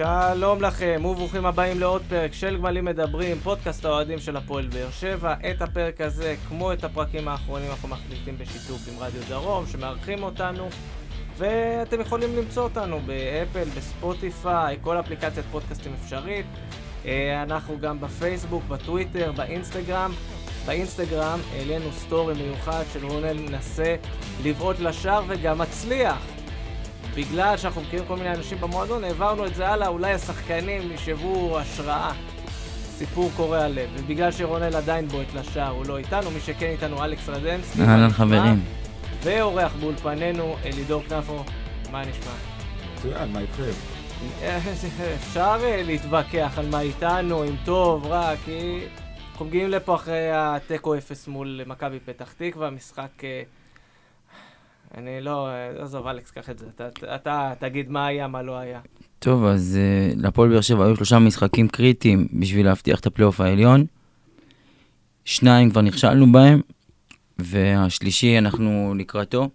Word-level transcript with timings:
שלום 0.00 0.62
לכם, 0.62 1.02
וברוכים 1.04 1.46
הבאים 1.46 1.80
לעוד 1.80 2.02
פרק 2.08 2.32
של 2.32 2.56
גמלים 2.56 2.84
מדברים, 2.84 3.38
פודקאסט 3.38 3.84
האוהדים 3.84 4.18
של 4.18 4.36
הפועל 4.36 4.66
באר 4.66 4.90
שבע. 4.90 5.34
את 5.50 5.62
הפרק 5.62 6.00
הזה, 6.00 6.34
כמו 6.48 6.72
את 6.72 6.84
הפרקים 6.84 7.28
האחרונים, 7.28 7.70
אנחנו 7.70 7.88
מקליטים 7.88 8.38
בשיתוף 8.38 8.88
עם 8.88 8.94
רדיו 8.98 9.20
דרום, 9.28 9.66
שמארחים 9.66 10.22
אותנו, 10.22 10.68
ואתם 11.36 12.00
יכולים 12.00 12.36
למצוא 12.36 12.62
אותנו 12.62 13.00
באפל, 13.06 13.68
בספוטיפיי, 13.76 14.78
כל 14.80 15.00
אפליקציית 15.00 15.46
פודקאסטים 15.50 15.92
אפשרית. 16.02 16.46
אה, 17.06 17.42
אנחנו 17.42 17.78
גם 17.80 18.00
בפייסבוק, 18.00 18.62
בטוויטר, 18.68 19.32
באינסטגרם. 19.32 20.12
באינסטגרם 20.66 21.40
העלינו 21.52 21.92
סטורי 21.92 22.34
מיוחד 22.34 22.84
של 22.92 23.06
רונל 23.06 23.32
מנסה 23.32 23.96
לבעוט 24.44 24.80
לשער 24.80 25.22
וגם 25.28 25.58
מצליח. 25.58 26.39
בגלל 27.14 27.56
שאנחנו 27.56 27.80
מכירים 27.80 28.06
כל 28.06 28.16
מיני 28.16 28.30
אנשים 28.30 28.60
במועדון, 28.60 29.04
העברנו 29.04 29.46
את 29.46 29.54
זה 29.54 29.68
הלאה, 29.68 29.88
אולי 29.88 30.12
השחקנים 30.12 30.92
ישבו 30.92 31.58
השראה. 31.58 32.12
סיפור 33.00 33.30
קורע 33.36 33.68
לב. 33.68 33.90
ובגלל 33.94 34.32
שרונל 34.32 34.76
עדיין 34.76 35.08
בועט 35.08 35.34
לשער, 35.34 35.70
הוא 35.70 35.86
לא 35.86 35.98
איתנו, 35.98 36.30
מי 36.30 36.40
שכן 36.40 36.66
איתנו 36.66 37.04
אלכס 37.04 37.28
רדנסקי. 37.28 37.82
אהלן 37.82 38.10
חברים. 38.10 38.64
ואורח 39.22 39.72
באולפנינו, 39.80 40.56
אלידור 40.64 41.02
כנפו, 41.08 41.44
מה 41.92 42.02
נשמע? 42.02 42.32
מצוין, 42.94 43.32
מה 43.32 43.40
איתכם? 43.40 43.70
אפשר 45.20 45.56
אה, 45.62 45.82
להתווכח 45.82 46.52
על 46.56 46.68
מה 46.70 46.80
איתנו, 46.80 47.44
אם 47.44 47.54
טוב, 47.64 48.06
רע, 48.06 48.32
כי 48.44 48.80
אנחנו 49.30 49.44
מגיעים 49.44 49.70
לפה 49.70 49.94
אחרי 49.94 50.30
התיקו 50.32 50.94
אפס 50.94 51.28
מול 51.28 51.60
מכבי 51.66 52.00
פתח 52.00 52.32
תקווה, 52.32 52.70
משחק... 52.70 53.22
אה, 54.94 55.00
אני 55.00 55.20
לא... 55.20 55.48
אה, 55.48 55.82
עזוב, 55.82 56.06
אלכס, 56.06 56.30
קח 56.30 56.50
את 56.50 56.58
זה. 56.58 56.66
אתה, 56.76 57.14
אתה 57.14 57.52
תגיד 57.58 57.90
מה 57.90 58.06
היה, 58.06 58.28
מה 58.28 58.42
לא 58.42 58.56
היה. 58.56 58.80
טוב, 59.18 59.44
אז 59.44 59.78
uh, 59.78 60.20
להפועל 60.20 60.48
באר 60.48 60.60
שבע 60.60 60.84
היו 60.84 60.96
שלושה 60.96 61.18
משחקים 61.18 61.68
קריטיים 61.68 62.28
בשביל 62.32 62.66
להבטיח 62.66 63.00
את 63.00 63.06
הפלייאוף 63.06 63.40
העליון. 63.40 63.86
שניים 65.24 65.70
כבר 65.70 65.80
נכשלנו 65.80 66.32
בהם, 66.32 66.60
והשלישי 67.38 68.38
אנחנו 68.38 68.94
לקראתו. 68.98 69.48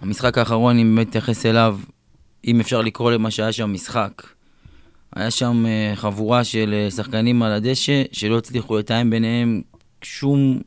המשחק 0.00 0.38
האחרון, 0.38 0.78
אם 0.78 0.94
באמת 0.94 1.08
נתייחס 1.08 1.46
אליו, 1.46 1.78
אם 2.46 2.60
אפשר 2.60 2.80
לקרוא 2.80 3.12
למה 3.12 3.30
שהיה 3.30 3.52
שם 3.52 3.72
משחק, 3.72 4.22
היה 5.16 5.30
שם 5.30 5.64
uh, 5.64 5.96
חבורה 5.96 6.44
של 6.44 6.74
uh, 6.88 6.94
שחקנים 6.94 7.42
על 7.42 7.52
הדשא 7.52 8.02
שלא 8.12 8.38
הצליחו 8.38 8.78
לתאם 8.78 9.10
ביניהם 9.10 9.62
שום 10.02 10.60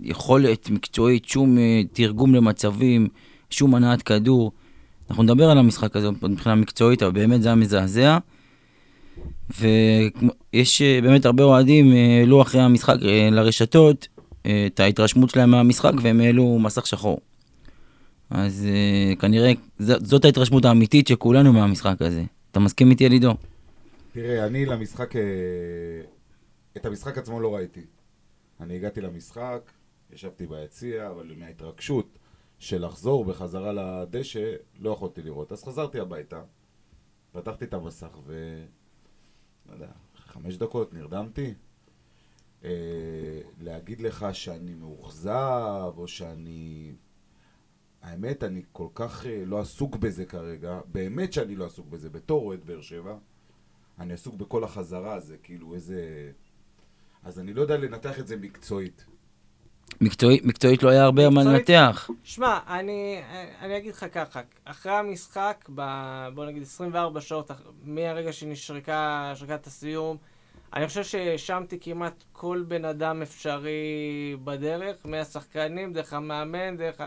יכולת 0.00 0.70
מקצועית, 0.70 1.24
שום 1.24 1.58
אה, 1.58 1.82
תרגום 1.92 2.34
למצבים, 2.34 3.08
שום 3.50 3.74
הנעת 3.74 4.02
כדור. 4.02 4.52
אנחנו 5.10 5.22
נדבר 5.22 5.50
על 5.50 5.58
המשחק 5.58 5.96
הזה 5.96 6.10
מבחינה 6.10 6.54
מקצועית, 6.54 7.02
אבל 7.02 7.12
באמת 7.12 7.42
זה 7.42 7.48
היה 7.48 7.54
מזעזע. 7.54 8.18
ויש 9.60 10.82
אה, 10.82 11.00
באמת 11.02 11.26
הרבה 11.26 11.44
אוהדים 11.44 11.92
העלו 11.92 12.42
אחרי 12.42 12.60
המשחק 12.60 12.96
אה, 13.02 13.28
לרשתות 13.30 14.08
את 14.66 14.80
ההתרשמות 14.80 15.30
שלהם 15.30 15.50
מהמשחק 15.50 15.92
והם 16.02 16.20
העלו 16.20 16.58
מסך 16.58 16.86
שחור. 16.86 17.20
אז 18.30 18.66
כנראה 19.18 19.52
זאת 19.78 20.24
ההתרשמות 20.24 20.64
האמיתית 20.64 21.06
של 21.08 21.16
כולנו 21.16 21.52
מהמשחק 21.52 22.02
הזה. 22.02 22.24
אתה 22.50 22.60
מסכים 22.60 22.90
איתי, 22.90 23.06
אלידו? 23.06 23.34
תראה, 24.12 24.46
אני 24.46 24.66
למשחק... 24.66 25.14
את 26.76 26.86
המשחק 26.86 27.18
עצמו 27.18 27.40
לא 27.40 27.54
ראיתי. 27.54 27.80
אני 28.60 28.76
הגעתי 28.76 29.00
למשחק, 29.00 29.70
ישבתי 30.10 30.46
ביציע, 30.46 31.10
אבל 31.10 31.34
מההתרגשות 31.36 32.18
של 32.58 32.86
לחזור 32.86 33.24
בחזרה 33.24 33.72
לדשא, 33.72 34.54
לא 34.78 34.90
יכולתי 34.90 35.22
לראות. 35.22 35.52
אז 35.52 35.64
חזרתי 35.64 36.00
הביתה, 36.00 36.42
פתחתי 37.32 37.64
את 37.64 37.74
המסך 37.74 38.18
ו... 38.24 38.64
לא 39.68 39.72
יודע, 39.72 39.90
חמש 40.16 40.56
דקות 40.56 40.92
נרדמתי. 40.92 41.54
אה, 42.64 43.40
להגיד 43.60 44.00
לך 44.00 44.26
שאני 44.32 44.74
מאוכזב, 44.74 45.92
או 45.96 46.08
שאני... 46.08 46.92
האמת, 48.02 48.44
אני 48.44 48.62
כל 48.72 48.88
כך 48.94 49.26
אה, 49.26 49.44
לא 49.44 49.60
עסוק 49.60 49.96
בזה 49.96 50.24
כרגע, 50.24 50.80
באמת 50.92 51.32
שאני 51.32 51.56
לא 51.56 51.66
עסוק 51.66 51.86
בזה, 51.86 52.10
בתור 52.10 52.46
אוהד 52.46 52.64
באר 52.64 52.80
שבע, 52.80 53.16
אני 53.98 54.12
עסוק 54.12 54.34
בכל 54.34 54.64
החזרה 54.64 55.14
הזה, 55.14 55.36
כאילו 55.38 55.74
איזה... 55.74 56.30
אז 57.24 57.38
אני 57.38 57.54
לא 57.54 57.62
יודע 57.62 57.76
לנתח 57.76 58.18
את 58.18 58.26
זה 58.26 58.36
מקצועית. 58.36 59.06
מקצועית, 60.00 60.44
מקצועית 60.44 60.82
לא 60.82 60.90
היה 60.90 61.04
הרבה 61.04 61.30
מה 61.30 61.44
לנתח. 61.44 62.10
שמע, 62.22 62.58
אני, 62.68 63.22
אני 63.60 63.76
אגיד 63.76 63.94
לך 63.94 64.06
ככה, 64.12 64.40
אחרי 64.64 64.92
המשחק, 64.92 65.68
ב, 65.74 65.82
בוא 66.34 66.46
נגיד 66.46 66.62
24 66.62 67.20
שעות, 67.20 67.50
מהרגע 67.82 68.32
שנשרקה 68.32 69.32
שרקת 69.34 69.66
הסיום, 69.66 70.16
אני 70.74 70.86
חושב 70.86 71.04
שהאשמתי 71.04 71.78
כמעט 71.80 72.24
כל 72.32 72.64
בן 72.68 72.84
אדם 72.84 73.22
אפשרי 73.22 74.36
בדרך, 74.44 75.06
מהשחקנים, 75.06 75.92
דרך 75.92 76.12
המאמן, 76.12 76.76
דרך... 76.76 77.00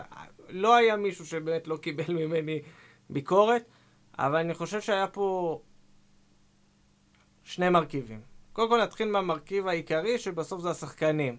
לא 0.48 0.76
היה 0.76 0.96
מישהו 0.96 1.26
שבאמת 1.26 1.68
לא 1.68 1.76
קיבל 1.76 2.14
ממני 2.14 2.60
ביקורת, 3.10 3.62
אבל 4.18 4.38
אני 4.38 4.54
חושב 4.54 4.80
שהיה 4.80 5.06
פה 5.06 5.60
שני 7.44 7.68
מרכיבים. 7.68 8.20
קודם 8.58 8.70
כל 8.70 8.82
נתחיל 8.82 9.08
מהמרכיב 9.08 9.68
העיקרי, 9.68 10.18
שבסוף 10.18 10.60
זה 10.60 10.70
השחקנים. 10.70 11.36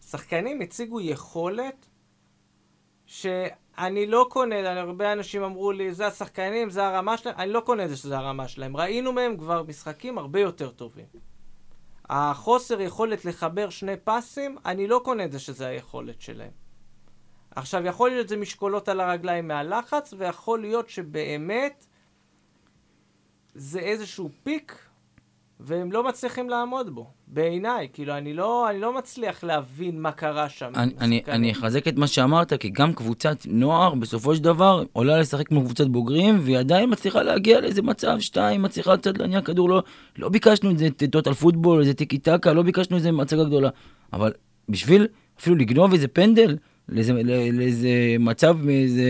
שחקנים 0.00 0.60
הציגו 0.60 1.00
יכולת 1.00 1.86
שאני 3.06 4.06
לא 4.06 4.26
קונה, 4.30 4.80
הרבה 4.80 5.12
אנשים 5.12 5.42
אמרו 5.42 5.72
לי, 5.72 5.94
זה 5.94 6.06
השחקנים, 6.06 6.70
זה 6.70 6.86
הרמה 6.86 7.16
שלהם, 7.16 7.34
אני 7.38 7.52
לא 7.52 7.60
קונה 7.60 7.84
את 7.84 7.88
זה 7.88 7.96
שזה 7.96 8.18
הרמה 8.18 8.48
שלהם. 8.48 8.76
ראינו 8.76 9.12
מהם 9.12 9.36
כבר 9.36 9.62
משחקים 9.62 10.18
הרבה 10.18 10.40
יותר 10.40 10.70
טובים. 10.70 11.06
החוסר 12.08 12.80
יכולת 12.80 13.24
לחבר 13.24 13.70
שני 13.70 13.96
פסים, 14.04 14.56
אני 14.64 14.86
לא 14.86 15.00
קונה 15.04 15.24
את 15.24 15.32
זה 15.32 15.38
שזה 15.38 15.66
היכולת 15.66 16.20
שלהם. 16.20 16.52
עכשיו, 17.50 17.86
יכול 17.86 18.10
להיות 18.10 18.26
שזה 18.26 18.36
משקולות 18.36 18.88
על 18.88 19.00
הרגליים 19.00 19.48
מהלחץ, 19.48 20.14
ויכול 20.18 20.60
להיות 20.60 20.88
שבאמת 20.88 21.86
זה 23.54 23.78
איזשהו 23.78 24.30
פיק 24.42 24.89
והם 25.62 25.92
לא 25.92 26.08
מצליחים 26.08 26.50
לעמוד 26.50 26.94
בו, 26.94 27.06
בעיניי. 27.26 27.88
כאילו, 27.92 28.16
אני 28.16 28.34
לא, 28.34 28.70
אני 28.70 28.80
לא 28.80 28.98
מצליח 28.98 29.44
להבין 29.44 30.00
מה 30.00 30.12
קרה 30.12 30.48
שם. 30.48 30.72
אני, 30.76 30.92
אני, 31.00 31.22
אני 31.28 31.52
אחזק 31.52 31.88
את 31.88 31.96
מה 31.96 32.06
שאמרת, 32.06 32.52
כי 32.52 32.68
גם 32.68 32.92
קבוצת 32.92 33.36
נוער, 33.46 33.94
בסופו 33.94 34.34
של 34.34 34.42
דבר, 34.42 34.82
עולה 34.92 35.18
לשחק 35.20 35.48
כמו 35.48 35.64
קבוצת 35.64 35.86
בוגרים, 35.86 36.38
והיא 36.42 36.58
עדיין 36.58 36.92
מצליחה 36.92 37.22
להגיע 37.22 37.60
לאיזה 37.60 37.82
מצב, 37.82 38.16
שתיים, 38.20 38.62
מצליחה 38.62 38.96
קצת 38.96 39.18
להניע 39.18 39.40
כדור, 39.40 39.68
לא, 39.68 39.82
לא 40.18 40.28
ביקשנו 40.28 40.70
את 40.70 40.78
זה 40.78 40.88
טוטל 41.10 41.34
פוטבול, 41.34 41.80
איזה 41.80 41.94
טיקי 41.94 42.18
טקה, 42.18 42.52
לא 42.52 42.62
ביקשנו 42.62 42.96
איזה 42.96 43.12
מצגה 43.12 43.44
גדולה. 43.44 43.68
אבל 44.12 44.32
בשביל 44.68 45.06
אפילו 45.40 45.56
לגנוב 45.56 45.92
איזה 45.92 46.08
פנדל, 46.08 46.56
לאיזה, 46.88 47.12
לאיזה 47.52 47.88
מצב 48.18 48.56
מאיזה 48.62 49.04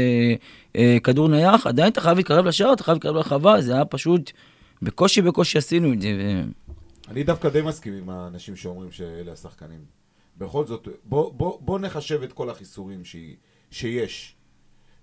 אה, 0.76 0.96
כדור 1.02 1.28
נייח, 1.28 1.66
עדיין 1.66 1.92
אתה 1.92 2.00
חייב 2.00 2.16
להתקרב 2.16 2.46
לשער, 2.46 2.72
אתה 2.72 2.84
חייב 2.84 2.94
להתקרב 2.94 3.14
לרחבה, 3.14 3.60
זה 3.60 3.74
היה 3.74 3.84
פשוט... 3.84 4.32
בקושי 4.82 5.22
בקושי 5.22 5.58
עשינו 5.58 5.92
את 5.92 6.00
זה. 6.00 6.08
ו... 6.08 6.42
אני 7.10 7.22
דווקא 7.24 7.48
די 7.48 7.62
מסכים 7.62 7.92
עם 7.92 8.10
האנשים 8.10 8.56
שאומרים 8.56 8.90
שאלה 8.90 9.32
השחקנים. 9.32 9.84
בכל 10.38 10.66
זאת, 10.66 10.88
בוא, 11.04 11.32
בוא, 11.32 11.60
בוא 11.60 11.78
נחשב 11.78 12.22
את 12.22 12.32
כל 12.32 12.50
החיסורים 12.50 13.04
ש... 13.04 13.16
שיש. 13.70 14.36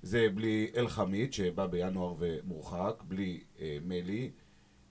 זה 0.02 0.28
בלי 0.36 0.72
אל-חמיד, 0.76 1.34
שבא 1.34 1.66
בינואר 1.66 2.16
ומורחק, 2.20 3.04
בלי 3.08 3.40
אה, 3.60 3.78
מלי, 3.86 4.32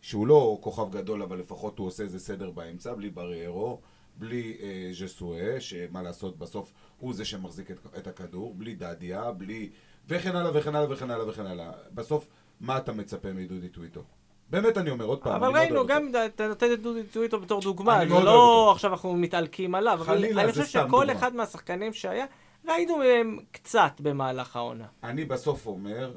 שהוא 0.00 0.26
לא 0.26 0.58
כוכב 0.60 0.90
גדול, 0.90 1.22
אבל 1.22 1.38
לפחות 1.38 1.78
הוא 1.78 1.86
עושה 1.86 2.02
איזה 2.02 2.18
סדר 2.18 2.50
באמצע, 2.50 2.94
בלי 2.94 3.10
בריירו, 3.10 3.80
בלי 4.18 4.56
אה, 4.60 4.90
ז'סואה, 4.92 5.60
שמה 5.60 6.02
לעשות, 6.02 6.38
בסוף 6.38 6.72
הוא 6.98 7.14
זה 7.14 7.24
שמחזיק 7.24 7.70
את, 7.70 7.78
את 7.98 8.06
הכדור, 8.06 8.54
בלי 8.54 8.74
דדיה, 8.74 9.32
בלי... 9.32 9.70
וכן 10.08 10.36
הלאה 10.36 10.58
וכן 10.58 10.74
הלאה 10.74 10.92
וכן 10.92 11.10
הלאה 11.10 11.28
וכן 11.28 11.46
הלאה. 11.46 11.72
בסוף, 11.94 12.28
מה 12.60 12.78
אתה 12.78 12.92
מצפה 12.92 13.32
מדודי 13.32 13.68
טוויטו? 13.68 14.04
באמת 14.50 14.78
אני 14.78 14.90
אומר, 14.90 15.04
עוד 15.04 15.22
פעם. 15.22 15.42
אבל 15.42 15.56
ראינו, 15.58 15.86
גם 15.86 16.12
אתה 16.26 16.48
נותן 16.48 16.72
את 16.72 16.82
דודי 16.82 17.02
טוויטו 17.02 17.40
בתור 17.40 17.60
דוגמה, 17.60 17.98
זה 18.08 18.14
לא 18.14 18.72
עכשיו 18.72 18.90
אנחנו 18.92 19.16
מתעלקים 19.16 19.74
עליו. 19.74 20.00
חלילה. 20.02 20.42
אני 20.42 20.52
חושב 20.52 20.64
שכל 20.64 21.10
אחד 21.10 21.34
מהשחקנים 21.34 21.92
שהיה, 21.92 22.26
ראינו 22.68 22.96
מהם 22.96 23.38
קצת 23.50 23.92
במהלך 24.00 24.56
העונה. 24.56 24.86
אני 25.02 25.24
בסוף 25.24 25.66
אומר, 25.66 26.14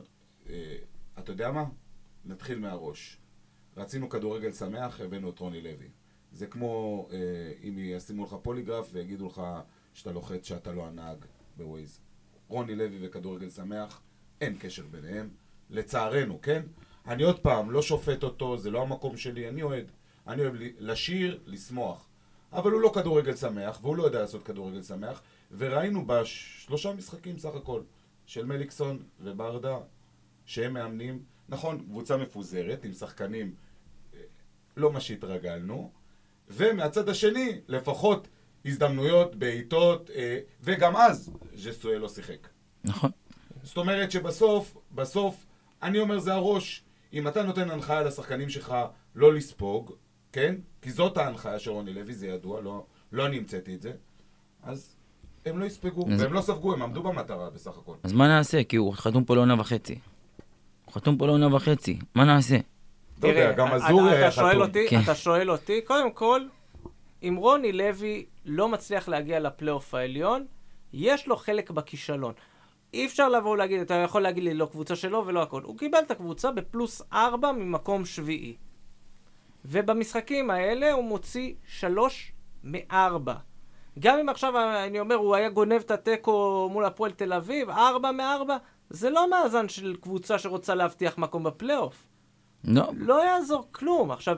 אה, 0.50 0.76
אתה 1.20 1.32
יודע 1.32 1.52
מה? 1.52 1.66
נתחיל 2.26 2.60
מהראש. 2.60 3.18
רצינו 3.78 4.10
כדורגל 4.10 4.52
שמח, 4.52 5.02
הבאנו 5.02 5.30
את 5.30 5.40
רוני 5.40 5.62
לוי. 5.62 5.88
זה 6.32 6.48
כמו 6.48 7.08
אה, 7.12 7.18
אם 7.64 7.76
ישימו 7.78 8.24
לך 8.24 8.36
פוליגרף 8.42 8.90
ויגידו 8.94 9.28
לך 9.28 9.42
שאתה 9.94 10.12
לוחץ 10.12 10.48
שאתה 10.48 10.72
לא 10.72 10.86
הנהג 10.88 11.26
בווייז. 11.58 12.00
רוני 12.48 12.76
לוי 12.76 12.98
וכדורגל 13.02 13.50
שמח, 13.50 14.02
אין 14.42 14.58
קשר 14.60 14.84
ביניהם. 14.92 15.30
לצערנו, 15.70 16.42
כן? 16.42 16.62
אני 17.10 17.24
עוד 17.24 17.40
פעם, 17.40 17.72
לא 17.72 17.82
שופט 17.82 18.24
אותו, 18.24 18.58
זה 18.58 18.72
לא 18.72 18.82
המקום 18.82 19.18
שלי, 19.18 19.50
אני 19.50 19.62
אוהד. 19.64 19.92
אני 20.28 20.42
אוהב 20.42 20.54
לשיר, 20.80 21.40
לשמוח. 21.46 22.08
אבל 22.54 22.72
הוא 22.72 22.82
לא 22.82 22.92
כדורגל 22.96 23.36
שמח, 23.36 23.80
והוא 23.82 23.96
לא 23.96 24.04
יודע 24.04 24.22
לעשות 24.22 24.44
כדורגל 24.44 24.82
שמח, 24.82 25.22
וראינו 25.58 26.06
בשלושה 26.08 26.94
משחקים 26.94 27.38
סך 27.38 27.56
הכל, 27.56 27.82
של 28.26 28.46
מליקסון 28.46 29.04
וברדה, 29.20 29.78
שהם 30.46 30.74
מאמנים, 30.74 31.24
נכון, 31.50 31.80
קבוצה 31.80 32.18
מפוזרת, 32.18 32.86
עם 32.86 32.94
שחקנים 32.94 33.54
אה, 34.14 34.20
לא 34.78 34.92
מה 34.92 35.00
שהתרגלנו, 35.02 35.92
ומהצד 36.48 37.10
השני, 37.10 37.62
לפחות 37.68 38.28
הזדמנויות, 38.66 39.36
בעיטות, 39.36 40.10
אה, 40.10 40.40
וגם 40.62 40.96
אז 40.96 41.32
ז'סואל 41.56 41.98
לא 41.98 42.10
שיחק. 42.10 42.48
נכון. 42.84 43.12
זאת 43.64 43.78
אומרת 43.78 44.12
שבסוף, 44.12 44.78
בסוף, 44.92 45.46
אני 45.82 46.00
אומר 46.00 46.20
זה 46.20 46.34
הראש. 46.34 46.84
אם 47.14 47.28
אתה 47.28 47.44
נותן 47.44 47.70
הנחיה 47.70 48.02
לשחקנים 48.02 48.50
שלך 48.50 48.76
לא 49.16 49.34
לספוג, 49.34 49.92
כן? 50.32 50.56
כי 50.82 50.92
זאת 50.92 51.18
ההנחיה 51.18 51.60
של 51.60 51.72
רוני 51.72 51.94
לוי, 51.94 52.14
זה 52.14 52.28
ידוע, 52.28 52.62
לא, 52.62 52.84
לא 53.12 53.26
אני 53.26 53.38
המצאתי 53.38 53.76
את 53.76 53.82
זה, 53.82 53.92
אז 54.64 54.96
הם 55.46 55.60
לא 55.60 55.66
יספגו, 55.66 56.06
אז- 56.14 56.22
והם 56.22 56.34
לא 56.34 56.42
ספגו, 56.42 56.74
הם 56.74 56.82
עמדו 56.82 57.04
במטרה 57.04 57.50
בסך 57.50 57.78
הכל. 57.78 57.94
אז 58.04 58.14
מה 58.14 58.28
נעשה? 58.28 58.64
כי 58.64 58.76
הוא 58.76 58.94
חתום 58.94 59.24
פה 59.24 59.36
לעונה 59.36 59.60
וחצי. 59.62 60.00
הוא 60.86 60.94
חתום 60.94 61.18
פה 61.18 61.26
לעונה 61.28 61.56
וחצי, 61.56 62.00
מה 62.16 62.26
נעשה? 62.26 62.58
יודע, 63.24 63.52
גם 63.52 63.68
אתה- 63.68 63.76
אזור 63.76 64.02
שואל 64.32 64.50
חתום. 64.52 64.62
אותי, 64.62 64.86
כן. 64.90 65.00
אתה 65.04 65.16
שואל 65.16 65.52
אותי, 65.52 65.82
קודם 65.82 66.12
כל, 66.12 66.42
אם 67.24 67.36
רוני 67.40 67.72
לוי 67.72 68.26
לא 68.46 68.70
מצליח 68.70 69.08
להגיע 69.08 69.40
לפלייאוף 69.40 69.94
העליון, 69.94 70.46
יש 70.94 71.28
לו 71.28 71.36
חלק 71.38 71.72
בכישלון. 71.72 72.34
אי 72.94 73.06
אפשר 73.06 73.30
לבוא 73.30 73.52
ולהגיד, 73.52 73.82
אתה 73.82 73.94
יכול 73.94 74.22
להגיד 74.22 74.44
לי 74.44 74.54
לא 74.54 74.66
קבוצה 74.66 74.96
שלו 74.96 75.24
ולא 75.26 75.42
הכל. 75.42 75.62
הוא 75.62 75.78
קיבל 75.78 76.00
את 76.00 76.12
הקבוצה 76.12 76.52
בפלוס 76.52 77.02
4 77.14 77.52
ממקום 77.52 78.06
שביעי. 78.06 78.56
ובמשחקים 79.66 80.50
האלה 80.50 80.92
הוא 80.92 81.04
מוציא 81.04 81.54
3 81.68 82.32
מ-4. 82.64 83.32
גם 84.00 84.20
אם 84.20 84.30
עכשיו 84.30 84.54
אני 84.86 85.00
אומר, 85.00 85.16
הוא 85.16 85.36
היה 85.36 85.50
גונב 85.50 85.74
את 85.74 85.92
התיקו 85.92 86.70
מול 86.72 86.86
הפועל 86.86 87.12
תל 87.12 87.34
אביב, 87.34 87.70
4 87.70 88.12
מ-4, 88.12 88.52
זה 88.90 89.10
לא 89.10 89.30
מאזן 89.30 89.70
של 89.70 89.96
קבוצה 90.02 90.40
שרוצה 90.40 90.76
להבטיח 90.76 91.18
מקום 91.18 91.44
בפלייאוף. 91.44 92.08
לא, 92.64 92.92
לא 92.98 93.26
יעזור 93.26 93.68
כלום. 93.72 94.12
עכשיו, 94.12 94.38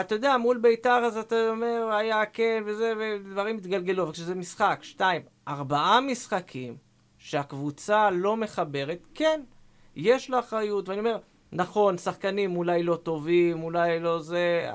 אתה 0.00 0.14
יודע, 0.14 0.36
מול 0.36 0.58
ביתר 0.58 1.04
אז 1.04 1.16
אתה 1.16 1.50
אומר, 1.50 1.88
היה 1.92 2.26
כן 2.26 2.62
וזה, 2.66 2.92
ודברים 2.98 3.56
התגלגלו, 3.56 4.02
אבל 4.02 4.12
כשזה 4.12 4.34
משחק, 4.34 4.78
שתיים, 4.82 5.22
ארבעה 5.48 6.00
משחקים 6.00 6.87
שהקבוצה 7.18 8.10
לא 8.10 8.36
מחברת, 8.36 9.06
כן, 9.14 9.40
יש 9.96 10.30
לה 10.30 10.38
אחריות, 10.38 10.88
ואני 10.88 11.00
אומר, 11.00 11.18
נכון, 11.52 11.98
שחקנים 11.98 12.56
אולי 12.56 12.82
לא 12.82 12.96
טובים, 12.96 13.62
אולי 13.62 14.00
לא 14.00 14.18
זה, 14.18 14.70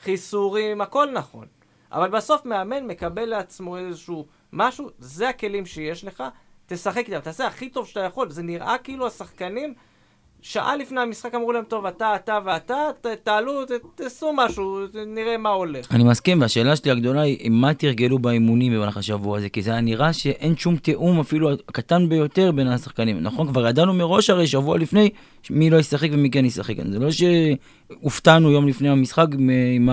חיסורים, 0.00 0.80
הכל 0.80 1.10
נכון. 1.10 1.46
אבל 1.92 2.10
בסוף 2.10 2.44
מאמן 2.44 2.86
מקבל 2.86 3.24
לעצמו 3.24 3.76
איזשהו 3.76 4.26
משהו, 4.52 4.90
זה 4.98 5.28
הכלים 5.28 5.66
שיש 5.66 6.04
לך, 6.04 6.22
תשחק 6.66 7.08
איתם, 7.08 7.20
תעשה 7.20 7.46
הכי 7.46 7.68
טוב 7.70 7.86
שאתה 7.86 8.00
יכול. 8.00 8.30
זה 8.30 8.42
נראה 8.42 8.78
כאילו 8.78 9.06
השחקנים 9.06 9.74
שעה 10.46 10.76
לפני 10.76 11.00
המשחק 11.00 11.34
אמרו 11.34 11.52
להם, 11.52 11.64
טוב, 11.68 11.86
אתה, 11.86 12.16
אתה 12.16 12.38
ואתה, 12.44 12.74
תעלו, 13.22 13.60
תעשו 13.94 14.32
משהו, 14.34 14.78
נראה 15.06 15.36
מה 15.38 15.48
הולך. 15.48 15.92
אני 15.92 16.04
מסכים, 16.04 16.40
והשאלה 16.40 16.76
שלי 16.76 16.90
הגדולה 16.90 17.20
היא, 17.20 17.50
מה 17.50 17.74
תרגלו 17.74 18.18
באימונים 18.18 18.72
במהלך 18.72 18.96
השבוע 18.96 19.38
הזה? 19.38 19.48
כי 19.48 19.62
זה 19.62 19.70
היה 19.70 19.80
נראה 19.80 20.12
שאין 20.12 20.56
שום 20.56 20.76
תיאום 20.76 21.20
אפילו 21.20 21.50
הקטן 21.52 22.08
ביותר 22.08 22.52
בין 22.52 22.66
השחקנים. 22.66 23.20
נכון, 23.20 23.48
כבר 23.48 23.68
ידענו 23.68 23.94
מראש 23.94 24.30
הרי 24.30 24.46
שבוע 24.46 24.78
לפני 24.78 25.10
מי 25.50 25.70
לא 25.70 25.76
ישחק 25.76 26.08
ומי 26.12 26.30
כן 26.30 26.44
ישחק. 26.44 26.74
זה 26.92 26.98
לא 26.98 27.08
שהופתענו 27.10 28.50
יום 28.50 28.68
לפני 28.68 28.88
המשחק 28.88 29.26
עם- 29.38 29.88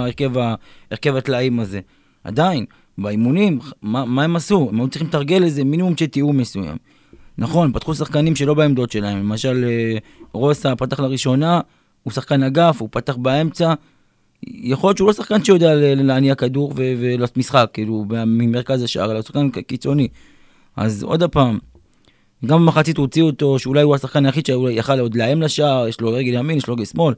הרכב 0.92 1.16
הטלאים 1.16 1.60
הזה. 1.60 1.80
עדיין, 2.24 2.66
באימונים, 2.98 3.60
מה, 3.82 4.06
מה 4.06 4.24
הם 4.24 4.36
עשו? 4.36 4.68
הם 4.72 4.80
היו 4.80 4.88
צריכים 4.88 5.08
לתרגל 5.08 5.44
איזה 5.44 5.64
מינימום 5.64 5.98
של 5.98 6.06
תיאום 6.06 6.38
מסוים. 6.38 6.78
נכון, 7.42 7.74
פתחו 7.74 7.96
שחקנים 7.96 8.36
שלא 8.36 8.54
בעמדות 8.54 8.92
שלהם. 8.92 9.20
למשל, 9.20 9.66
אה, 9.68 9.98
רוסה 10.34 10.76
פתח 10.76 11.00
לראשונה, 11.00 11.62
הוא 12.04 12.14
שחקן 12.14 12.44
אגף, 12.44 12.82
הוא 12.82 12.90
פתח 12.92 13.16
באמצע. 13.16 13.74
יכול 14.48 14.88
להיות 14.88 14.98
שהוא 14.98 15.08
לא 15.08 15.14
שחקן 15.14 15.44
שיודע 15.44 15.76
להניע 15.76 16.36
כדור 16.36 16.74
ולעשות 16.76 17.38
משחק, 17.38 17.70
כאילו, 17.74 18.06
ממרכז 18.10 18.84
השער, 18.84 19.12
אלא 19.12 19.14
הוא 19.14 19.22
שחקן 19.22 19.50
קיצוני. 19.50 20.08
אז 20.76 21.04
עוד 21.04 21.24
פעם, 21.24 21.60
גם 22.46 22.62
במחצית 22.62 22.98
הוציאו 22.98 23.26
אותו, 23.26 23.60
שאולי 23.60 23.82
הוא 23.82 23.96
השחקן 23.96 24.26
היחיד 24.26 24.46
שיכל 24.46 25.00
עוד 25.00 25.16
לאיים 25.16 25.42
לשער, 25.42 25.88
יש 25.88 26.02
לו 26.02 26.14
רגל 26.14 26.34
ימין, 26.34 26.58
יש 26.58 26.68
לו 26.68 26.74
רגל 26.74 26.86
שמאל, 26.86 27.14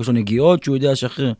יש 0.00 0.06
לו 0.06 0.12
נגיעות 0.12 0.64
שהוא 0.64 0.76
יודע 0.76 0.92
לשחרר. 0.92 1.32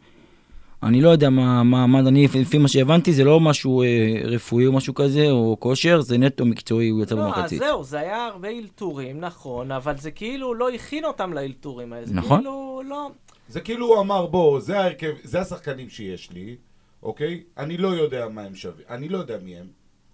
אני 0.83 1.01
לא 1.01 1.09
יודע 1.09 1.31
מה, 1.31 1.63
מה, 1.63 1.87
מה 1.87 1.99
אני, 1.99 2.29
לפי 2.41 2.59
מה 2.59 2.69
שהבנתי, 2.69 3.13
זה 3.13 3.25
לא 3.25 3.41
משהו 3.41 3.83
אה, 3.83 3.87
רפואי 4.25 4.67
או 4.67 4.73
משהו 4.73 4.95
כזה, 4.95 5.31
או 5.31 5.57
כושר, 5.61 6.01
זה 6.01 6.19
נטו 6.19 6.45
מקצועי, 6.47 6.89
הוא 6.89 7.03
יצא 7.03 7.15
לא, 7.15 7.21
אז 7.21 7.27
במחצית. 7.37 7.59
זהו, 7.59 7.85
זה 7.85 7.99
היה 7.99 8.27
הרבה 8.27 8.49
אלתורים, 8.49 9.21
נכון, 9.21 9.73
אבל 9.73 9.97
זה 9.99 10.11
כאילו 10.11 10.55
לא 10.55 10.71
הכין 10.71 11.05
אותם 11.05 11.33
לאלתורים 11.33 11.93
האלה. 11.93 12.07
נכון. 12.11 12.39
כאילו, 12.39 12.83
לא... 12.85 13.11
זה 13.49 13.61
כאילו 13.61 13.87
הוא 13.87 14.01
אמר, 14.01 14.27
בוא, 14.27 14.61
זה 14.61 14.79
ההרכב, 14.81 15.13
זה 15.25 15.41
השחקנים 15.41 15.89
שיש 15.91 16.31
לי, 16.31 16.57
אוקיי? 17.03 17.43
אני 17.59 17.77
לא 17.77 17.89
יודע 17.89 18.29
מה 18.29 18.43
הם 18.43 18.55
שווים, 18.55 18.85
אני 18.91 19.09
לא 19.09 19.19
יודע 19.19 19.37
מי 19.45 19.57
הם, 19.57 19.67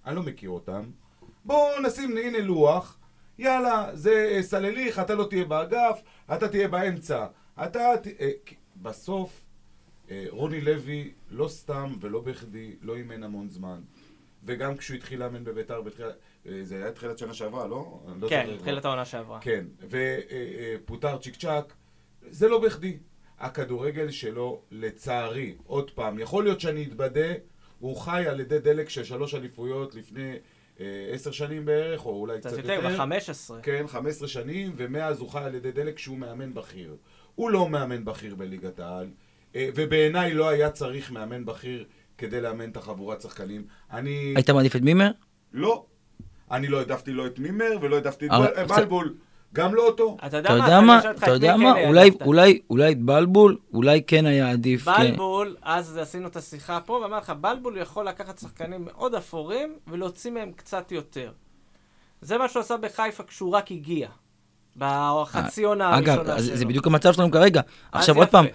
אני 0.07 0.17
לא 0.17 0.23
מכיר 0.23 0.51
אותם. 0.51 0.83
בואו 1.45 1.81
נשים, 1.87 2.17
הנה 2.25 2.39
לוח, 2.39 2.97
יאללה, 3.39 3.87
זה 3.93 4.29
אה, 4.37 4.43
סלליך, 4.43 4.99
אתה 4.99 5.15
לא 5.15 5.25
תהיה 5.31 5.45
באגף, 5.45 6.01
אתה 6.35 6.49
תהיה 6.49 6.69
באמצע. 6.69 7.27
אתה... 7.65 7.81
ת- 8.03 8.07
אה, 8.21 8.31
בסוף, 8.83 9.31
רוני 10.29 10.61
לוי, 10.61 11.13
לא 11.31 11.49
סתם 11.49 11.95
ולא 12.01 12.21
בכדי, 12.21 12.77
לא 12.83 12.97
אימן 12.97 13.23
המון 13.23 13.49
זמן. 13.49 13.81
וגם 14.45 14.77
כשהוא 14.77 14.97
התחיל 14.97 15.21
לאמן 15.21 15.45
בביתר, 15.45 15.83
אה, 16.47 16.61
זה 16.63 16.77
היה 16.77 16.93
תחילת 16.93 17.19
שנה 17.19 17.35
שעברה, 17.35 17.67
לא? 17.67 18.01
לא 18.21 18.29
כן. 18.29 18.57
תחילת 18.59 18.85
העונה 18.85 19.05
שעברה. 19.05 19.39
כן, 19.41 19.65
ופוטר 19.91 21.19
צ'יק 21.19 21.37
צ'אק, 21.37 21.75
זה 22.31 22.49
לא 22.49 22.61
בכדי. 22.61 22.99
הכדורגל 23.39 24.11
שלו, 24.11 24.63
לצערי, 24.71 25.55
עוד 25.67 25.91
פעם, 25.91 26.19
יכול 26.19 26.45
להיות 26.45 26.61
שאני 26.61 26.85
אתבדה, 26.85 27.33
הוא 27.79 27.97
חי 27.97 28.25
על 28.29 28.41
ידי 28.41 28.59
דלק 28.59 28.89
של 28.89 29.05
שלוש 29.05 29.35
אליפויות 29.35 29.95
לפני 29.95 30.37
אה, 30.81 31.11
עשר 31.13 31.31
שנים 31.31 31.65
בערך, 31.65 32.07
או 32.07 32.11
אולי 32.11 32.39
קצת 32.39 32.49
קצת 32.49 32.59
יותר, 32.59 32.73
יותר. 32.73 33.07
ב-15. 33.07 33.63
כן, 33.63 33.85
15 33.87 34.29
שנים, 34.29 34.73
ומאז 34.77 35.21
הוא 35.21 35.29
חי 35.29 35.39
על 35.39 35.55
ידי 35.55 35.73
דלק 35.73 35.99
שהוא 35.99 36.19
מאמן 36.19 36.55
בכיר. 36.55 36.97
הוא 37.35 37.51
לא 37.51 37.69
מאמן 37.69 38.05
בכיר 38.05 38.35
בליגת 38.35 38.81
העל, 38.81 39.05
אה, 39.05 39.11
ובעיניי 39.57 40.35
לא 40.35 40.49
היה 40.49 40.71
צריך 40.71 41.11
מאמן 41.11 41.45
בכיר 41.45 41.85
כדי 42.19 42.41
לאמן 42.41 42.71
את 42.71 42.77
החבורת 42.77 43.21
שחקנים. 43.21 43.65
אני... 43.93 44.33
היית 44.37 44.51
מעדיף 44.51 44.77
את 44.77 44.81
מימר? 44.81 45.11
לא. 45.53 45.85
אני 46.51 46.69
לא 46.69 46.79
העדפתי 46.79 47.13
לא 47.13 47.27
את 47.27 47.39
מימר 47.39 47.71
ולא 47.81 47.97
העדפתי 47.97 48.27
את 48.27 48.31
קצת- 48.67 48.79
בלבול. 48.79 49.15
גם 49.55 49.75
לא 49.75 49.87
אותו. 49.87 50.17
אתה 50.27 50.37
יודע 50.37 50.81
מה? 50.81 50.99
אתה 50.99 51.27
את 51.27 51.29
יודע 51.29 51.57
מה? 51.57 51.75
כן 51.75 51.89
אולי? 51.89 52.11
אולי, 52.25 52.61
אולי 52.71 52.93
את 52.93 53.01
בלבול, 53.03 53.57
אולי 53.73 54.03
כן 54.07 54.27
היה 54.27 54.51
עדיף. 54.51 54.85
כן. 54.85 54.93
בלבול, 55.11 55.57
אז 55.63 55.97
עשינו 55.97 56.29
את 56.29 56.37
השיחה 56.37 56.81
פה, 56.81 56.93
ואמרתי 57.03 57.25
לך, 57.25 57.31
בלבול 57.41 57.77
יכול 57.77 58.09
לקחת 58.09 58.39
שחקנים 58.39 58.85
מאוד 58.85 59.15
אפורים 59.15 59.75
ולהוציא 59.87 60.31
מהם 60.31 60.53
קצת 60.53 60.93
יותר. 60.93 61.33
זה 62.21 62.39
מה 62.39 62.49
שהוא 62.49 62.61
עשה 62.61 62.77
בחיפה 62.77 63.23
כשהוא 63.23 63.51
רק 63.53 63.73
הגיע. 63.73 64.09
בחצי 64.77 65.65
עונה 65.65 65.95
הראשונה 65.95 66.15
אגב, 66.15 66.25
שלו. 66.25 66.35
אז 66.35 66.51
זה 66.55 66.65
בדיוק 66.65 66.87
המצב 66.87 67.13
שלנו 67.13 67.31
כרגע. 67.31 67.61
עכשיו 67.93 68.17
עוד. 68.17 68.29
פעם, 68.29 68.47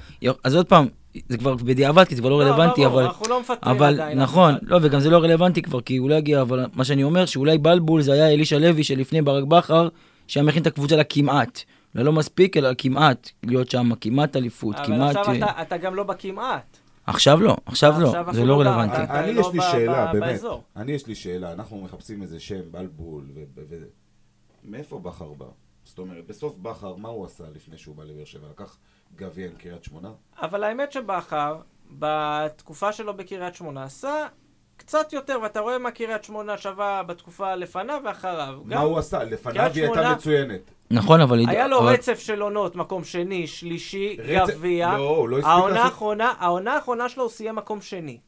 אז 0.44 0.56
עוד 0.56 0.66
פעם, 0.66 0.88
זה 1.30 1.38
כבר 1.38 1.56
בדיעבד, 1.56 2.04
כי 2.04 2.16
זה 2.16 2.22
כבר 2.22 2.30
לא 2.30 2.40
רלוונטי, 2.42 2.82
ברור, 2.82 2.94
אבל... 2.94 3.04
אנחנו 3.04 3.26
לא 3.30 3.40
מפטרים 3.42 3.76
אבל 3.76 3.94
עדיין. 3.94 4.20
נכון, 4.20 4.54
אף 4.56 4.62
אחד. 4.64 4.72
לא, 4.72 4.80
וגם 4.82 5.00
זה 5.00 5.10
לא 5.10 5.18
רלוונטי 5.18 5.62
כבר, 5.62 5.82
כי 5.82 5.98
הוא 5.98 6.10
לא 6.10 6.16
יגיע, 6.16 6.42
אבל 6.42 6.66
מה 6.74 6.84
שאני 6.84 7.04
אומר, 7.04 7.26
שאולי 7.26 7.58
בלבול 7.58 8.02
זה 8.02 8.14
היה 8.14 8.34
אלישע 8.34 8.60
לוי 8.60 8.84
שלפני 8.84 9.22
ברק 9.22 9.44
בכר, 9.44 9.88
שהיה 10.28 10.44
מכין 10.44 10.62
את 10.62 10.68
הקבוצה 10.68 10.96
לכמעט. 10.96 11.62
לא 11.96 12.04
לא 12.04 12.14
מספיק, 12.14 12.58
אלא 12.58 12.70
כמעט 12.78 13.30
להיות 13.44 13.70
שם, 13.70 13.90
כמעט 14.02 14.36
אליפות, 14.36 14.76
אבל 14.76 14.86
כמעט... 14.86 15.16
עכשיו 15.16 15.34
אה, 15.34 15.38
אתה- 15.38 15.62
אתה 15.62 15.78
גם 15.78 15.96
לא 15.96 16.04
בכמעט. 16.04 16.78
עכשיו 17.06 17.42
לא, 17.42 17.58
עכשיו 17.66 17.96
לא, 18.00 18.14
זה 18.32 18.42
לא 18.42 18.48
לא 18.48 18.60
רלוונטי. 18.60 18.96
אני 18.96 19.34
לא 19.34 19.42
יש 19.42 19.48
לי 19.54 19.60
שאלה, 19.72 20.14
באמת. 20.14 20.42
אני 20.76 20.92
יש 20.92 21.08
לי 21.08 21.16
שאלה, 21.16 21.54
אנחנו 21.54 21.82
מחפשים 21.82 22.22
איזה 22.22 22.40
שם, 22.40 22.60
בלבול, 22.72 23.24
מאיפה 24.64 25.00
בכר 25.00 25.34
בא? 25.38 25.46
זאת 25.88 26.00
אומרת, 26.00 26.28
בסוף 26.28 26.58
בכר, 26.58 26.96
מה 26.96 27.10
הוא 27.10 27.26
עשה 27.26 27.44
לפני 27.56 27.78
שהוא 27.78 27.96
בא 27.96 28.04
לבאר 28.04 28.26
שבע? 28.26 28.48
לקח 28.50 28.78
גביע 29.16 29.46
עם 29.48 29.56
קריית 29.56 29.84
שמונה? 29.84 30.12
אבל 30.42 30.64
האמת 30.64 30.92
שבכר, 30.92 31.58
בתקופה 31.92 32.94
שלו 32.94 33.14
בקריית 33.18 33.56
שמונה, 33.56 33.84
עשה 33.84 34.28
קצת 34.78 35.14
יותר, 35.14 35.40
ואתה 35.44 35.60
רואה 35.60 35.78
מה 35.78 35.92
קריית 35.92 36.24
שמונה 36.24 36.58
שווה 36.58 37.04
בתקופה 37.04 37.56
לפניו 37.56 38.02
ואחריו. 38.06 38.60
מה 38.66 38.80
הוא 38.80 38.98
עשה? 38.98 39.24
לפניו 39.24 39.72
היא 39.76 39.84
הייתה 39.84 40.12
מצוינת. 40.16 40.62
נכון, 40.92 41.22
אבל... 41.22 41.40
היה 41.48 41.68
לו 41.68 41.80
אבל- 41.80 41.94
רצף 41.94 42.20
של 42.20 42.42
עונות, 42.42 42.76
מקום 42.76 43.04
שני, 43.04 43.48
שלישי, 43.48 44.18
גביע. 44.48 44.98
לא, 44.98 45.10
הוא 45.10 45.30
לא 45.30 45.38
הספיק 45.38 45.50
העונה 45.52 45.74
לעשות- 45.74 45.86
האחרונה, 45.92 46.34
העונה 46.40 46.74
האחרונה 46.74 47.10
שלו 47.10 47.24
הוא 47.24 47.32
סיים 47.32 47.56
מקום 47.56 47.82
שני. 47.82 48.20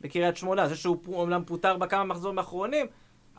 בקריית 0.00 0.36
שמונה, 0.36 0.68
זה 0.68 0.76
שהוא 0.76 0.96
אומנם 1.12 1.42
פוטר 1.46 1.76
בכמה 1.76 2.04
מחזורים 2.04 2.38
האחרונים, 2.38 2.86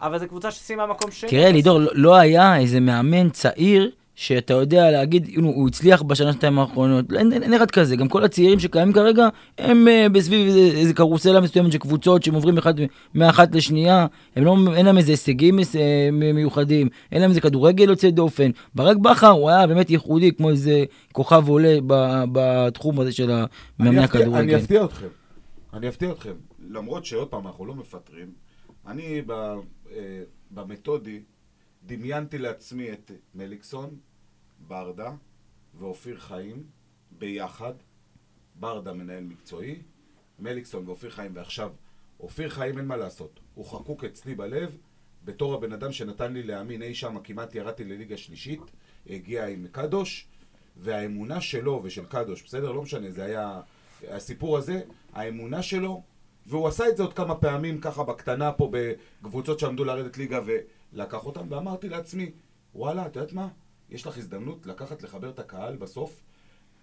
אבל 0.01 0.19
זו 0.19 0.27
קבוצה 0.27 0.51
שסיימה 0.51 0.87
מקום 0.87 1.11
שני. 1.11 1.29
תראה, 1.29 1.51
לידור, 1.51 1.79
לא- 1.79 1.91
לא 1.93 2.15
היה 2.15 2.57
איזה 2.57 2.79
מאמן 2.79 3.29
צעיר 3.29 3.91
שאתה 4.19 4.53
יודע 4.53 4.91
להגיד, 4.91 5.29
הנה, 5.35 5.47
הוא 5.47 5.67
הצליח 5.67 6.01
בשנה 6.01 6.33
שנתיים 6.33 6.59
האחרונות, 6.59 7.05
אין, 7.13 7.33
אין, 7.33 7.53
אחד 7.53 7.71
כזה, 7.71 7.95
גם 7.95 8.07
כל 8.07 8.23
הצעירים 8.23 8.59
שקיימים 8.59 8.93
כרגע, 8.93 9.27
הם 9.57 9.87
uh, 9.87 10.09
בסביב 10.09 10.45
איזה, 10.47 10.59
איזה 10.59 10.93
קרוסלה 10.93 11.41
מסוימת 11.41 11.71
של 11.71 11.77
קבוצות 11.77 12.23
שהם 12.23 12.33
עוברים 12.33 12.57
אחד, 12.57 12.73
מאחת 13.15 13.55
לשנייה, 13.55 14.07
הם 14.35 14.43
לא, 14.43 14.57
אין 14.75 14.85
להם 14.85 14.97
איזה 14.97 15.11
הישגים 15.11 15.59
אה, 15.59 16.09
מיוחדים, 16.33 16.89
אין 17.11 17.21
להם 17.21 17.29
איזה 17.29 17.41
כדורגל 17.41 17.89
יוצא 17.89 18.09
דופן. 18.09 18.51
ברק 18.75 18.97
בכר 18.97 19.29
הוא 19.29 19.49
היה 19.49 19.67
באמת 19.67 19.89
ייחודי, 19.89 20.31
כמו 20.31 20.49
איזה 20.49 20.83
כוכב 21.11 21.49
עולה 21.49 21.77
בתחום 22.31 22.99
הזה 22.99 23.11
של 23.11 23.31
מאמני 23.79 24.03
הכדורגל. 24.03 24.37
אני 24.39 24.55
אפתיע 24.55 24.83
אתכם, 24.85 25.07
אני 25.73 25.87
אפתיע 25.87 26.11
אתכם, 26.11 26.33
למרות 26.69 27.05
שעוד 27.05 27.27
פעם 27.27 27.47
אנחנו 27.47 27.65
לא 27.65 27.75
מפטרים, 27.75 28.48
אני 28.89 29.21
ב, 29.21 29.31
אה, 29.31 30.23
במתודי 30.51 31.21
דמיינתי 31.85 32.37
לעצמי 32.37 32.91
את 32.91 33.11
מליקסון, 33.35 33.99
ברדה 34.67 35.11
ואופיר 35.79 36.19
חיים 36.19 36.63
ביחד. 37.11 37.73
ברדה 38.55 38.93
מנהל 38.93 39.23
מקצועי, 39.23 39.81
מליקסון 40.39 40.87
ואופיר 40.87 41.09
חיים, 41.09 41.31
ועכשיו 41.35 41.71
אופיר 42.19 42.49
חיים 42.49 42.77
אין 42.77 42.85
מה 42.85 42.97
לעשות, 42.97 43.39
הוא 43.53 43.65
חקוק 43.65 44.03
אצלי 44.03 44.35
בלב 44.35 44.77
בתור 45.25 45.53
הבן 45.53 45.73
אדם 45.73 45.91
שנתן 45.91 46.33
לי 46.33 46.43
להאמין 46.43 46.81
אי 46.81 46.95
שם, 46.95 47.17
כמעט 47.23 47.55
ירדתי 47.55 47.83
לליגה 47.83 48.17
שלישית, 48.17 48.61
הגיע 49.09 49.45
עם 49.45 49.67
קדוש, 49.71 50.27
והאמונה 50.77 51.41
שלו 51.41 51.81
ושל 51.83 52.05
קדוש, 52.05 52.43
בסדר? 52.43 52.71
לא 52.71 52.81
משנה, 52.81 53.11
זה 53.11 53.23
היה... 53.23 53.61
הסיפור 54.07 54.57
הזה, 54.57 54.81
האמונה 55.13 55.63
שלו, 55.63 56.03
והוא 56.45 56.67
עשה 56.67 56.89
את 56.89 56.97
זה 56.97 57.03
עוד 57.03 57.13
כמה 57.13 57.35
פעמים 57.35 57.81
ככה 57.81 58.03
בקטנה 58.03 58.51
פה 58.51 58.71
בקבוצות 59.21 59.59
שעמדו 59.59 59.83
לרדת 59.85 60.17
ליגה 60.17 60.39
ולקח 60.45 61.25
אותם, 61.25 61.45
ואמרתי 61.49 61.89
לעצמי, 61.89 62.31
וואלה, 62.75 63.05
את 63.05 63.15
יודעת 63.15 63.33
מה? 63.33 63.47
יש 63.89 64.07
לך 64.07 64.17
הזדמנות 64.17 64.65
לקחת, 64.65 65.03
לחבר 65.03 65.29
את 65.29 65.39
הקהל 65.39 65.75
בסוף, 65.75 66.21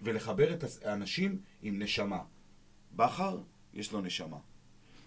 ולחבר 0.01 0.53
את 0.53 0.63
האנשים 0.85 1.41
עם 1.61 1.81
נשמה. 1.81 2.19
בכר, 2.95 3.37
יש 3.73 3.91
לו 3.91 4.01
נשמה. 4.01 4.37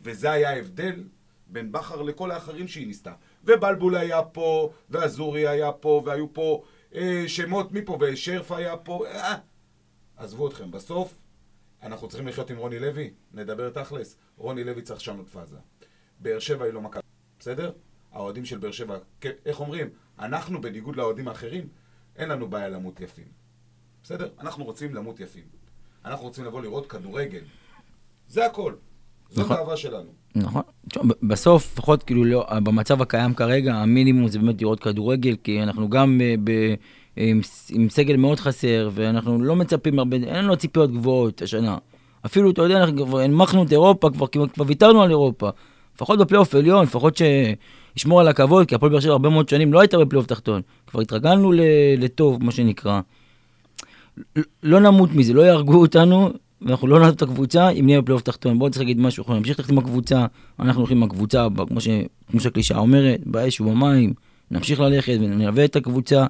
וזה 0.03 0.31
היה 0.31 0.51
ההבדל 0.51 1.05
בין 1.47 1.73
בכר 1.73 2.03
לכל 2.03 2.31
האחרים 2.31 2.69
שהיא 2.69 2.87
ניסתה. 2.87 3.13
ובלבול 3.45 3.97
היה 3.97 4.23
פה, 4.23 4.73
ואזורי 4.91 5.49
היה 5.49 5.73
פה, 5.73 6.03
והיו 6.07 6.35
פה 6.35 6.63
אה, 6.95 7.25
שמות 7.27 7.73
מפה, 7.73 7.99
ושרף 8.01 8.53
היה 8.53 8.77
פה. 8.77 9.07
אה, 9.07 9.35
עזבו 10.17 10.49
אתכם, 10.49 10.71
בסוף 10.71 11.15
אנחנו 11.83 12.09
צריכים 12.09 12.29
לחיות 12.29 12.51
עם 12.51 12.57
רוני 12.57 12.79
לוי, 12.79 13.11
נדבר 13.35 13.71
תכלס. 13.71 14.17
רוני 14.37 14.65
לוי 14.65 14.83
צריך 14.83 15.01
לשנות 15.01 15.29
פאזה. 15.29 15.57
באר 16.19 16.39
שבע 16.39 16.65
היא 16.65 16.73
לא 16.73 16.81
מכבי, 16.81 17.03
בסדר? 17.39 17.73
האוהדים 18.13 18.45
של 18.45 18.59
באר 18.59 18.71
שבע, 18.71 18.99
איך 19.47 19.61
אומרים? 19.61 19.89
אנחנו, 20.19 20.61
בניגוד 20.61 20.97
לאוהדים 20.97 21.29
האחרים, 21.29 21.69
אין 22.17 22.29
לנו 22.29 22.49
בעיה 22.49 22.69
למות 22.69 23.01
יפים. 23.01 23.25
בסדר? 24.03 24.29
אנחנו 24.41 24.65
רוצים 24.65 24.95
למות 24.95 25.21
יפים. 25.21 25.45
אנחנו 26.05 26.25
רוצים 26.25 26.45
לבוא 26.45 26.63
לראות 26.63 26.87
כדורגל. 26.87 27.43
זה 28.29 28.47
הכל. 28.47 28.75
זאת 29.31 29.45
נכון. 29.45 29.57
האהבה 29.57 29.77
שלנו. 29.77 30.11
נכון. 30.35 30.63
בסוף, 31.23 31.73
לפחות 31.73 32.03
כאילו 32.03 32.25
לא, 32.25 32.47
במצב 32.63 33.03
הקיים 33.03 33.35
כרגע, 33.35 33.75
המינימום 33.75 34.29
זה 34.29 34.39
באמת 34.39 34.61
לראות 34.63 34.81
כדורגל, 34.81 35.37
כי 35.45 35.63
אנחנו 35.63 35.91
גם 35.91 36.21
אה, 36.21 36.75
עם, 37.17 37.41
עם 37.71 37.89
סגל 37.89 38.17
מאוד 38.17 38.41
חסר, 38.41 38.91
ואנחנו 38.93 39.43
לא 39.43 39.57
מצפים 39.57 39.99
הרבה, 39.99 40.17
אין 40.17 40.45
לנו 40.45 40.57
ציפיות 40.57 40.93
גבוהות 40.93 41.43
השנה. 41.43 41.79
אפילו, 42.27 42.51
אתה 42.51 42.63
יודע, 42.63 42.77
אנחנו 42.77 43.07
כבר 43.07 43.21
הנמכנו 43.21 43.63
את 43.63 43.73
אירופה, 43.73 44.11
כבר, 44.11 44.27
כבר 44.27 44.65
ויתרנו 44.67 45.03
על 45.03 45.11
אירופה. 45.11 45.51
לפחות 45.95 46.19
בפלייאוף 46.19 46.55
עליון, 46.55 46.83
לפחות 46.83 47.21
שישמור 47.97 48.21
על 48.21 48.29
הכבוד, 48.29 48.67
כי 48.67 48.75
הפועל 48.75 48.93
באר 48.93 49.01
שבע 49.01 49.13
הרבה 49.13 49.29
מאוד 49.29 49.49
שנים 49.49 49.73
לא 49.73 49.81
הייתה 49.81 49.99
בפלייאוף 49.99 50.27
תחתון. 50.27 50.63
כבר 50.87 51.01
התרגלנו 51.01 51.53
לטוב, 51.99 52.45
מה 52.45 52.53
שנקרא. 52.53 53.01
לא 54.63 54.81
נמות 54.81 55.15
מזה, 55.15 55.33
לא 55.33 55.43
יהרגו 55.43 55.81
אותנו, 55.81 56.31
ואנחנו 56.63 56.89
לא 56.89 56.99
נעזוב 56.99 57.15
את 57.15 57.23
הקבוצה 57.23 57.71
אם 57.71 57.87
נהיה 57.87 58.01
בפלייאוף 58.01 58.23
תחתון. 58.23 58.59
בואו 58.59 58.71
צריך 58.71 58.81
להגיד 58.81 59.01
משהו, 59.01 59.21
אנחנו 59.21 59.35
נמשיך 59.35 59.59
ללכת 59.59 59.71
עם 59.71 59.79
הקבוצה, 59.79 60.27
אנחנו 60.61 60.81
הולכים 60.81 60.97
עם 60.97 61.03
הקבוצה, 61.03 61.47
כמו, 61.69 61.81
ש, 61.81 61.89
כמו 62.31 62.41
שהקלישה 62.41 62.79
אומרת, 62.79 63.21
באש 63.27 63.61
ובמים, 63.61 64.15
נמשיך 64.51 64.81
ללכת 64.81 65.17
ונלווה 65.21 65.65
את 65.65 65.77
הקבוצה, 65.77 66.27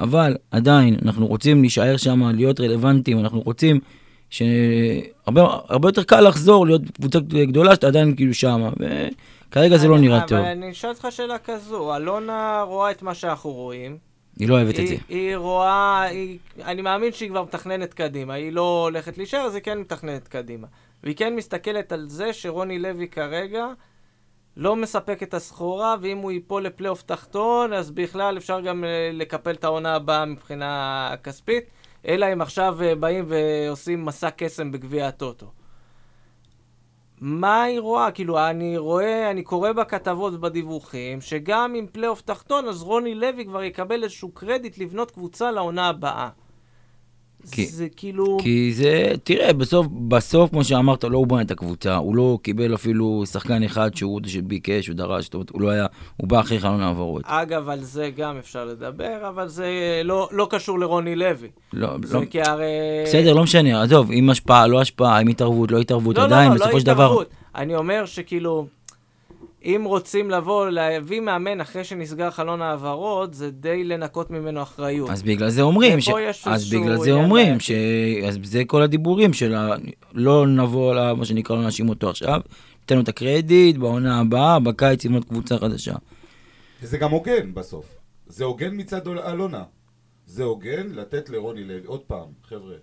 אבל 0.00 0.36
עדיין, 0.50 0.96
אנחנו 1.02 1.26
רוצים 1.26 1.60
להישאר 1.60 1.96
שם, 1.96 2.22
להיות 2.34 2.60
רלוונטיים, 2.60 3.18
אנחנו 3.18 3.40
רוצים 3.40 3.80
שהרבה 4.30 5.88
יותר 5.88 6.02
קל 6.02 6.20
לחזור, 6.20 6.66
להיות 6.66 6.82
קבוצה 6.94 7.18
גדולה 7.20 7.74
שאתה 7.74 7.86
עדיין 7.86 8.16
כאילו 8.16 8.34
שם, 8.34 8.70
וכרגע 9.48 9.76
זה 9.76 9.88
לא 9.88 9.98
נראה 9.98 10.20
טוב. 10.26 10.38
אבל 10.38 10.46
אני 10.46 10.70
אשאל 10.70 10.90
אותך 10.90 11.06
שאלה 11.10 11.38
כזו, 11.38 11.96
אלונה 11.96 12.62
רואה 12.66 12.90
את 12.90 13.02
מה 13.02 13.14
שאנחנו 13.14 13.50
רואים. 13.50 13.98
היא 14.38 14.48
לא 14.48 14.54
אוהבת 14.54 14.76
היא, 14.76 14.84
את 14.84 14.88
זה. 14.88 14.96
היא 15.08 15.36
רואה, 15.36 16.02
היא, 16.02 16.38
אני 16.64 16.82
מאמין 16.82 17.12
שהיא 17.12 17.28
כבר 17.28 17.42
מתכננת 17.42 17.94
קדימה. 17.94 18.34
היא 18.34 18.52
לא 18.52 18.82
הולכת 18.84 19.18
להישאר, 19.18 19.40
אז 19.40 19.54
היא 19.54 19.62
כן 19.62 19.78
מתכננת 19.78 20.28
קדימה. 20.28 20.66
והיא 21.04 21.16
כן 21.16 21.36
מסתכלת 21.36 21.92
על 21.92 22.08
זה 22.08 22.32
שרוני 22.32 22.78
לוי 22.78 23.08
כרגע 23.08 23.66
לא 24.56 24.76
מספק 24.76 25.22
את 25.22 25.34
הסחורה, 25.34 25.96
ואם 26.00 26.18
הוא 26.18 26.30
ייפול 26.30 26.62
לפלייאוף 26.62 27.02
תחתון, 27.02 27.72
אז 27.72 27.90
בכלל 27.90 28.36
אפשר 28.36 28.60
גם 28.60 28.84
אה, 28.84 29.10
לקפל 29.12 29.50
את 29.50 29.64
העונה 29.64 29.94
הבאה 29.94 30.24
מבחינה 30.24 31.14
כספית. 31.22 31.64
אלא 32.06 32.26
אם 32.32 32.40
עכשיו 32.40 32.82
אה, 32.82 32.94
באים 32.94 33.24
ועושים 33.28 34.04
מסע 34.04 34.30
קסם 34.30 34.72
בגביע 34.72 35.08
הטוטו. 35.08 35.52
מה 37.20 37.62
היא 37.62 37.80
רואה? 37.80 38.10
כאילו, 38.10 38.48
אני 38.48 38.78
רואה, 38.78 39.30
אני 39.30 39.42
קורא 39.42 39.72
בכתבות 39.72 40.34
ובדיווחים, 40.34 41.20
שגם 41.20 41.74
עם 41.74 41.86
פלייאוף 41.92 42.20
תחתון, 42.20 42.68
אז 42.68 42.82
רוני 42.82 43.14
לוי 43.14 43.44
כבר 43.44 43.62
יקבל 43.62 44.04
איזשהו 44.04 44.30
קרדיט 44.32 44.78
לבנות 44.78 45.10
קבוצה 45.10 45.50
לעונה 45.50 45.88
הבאה. 45.88 46.28
כי, 47.52 47.66
זה 47.66 47.88
כאילו... 47.96 48.38
כי 48.42 48.72
זה, 48.72 49.12
תראה, 49.24 49.52
בסוף, 49.52 49.86
בסוף, 50.08 50.50
כמו 50.50 50.64
שאמרת, 50.64 51.04
לא 51.04 51.18
הוא 51.18 51.26
בנה 51.26 51.40
את 51.40 51.50
הקבוצה, 51.50 51.96
הוא 51.96 52.16
לא 52.16 52.38
קיבל 52.42 52.74
אפילו 52.74 53.22
שחקן 53.26 53.62
אחד 53.62 53.94
שהוא 53.94 54.20
שביקש, 54.26 54.88
הוא 54.88 54.96
דרש, 54.96 55.24
זאת 55.24 55.34
אומרת, 55.34 55.50
הוא 55.50 55.62
לא 55.62 55.70
היה, 55.70 55.86
הוא 56.16 56.28
בא 56.28 56.40
אחרי 56.40 56.60
חלון 56.60 56.80
העברות. 56.80 57.22
אגב, 57.26 57.68
על 57.68 57.80
זה 57.80 58.10
גם 58.16 58.36
אפשר 58.38 58.64
לדבר, 58.64 59.28
אבל 59.28 59.48
זה 59.48 59.68
לא, 60.04 60.28
לא 60.32 60.46
קשור 60.50 60.78
לרוני 60.78 61.16
לוי. 61.16 61.48
לא, 61.72 61.88
זה 62.04 62.18
לא, 62.18 62.24
כי 62.24 62.40
הרי... 62.42 62.64
בסדר, 63.04 63.34
לא 63.34 63.42
משנה, 63.42 63.82
עזוב, 63.82 64.10
אם 64.10 64.30
השפעה, 64.30 64.66
לא 64.66 64.80
השפעה, 64.80 65.20
אם 65.20 65.28
התערבות, 65.28 65.70
לא 65.70 65.78
התערבות, 65.78 66.16
לא, 66.16 66.22
עדיין, 66.22 66.48
לא, 66.48 66.54
לא, 66.54 66.60
בסופו 66.60 66.74
לא 66.74 66.80
של 66.80 66.86
דבר... 66.86 67.22
אני 67.54 67.74
אומר 67.74 68.06
שכאילו... 68.06 68.66
אם 69.64 69.82
רוצים 69.86 70.30
לבוא, 70.30 70.70
להביא 70.70 71.20
מאמן 71.20 71.60
אחרי 71.60 71.84
שנסגר 71.84 72.30
חלון 72.30 72.62
העברות, 72.62 73.34
זה 73.34 73.50
די 73.50 73.84
לנקות 73.84 74.30
ממנו 74.30 74.62
אחריות. 74.62 75.10
אז 75.10 75.22
בגלל 75.22 75.50
זה 75.50 75.62
אומרים, 75.62 76.00
ש... 76.00 76.08
אז 76.46 76.70
בגלל 76.70 76.96
זה 76.96 77.12
אומרים, 77.12 77.60
ש... 77.60 77.70
אז 78.28 78.38
זה 78.42 78.64
כל 78.64 78.82
הדיבורים 78.82 79.32
של 79.32 79.54
ה... 79.54 79.74
לא 80.14 80.46
נבוא 80.46 80.90
על 80.90 81.12
מה 81.12 81.24
שנקרא, 81.24 81.56
לא 81.56 81.62
נאשים 81.62 81.88
אותו 81.88 82.10
עכשיו, 82.10 82.40
ניתן 82.80 82.94
לו 82.94 83.02
את 83.02 83.08
הקרדיט, 83.08 83.76
בעונה 83.76 84.20
הבאה, 84.20 84.60
בקיץ 84.60 85.04
לבנות 85.04 85.24
קבוצה 85.24 85.58
חדשה. 85.58 85.94
וזה 86.82 86.98
גם 86.98 87.10
הוגן 87.10 87.54
בסוף. 87.54 87.96
זה 88.26 88.44
הוגן 88.44 88.80
מצד 88.80 89.08
אלונה. 89.08 89.64
זה 90.26 90.44
הוגן 90.44 90.86
לתת 90.92 91.28
לרוני 91.30 91.64
לוי, 91.64 91.86
עוד 91.86 92.00
פעם, 92.00 92.28
חבר'ה, 92.42 92.74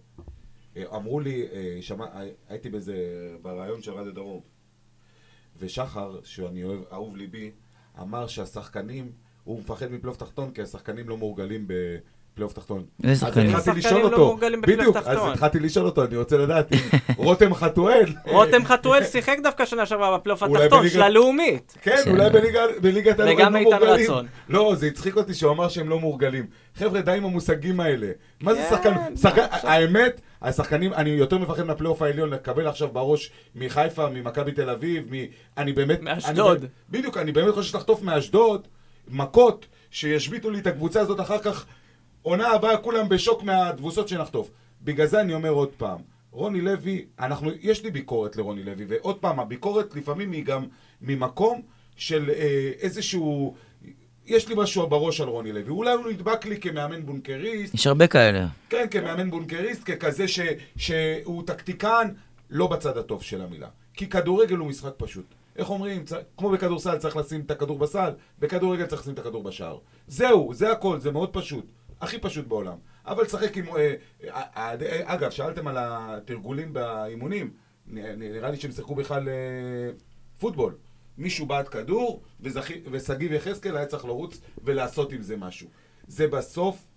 אה, 0.78 0.84
אמרו 0.96 1.20
לי, 1.20 1.48
אה, 1.54 1.78
שמע, 1.82 2.06
הייתי 2.50 2.70
באיזה, 2.70 2.96
ברעיון 3.42 3.82
של 3.82 3.92
רדיו 3.92 4.14
דרום. 4.14 4.57
ושחר, 5.60 6.20
שאני 6.24 6.64
אוהב, 6.64 6.80
אהוב 6.92 7.18
ליבי, 7.18 7.52
אמר 8.02 8.28
שהשחקנים, 8.28 9.12
הוא 9.44 9.60
מפחד 9.60 9.92
מפלייאוף 9.92 10.18
תחתון, 10.18 10.52
כי 10.52 10.62
השחקנים 10.62 11.10
לא 11.10 11.18
מורגלים 11.18 11.68
בפלייאוף 12.38 12.54
תחתון. 12.54 12.84
איזה 13.04 13.22
שחקנים? 13.26 13.56
אז 13.56 13.68
התחלתי 13.68 13.80
לשאול 13.80 14.02
לא 14.02 14.06
אותו, 14.06 14.38
בדיוק, 14.62 14.98
אז 14.98 15.18
התחלתי 15.34 15.60
לשאול 15.60 15.86
אותו, 15.86 16.06
אני 16.06 16.18
רוצה 16.18 16.38
לדעת 16.38 16.74
אם 16.74 16.80
רותם 17.26 17.54
חתואל... 17.54 18.06
רותם 18.26 18.66
חתואל 18.66 19.04
שיחק 19.04 19.38
דווקא 19.44 19.66
שנה 19.66 19.86
שעברה 19.86 20.18
בפלייאוף 20.18 20.44
התחתון 20.44 20.90
של 20.90 21.02
הלאומית. 21.02 21.78
כן, 21.82 22.04
אולי 22.08 22.30
בליגת 22.82 23.20
הלאומית 23.20 23.46
הם 23.46 23.54
לא 23.54 23.62
מורגלים. 23.62 24.12
לא, 24.50 24.74
זה 24.76 24.88
הצחיק 24.88 25.16
אותי 25.16 25.34
שהוא 25.34 25.52
אמר 25.52 25.70
שהם 25.70 25.90
לא 25.90 26.00
מורגלים. 26.00 26.46
חבר'ה, 26.76 27.02
די 27.02 27.12
עם 27.12 27.26
המושגים 27.26 27.80
האלה. 27.80 28.08
מה 28.42 28.54
זה 28.54 28.64
כן, 28.84 29.16
שחקן? 29.16 29.42
האמת... 29.52 30.22
השחקנים, 30.42 30.94
אני 30.94 31.10
יותר 31.10 31.38
מפחד 31.38 31.64
מהפלייאוף 31.64 32.02
העליון 32.02 32.30
לקבל 32.30 32.68
עכשיו 32.68 32.88
בראש 32.88 33.32
מחיפה, 33.56 34.10
ממכבי 34.10 34.52
תל 34.52 34.70
אביב, 34.70 35.08
מ... 35.12 35.26
אני 35.58 35.74
באמת... 35.74 36.02
מאשדוד. 36.02 36.66
בדיוק, 36.90 37.18
אני 37.18 37.32
באמת 37.32 37.54
חושב 37.54 37.70
שתחטוף 37.70 38.02
מאשדוד 38.02 38.68
מכות 39.08 39.66
שישביתו 39.92 40.50
לי 40.50 40.60
את 40.60 40.68
הקבוצה 40.68 41.02
הזאת 41.02 41.20
אחר 41.20 41.40
כך, 41.40 41.66
עונה 42.28 42.48
הבאה 42.48 42.78
כולם 42.78 43.10
בשוק 43.10 43.44
מהתבוסות 43.44 44.08
שנחטוף. 44.08 44.50
בגלל 44.82 45.08
זה 45.08 45.22
אני 45.22 45.34
אומר 45.34 45.50
עוד 45.50 45.70
פעם, 45.78 45.98
רוני 46.32 46.62
לוי, 46.62 47.06
אנחנו, 47.20 47.52
יש 47.62 47.84
לי 47.84 47.92
ביקורת 47.92 48.36
לרוני 48.36 48.64
לוי, 48.64 48.86
ועוד 48.88 49.18
פעם, 49.18 49.40
הביקורת 49.40 49.96
לפעמים 49.96 50.32
היא 50.32 50.44
גם 50.44 50.66
ממקום 51.02 51.62
של 51.96 52.30
אה, 52.30 52.72
איזשהו 52.80 53.56
יש 54.26 54.48
לי 54.48 54.56
משהו 54.58 54.88
בראש 54.88 55.22
על 55.22 55.28
רוני 55.28 55.52
לוי. 55.52 55.70
אולי 55.70 55.94
הוא 55.94 56.10
נדבק 56.10 56.46
לי 56.46 56.60
כמאמן 56.60 57.06
בונקריסט. 57.06 57.74
יש 57.74 57.88
הרבה 57.88 58.08
כאלה. 58.08 58.48
כן, 58.70 58.86
כמאמן 58.92 59.32
בונקריסט, 59.32 59.84
ככזה 59.84 60.28
ש, 60.28 60.40
שהוא 60.78 61.44
טקטיקן, 61.46 62.08
לא 62.50 62.68
בצד 62.68 62.98
הטוב 62.98 63.24
של 63.24 63.42
המילה. 63.42 63.68
כי 63.94 64.10
כדורגל 64.10 64.56
הוא 64.56 64.68
משחק 64.68 64.94
פשוט. 64.98 65.26
איך 65.56 65.70
אומרים? 65.70 66.06
צ... 66.06 66.14
כמו 66.38 66.50
בכדורסל 66.50 66.98
צריך 66.98 67.18
לשים 67.18 67.42
את 67.42 67.52
הכדור 67.52 67.80
בסל, 67.80 68.10
בכדורגל 68.40 68.86
צריך 68.86 69.02
לשים 69.02 69.14
את 69.14 69.20
הכדור 69.20 69.44
בשער. 69.44 69.78
זהו, 70.08 70.54
זה 70.54 70.72
הכל, 70.72 71.00
זה 71.00 71.12
מאוד 71.12 71.30
פשוט. 71.30 71.66
הכי 72.02 72.20
פשוט 72.20 72.48
בעולם. 72.48 72.78
אבל 73.06 73.24
לשחק 73.24 73.58
עם... 73.58 73.66
אה, 73.68 73.94
אה, 74.30 74.44
אה, 74.56 75.14
אגב, 75.14 75.32
שאלתם 75.32 75.68
על 75.68 75.76
התרגולים 75.80 76.74
באימונים, 76.74 77.54
נראה 77.88 78.52
לי 78.52 78.58
שהם 78.58 78.72
שיחקו 78.72 78.96
בכלל 78.96 79.30
פוטבול. 80.40 80.76
מישהו 81.18 81.46
בעט 81.46 81.68
כדור, 81.72 82.24
ושגיב 82.92 83.32
יחזקאל 83.32 83.78
היה 83.78 83.86
צריך 83.86 84.06
לרוץ 84.06 84.42
ולעשות 84.64 85.12
עם 85.12 85.22
זה 85.22 85.38
משהו. 85.38 85.70
זה 86.08 86.28
בסוף, 86.28 86.88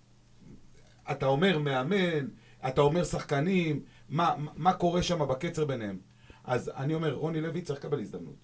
אתה 1.11 1.25
אומר 1.25 1.59
מאמן, 1.59 2.27
אתה 2.67 2.81
אומר 2.81 3.03
שחקנים, 3.03 3.83
מה, 4.09 4.35
מה 4.55 4.73
קורה 4.73 5.03
שם 5.03 5.27
בקצר 5.27 5.65
ביניהם. 5.65 5.97
אז 6.43 6.71
אני 6.75 6.93
אומר, 6.93 7.13
רוני 7.13 7.41
לוי 7.41 7.61
צריך 7.61 7.79
לקבל 7.79 7.99
הזדמנות. 7.99 8.35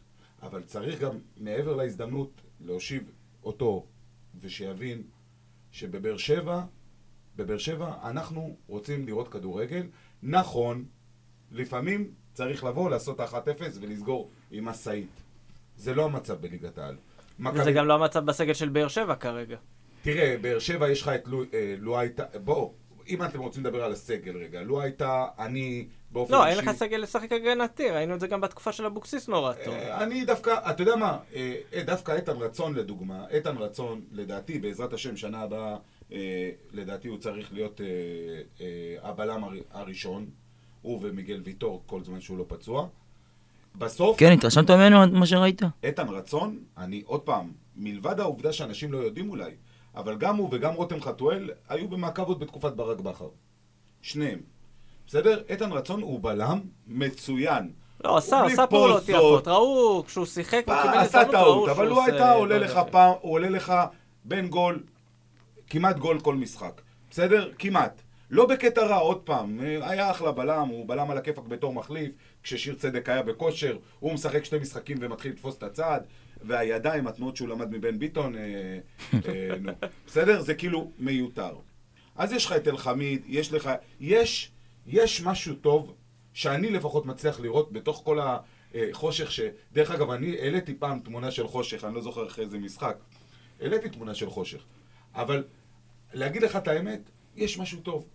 אבל 0.42 0.64
צריך 0.64 1.02
גם, 1.02 1.18
מעבר 1.38 1.76
להזדמנות, 1.76 2.42
להושיב 2.62 3.12
אותו, 3.44 3.86
ושיבין 4.42 5.04
שבבאר 5.72 6.18
שבע, 6.18 6.62
בבאר 7.36 7.58
שבע 7.58 7.94
אנחנו 8.04 8.58
רוצים 8.68 9.06
לראות 9.06 9.28
כדורגל. 9.28 9.88
נכון, 10.24 10.86
לפעמים 11.52 12.12
צריך 12.34 12.64
לבוא, 12.64 12.90
לעשות 12.90 13.20
1-0 13.20 13.24
ולסגור 13.82 14.30
עם 14.52 14.66
משאית. 14.66 15.10
זה 15.78 15.94
לא 15.96 16.06
המצב 16.06 16.42
בליגת 16.42 16.78
העל. 16.78 16.96
וזה 17.40 17.50
מכבי- 17.50 17.74
גם 17.74 17.88
לא 17.88 17.94
המצב 17.94 18.26
בסגל 18.26 18.54
של 18.54 18.70
באר 18.70 18.88
שבע 18.88 19.16
כרגע. 19.16 19.58
תראה, 20.02 20.36
באר 20.42 20.60
שבע 20.60 20.90
יש 20.90 21.02
לך 21.02 21.08
את 21.10 21.28
אה, 21.54 21.76
לו 21.78 22.00
הייתה, 22.00 22.24
בואו, 22.44 22.74
אם 23.10 23.24
אתם 23.24 23.40
רוצים 23.40 23.64
לדבר 23.66 23.84
על 23.84 23.92
הסגל 23.92 24.38
רגע, 24.38 24.62
לו 24.62 24.82
הייתה, 24.82 25.26
אני 25.40 25.88
באופן 26.12 26.34
לא, 26.34 26.46
אישי... 26.46 26.60
אין 26.60 26.68
לך 26.68 26.76
סגל 26.76 26.98
לשחק 26.98 27.32
הגנתי, 27.32 27.90
ראינו 27.90 28.16
את 28.16 28.20
זה 28.20 28.28
גם 28.28 28.42
בתקופה 28.42 28.72
של 28.72 28.86
אבוקסיס 28.86 29.28
נורא 29.28 29.54
טוב. 29.66 29.74
אה, 29.74 30.04
אני 30.04 30.26
דווקא, 30.26 30.56
אתה 30.72 30.82
יודע 30.82 30.96
מה, 30.96 31.18
אה, 31.36 31.56
אה, 31.74 31.84
דווקא 31.84 32.12
איתן 32.12 32.38
רצון 32.38 32.74
לדוגמה, 32.76 33.26
איתן 33.30 33.58
רצון, 33.58 34.02
לדעתי, 34.12 34.60
בעזרת 34.60 34.94
השם, 34.94 35.18
שנה 35.18 35.42
הבאה, 35.42 35.76
אה, 36.12 36.18
לדעתי 36.74 37.08
הוא 37.08 37.18
צריך 37.18 37.54
להיות 37.54 37.82
הבלם 39.04 39.44
הר- 39.44 39.52
הראשון, 39.72 40.26
הוא 40.82 41.00
ומיגל 41.04 41.42
ויטור, 41.44 41.84
כל 41.86 42.04
זמן 42.04 42.22
שהוא 42.22 42.38
לא 42.38 42.46
פצוע. 42.48 42.88
בסוף, 43.76 44.20
כן, 44.20 44.32
התרשמת 44.32 44.72
ממנו 44.72 45.08
מה 45.20 45.26
שראית? 45.26 45.62
איתן 45.84 46.08
רצון, 46.10 46.60
אני 46.78 47.04
עוד 47.06 47.22
פעם, 47.22 47.52
מלבד 47.76 48.20
העובדה 48.20 48.54
שאנשים 48.54 48.92
לא 48.94 48.98
יודעים 48.98 49.30
אולי, 49.30 49.52
אבל 49.98 50.16
גם 50.16 50.36
הוא 50.36 50.50
וגם 50.52 50.74
רותם 50.74 51.02
חתואל 51.02 51.50
היו 51.70 51.88
במעקב 51.88 52.24
עוד 52.24 52.40
בתקופת 52.40 52.74
ברק 52.74 53.00
בכר. 53.00 53.30
שניהם. 54.02 54.40
בסדר? 55.08 55.44
איתן 55.50 55.72
רצון 55.72 56.02
הוא 56.02 56.20
בלם 56.24 56.60
מצוין. 56.88 57.72
לא, 58.04 58.18
עשה, 58.18 58.46
עשה 58.46 58.68
פעולות. 58.68 59.10
יפות. 59.10 59.48
ראו, 59.48 60.04
כשהוא 60.08 60.26
שיחק, 60.26 60.64
הוא 60.68 60.76
קיבל 60.76 60.94
פעם 60.94 61.00
עשה 61.00 61.26
טעות, 61.32 61.70
אבל 61.70 61.88
הוא 61.88 62.04
הייתה 62.04 62.32
עולה 62.32 62.58
לך. 62.58 62.80
פעם, 62.92 63.14
הוא 63.22 63.34
עולה 63.34 63.50
לך 63.50 63.74
בין 64.24 64.48
גול, 64.48 64.84
כמעט 65.70 65.98
גול 65.98 66.20
כל 66.20 66.36
משחק. 66.36 66.82
בסדר? 67.12 67.52
כמעט. 67.60 68.02
לא 68.30 68.46
בקטע 68.46 68.86
רע, 68.86 68.98
עוד 68.98 69.18
פעם. 69.18 69.60
היה 69.82 70.12
אחלה 70.12 70.32
בלם, 70.32 70.68
הוא 70.68 70.88
בלם 70.88 71.12
על 71.12 71.18
הכיפאק 71.18 71.46
בתור 71.48 71.74
מחליף, 71.74 72.12
כששיר 72.44 72.76
צדק 72.76 73.10
היה 73.10 73.24
בכושר, 73.24 73.78
הוא 74.00 74.14
משחק 74.14 74.46
שני 74.46 74.60
משחקים 74.60 74.98
ומתחיל 75.02 75.32
לתפוס 75.32 75.58
את 75.58 75.64
הצעד, 75.64 76.04
והידיים, 76.42 77.08
התנועות 77.08 77.36
שהוא 77.38 77.50
למד 77.50 77.72
מבן 77.72 78.00
ביטון, 78.00 78.36
אה, 78.36 78.42
אה, 79.14 79.56
נו. 79.62 79.72
בסדר? 80.08 80.42
זה 80.42 80.54
כאילו 80.54 80.92
מיותר. 81.00 81.56
אז 82.16 82.32
יש 82.32 82.46
לך 82.46 82.52
את 82.52 82.68
אלחמיד, 82.68 83.24
יש 83.28 83.54
לך, 83.54 83.70
יש, 84.00 84.52
יש 84.88 85.22
משהו 85.22 85.56
טוב, 85.56 85.96
שאני 86.34 86.70
לפחות 86.70 87.06
מצליח 87.06 87.40
לראות 87.40 87.72
בתוך 87.72 88.02
כל 88.06 88.20
החושך, 88.76 89.32
ש... 89.32 89.40
דרך 89.74 89.92
אגב, 89.92 90.10
אני 90.10 90.38
העליתי 90.38 90.76
פעם 90.76 91.00
תמונה 91.00 91.32
של 91.32 91.48
חושך, 91.48 91.84
אני 91.84 91.96
לא 91.96 92.02
זוכר 92.02 92.28
אחרי 92.28 92.44
איזה 92.46 92.58
משחק. 92.58 92.98
העליתי 93.62 93.90
תמונה 93.90 94.16
של 94.16 94.30
חושך. 94.30 94.64
אבל 95.14 95.44
להגיד 96.14 96.42
לך 96.42 96.56
את 96.56 96.68
האמת, 96.68 97.10
יש 97.36 97.58
משהו 97.58 97.82
טוב. 97.82 98.08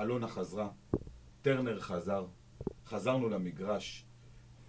אלונה 0.00 0.28
חזרה, 0.28 0.68
טרנר 1.42 1.80
חזר, 1.80 2.26
חזרנו 2.86 3.28
למגרש, 3.28 4.04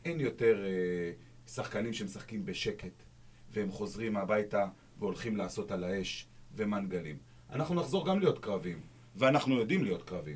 אין 0.06 0.20
יותר 0.20 0.66
אה, 0.66 1.12
שחקנים 1.56 1.94
שמשחקים 1.94 2.46
בשקט, 2.46 3.04
והם 3.54 3.72
חוזרים 3.72 4.18
הביתה 4.18 4.66
והולכים 5.00 5.38
לעשות 5.38 5.72
על 5.72 5.84
האש 5.84 6.26
ומנגלים. 6.56 7.16
אנחנו 7.54 7.76
נחזור 7.76 8.08
גם 8.08 8.20
להיות 8.20 8.40
קרבים, 8.40 8.78
ואנחנו 9.16 9.60
יודעים 9.60 9.84
להיות 9.84 10.04
קרבים. 10.04 10.36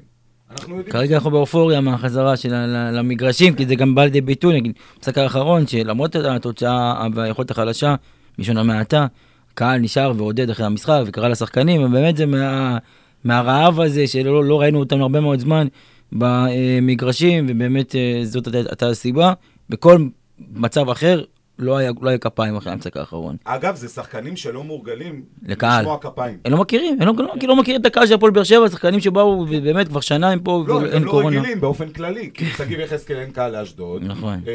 אנחנו 0.52 0.78
יודעים... 0.78 0.94
כרגע 0.94 1.16
אנחנו 1.16 1.32
באופוריה 1.32 1.82
מהחזרה 1.82 2.38
של 2.38 2.54
למגרשים, 2.92 3.56
כי 3.56 3.66
זה 3.66 3.76
גם 3.76 3.96
בא 3.96 4.04
לידי 4.04 4.22
ביטוי, 4.22 4.56
נגיד, 4.56 4.74
במשחק 4.96 5.18
האחרון, 5.18 5.68
שלמרות 5.68 6.16
התוצאה 6.16 7.08
והיכולת 7.14 7.52
החלשה, 7.52 7.96
בלשון 8.38 8.58
המעטה, 8.58 9.08
קהל 9.54 9.80
נשאר 9.80 10.14
ועודד 10.18 10.50
אחרי 10.50 10.66
המשחק 10.66 11.02
וקרא 11.06 11.28
לשחקנים, 11.28 11.84
ובאמת 11.84 12.18
זה 12.18 12.26
מה, 12.26 12.78
מהרעב 13.24 13.80
הזה 13.80 14.08
שלא 14.08 14.46
לא 14.46 14.62
ראינו 14.62 14.80
אותם 14.80 15.02
הרבה 15.02 15.20
מאוד 15.20 15.40
זמן 15.40 15.68
במגרשים, 16.12 17.46
ובאמת 17.50 17.96
אה, 17.96 18.22
זאת 18.24 18.48
הייתה 18.56 18.90
הסיבה. 18.90 19.34
בכל 19.70 20.08
מצב 20.52 20.90
אחר, 20.90 21.24
לא 21.60 21.78
היה, 21.78 21.92
לא 22.02 22.10
היה 22.10 22.18
כפיים 22.18 22.56
אחרי 22.56 22.74
המשחק 22.74 22.98
האחרון. 22.98 23.36
אגב, 23.44 23.76
זה 23.76 23.88
שחקנים 23.88 24.36
שלא 24.36 24.64
מורגלים 24.64 25.24
לקהל. 25.46 25.82
לשמוע 25.82 25.98
כפיים. 26.02 26.38
הם 26.46 26.52
לא 26.52 26.58
מכירים, 26.58 27.02
הם 27.02 27.08
לא, 27.08 27.14
לא, 27.18 27.34
לא 27.48 27.56
מכירים 27.56 27.82
את 27.82 27.86
הקהל 27.86 28.08
של 28.08 28.14
הפועל 28.14 28.32
באר 28.32 28.44
שבע, 28.44 28.70
שחקנים 28.70 29.00
שבאו, 29.00 29.46
ובאמת 29.50 29.88
כבר 29.88 30.00
שנה 30.00 30.30
הם 30.30 30.40
פה, 30.40 30.64
לא, 30.68 30.74
ואין 30.74 30.94
הם 30.94 31.04
לא 31.04 31.12
קורונה. 31.12 31.40
רגילים 31.40 31.62
באופן 31.62 31.90
כללי, 31.90 32.30
כי 32.34 32.46
שגיב 32.46 32.80
יחזקאל 32.80 33.18
אין 33.18 33.32
קהל 33.32 33.60
לאשדוד. 33.60 34.04
נכון. 34.04 34.40
אה, 34.48 34.52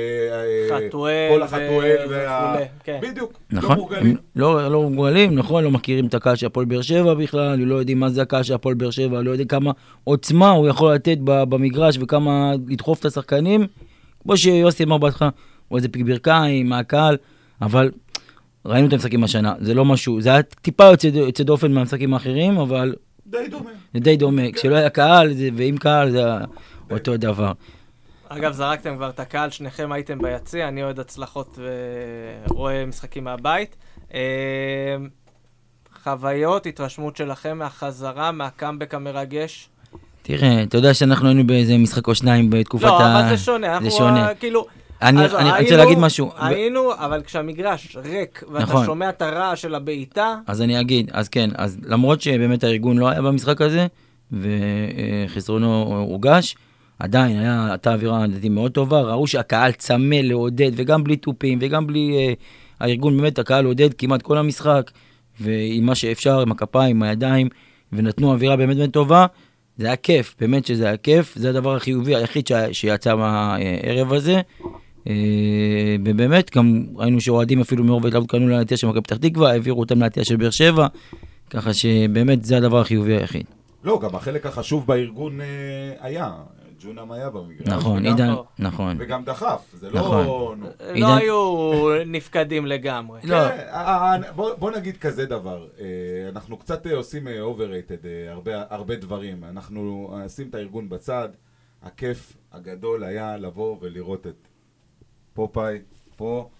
אה, 0.72 0.86
חתואל 0.88 1.30
כל 1.34 1.42
החתואל 1.42 2.06
וה... 2.10 2.56
כן. 2.84 2.98
בדיוק, 3.02 3.32
לא 3.50 3.58
נכון, 3.58 3.76
מורגלים. 3.76 4.06
הם 4.06 4.16
לא, 4.36 4.68
לא 4.68 4.82
מוגבלים, 4.82 5.34
נכון, 5.34 5.64
לא 5.64 5.70
מכירים 5.70 6.06
את 6.06 6.14
הקהל 6.14 6.36
של 6.36 6.46
הפועל 6.46 6.66
באר 6.66 6.82
שבע 6.82 7.14
בכלל, 7.14 7.58
לא 7.58 7.74
יודעים 7.74 8.00
מה 8.00 8.08
זה 8.10 8.22
הקהל 8.22 8.42
של 8.42 8.54
הפועל 8.54 8.74
באר 8.74 8.90
שבע, 8.90 9.22
לא 9.22 9.30
יודעים 9.30 9.48
כמה 9.48 9.72
עוצמה 10.04 10.50
הוא 10.50 10.68
יכול 10.68 10.94
לתת 10.94 11.18
במגרש 11.22 11.98
וכמה 12.00 12.52
לדחוף 12.68 13.00
את 13.00 13.04
השחקנים. 13.04 13.66
כמו 14.22 14.36
שיוסי 14.36 14.84
אמר 14.84 14.98
בהתחלה, 14.98 15.28
הוא 15.68 15.76
איזה 15.76 15.88
פיק 15.88 16.06
ברכיים 16.06 16.68
מהקהל, 16.68 17.16
אבל 17.62 17.90
ראינו 18.64 18.88
את 18.88 18.92
המשחקים 18.92 19.24
השנה, 19.24 19.54
זה 19.60 19.74
לא 19.74 19.84
משהו, 19.84 20.20
זה 20.20 20.30
היה 20.30 20.42
טיפה 20.42 20.84
יוצא, 20.84 21.06
יוצא 21.06 21.44
דופן 21.44 21.72
מהמשחקים 21.72 22.14
האחרים, 22.14 22.58
אבל 22.58 22.94
די 23.26 23.48
דומה. 23.50 23.70
זה 23.94 24.00
די 24.00 24.16
דומה, 24.16 24.42
כשלא 24.52 24.76
היה 24.76 24.90
קהל, 24.90 25.32
זה, 25.32 25.48
ועם 25.54 25.76
קהל 25.76 26.10
זה 26.10 26.24
היה 26.24 26.38
אותו 26.90 27.16
דבר. 27.16 27.52
אגב, 28.28 28.52
זרקתם 28.52 28.96
כבר 28.96 29.08
את 29.08 29.20
הקהל, 29.20 29.50
שניכם 29.50 29.92
הייתם 29.92 30.18
ביציע, 30.18 30.68
אני 30.68 30.82
אוהד 30.82 30.98
הצלחות 30.98 31.58
ורואה 32.48 32.86
משחקים 32.86 33.24
מהבית. 33.24 33.76
אה, 34.14 34.20
חוויות, 36.02 36.66
התרשמות 36.66 37.16
שלכם 37.16 37.58
מהחזרה, 37.58 38.32
מהקאמבק 38.32 38.94
המרגש? 38.94 39.68
תראה, 40.22 40.62
אתה 40.62 40.76
יודע 40.76 40.94
שאנחנו 40.94 41.28
היינו 41.28 41.46
באיזה 41.46 41.78
משחק 41.78 42.06
או 42.06 42.14
שניים 42.14 42.50
בתקופת 42.50 42.84
לא, 42.84 43.02
ה... 43.02 43.20
אבל 43.20 43.36
זה 43.36 43.44
שונה, 43.44 43.74
אנחנו 43.74 43.90
שונה. 43.90 44.34
כאילו... 44.34 44.66
אני- 45.02 45.24
אז 45.24 45.34
אני 45.34 45.44
רוצה 45.50 45.56
היינו- 45.58 45.76
להגיד 45.76 45.98
משהו. 45.98 46.30
היינו, 46.38 46.94
אבל 46.94 47.22
כשהמגרש 47.22 47.96
ריק, 48.04 48.42
ואתה 48.52 48.62
נכון. 48.64 48.86
שומע 48.86 49.08
את 49.08 49.22
הרעש 49.22 49.62
של 49.62 49.74
הבעיטה, 49.74 50.36
אז 50.46 50.62
אני 50.62 50.80
אגיד, 50.80 51.10
אז 51.12 51.28
כן, 51.28 51.50
אז 51.54 51.78
למרות 51.84 52.20
שבאמת 52.20 52.64
הארגון 52.64 52.98
לא 52.98 53.08
היה 53.08 53.22
במשחק 53.22 53.60
הזה, 53.60 53.86
וחסרונו 54.32 55.82
הורגש, 55.82 56.56
עדיין 56.98 57.38
היה, 57.38 57.66
הייתה 57.70 57.92
אווירה 57.94 58.26
לדעתי 58.26 58.48
מאוד 58.48 58.72
טובה, 58.72 59.00
ראו 59.00 59.26
שהקהל 59.26 59.72
צמא 59.72 60.14
לעודד, 60.14 60.70
וגם 60.76 61.04
בלי 61.04 61.16
תופים, 61.16 61.58
וגם 61.62 61.86
בלי... 61.86 62.16
אה, 62.18 62.32
הארגון 62.80 63.16
באמת, 63.16 63.38
הקהל 63.38 63.64
עודד 63.64 63.94
כמעט 63.94 64.22
כל 64.22 64.38
המשחק, 64.38 64.90
ועם 65.40 65.86
מה 65.86 65.94
שאפשר, 65.94 66.40
עם 66.40 66.52
הכפיים, 66.52 66.96
עם 66.96 67.02
הידיים, 67.02 67.48
ונתנו 67.92 68.32
אווירה 68.32 68.56
באמת 68.56 68.76
באמת 68.76 68.92
טובה. 68.92 69.26
זה 69.78 69.86
היה 69.86 69.96
כיף, 69.96 70.34
באמת 70.40 70.66
שזה 70.66 70.86
היה 70.86 70.96
כיף, 70.96 71.32
זה 71.36 71.48
הדבר 71.48 71.76
החיובי 71.76 72.16
היחיד 72.16 72.48
שיצא 72.72 73.14
מהערב 73.14 74.12
הזה. 74.12 74.40
אה, 75.08 75.96
ובאמת, 76.04 76.56
גם 76.56 76.84
ראינו 76.96 77.20
שאוהדים 77.20 77.60
אפילו 77.60 77.84
מרוב 77.84 78.04
ההתלהבות 78.04 78.30
קנו 78.30 78.48
לעטייה 78.48 78.78
של 78.78 78.86
מכבי 78.86 79.00
פתח 79.00 79.16
תקווה, 79.16 79.50
העבירו 79.50 79.80
אותם 79.80 80.00
לעטייה 80.00 80.24
של 80.24 80.36
באר 80.36 80.50
שבע, 80.50 80.86
ככה 81.50 81.74
שבאמת 81.74 82.44
זה 82.44 82.56
הדבר 82.56 82.80
החיובי 82.80 83.16
היחיד. 83.16 83.44
לא, 83.84 84.00
גם 84.02 84.14
החלק 84.14 84.46
החשוב 84.46 84.86
בארגון 84.86 85.40
אה, 85.40 85.46
היה. 86.00 86.32
ג'ונם 86.80 87.12
היה 87.12 87.30
במגרש. 87.30 87.68
נכון, 87.68 88.06
עידן, 88.06 88.28
לא. 88.28 88.44
נכון. 88.58 88.96
וגם 89.00 89.24
דחף, 89.24 89.74
זה 89.74 89.90
לא... 89.90 90.00
נכון. 90.00 90.62
לא 90.94 91.16
היו 91.16 91.88
נפקדים 92.06 92.66
לגמרי. 92.66 93.20
לא. 93.24 93.48
כן, 93.48 93.58
אה, 93.70 94.14
אה, 94.14 94.32
בוא, 94.32 94.70
נגיד 94.70 94.96
כזה 94.96 95.26
דבר, 95.26 95.66
אנחנו 96.28 96.56
קצת 96.56 96.86
עושים 96.86 97.28
overrated 97.28 98.06
הרבה, 98.70 98.96
דברים, 98.96 99.44
אנחנו 99.44 100.14
נשים 100.24 100.48
את 100.48 100.54
הארגון 100.54 100.88
בצד, 100.88 101.28
הכיף 101.82 102.36
הגדול 102.52 103.04
היה 103.04 103.36
לבוא 103.36 103.76
ולראות 103.80 104.26
את 104.26 104.48
פופאי 105.38 105.78
פה, 106.16 106.50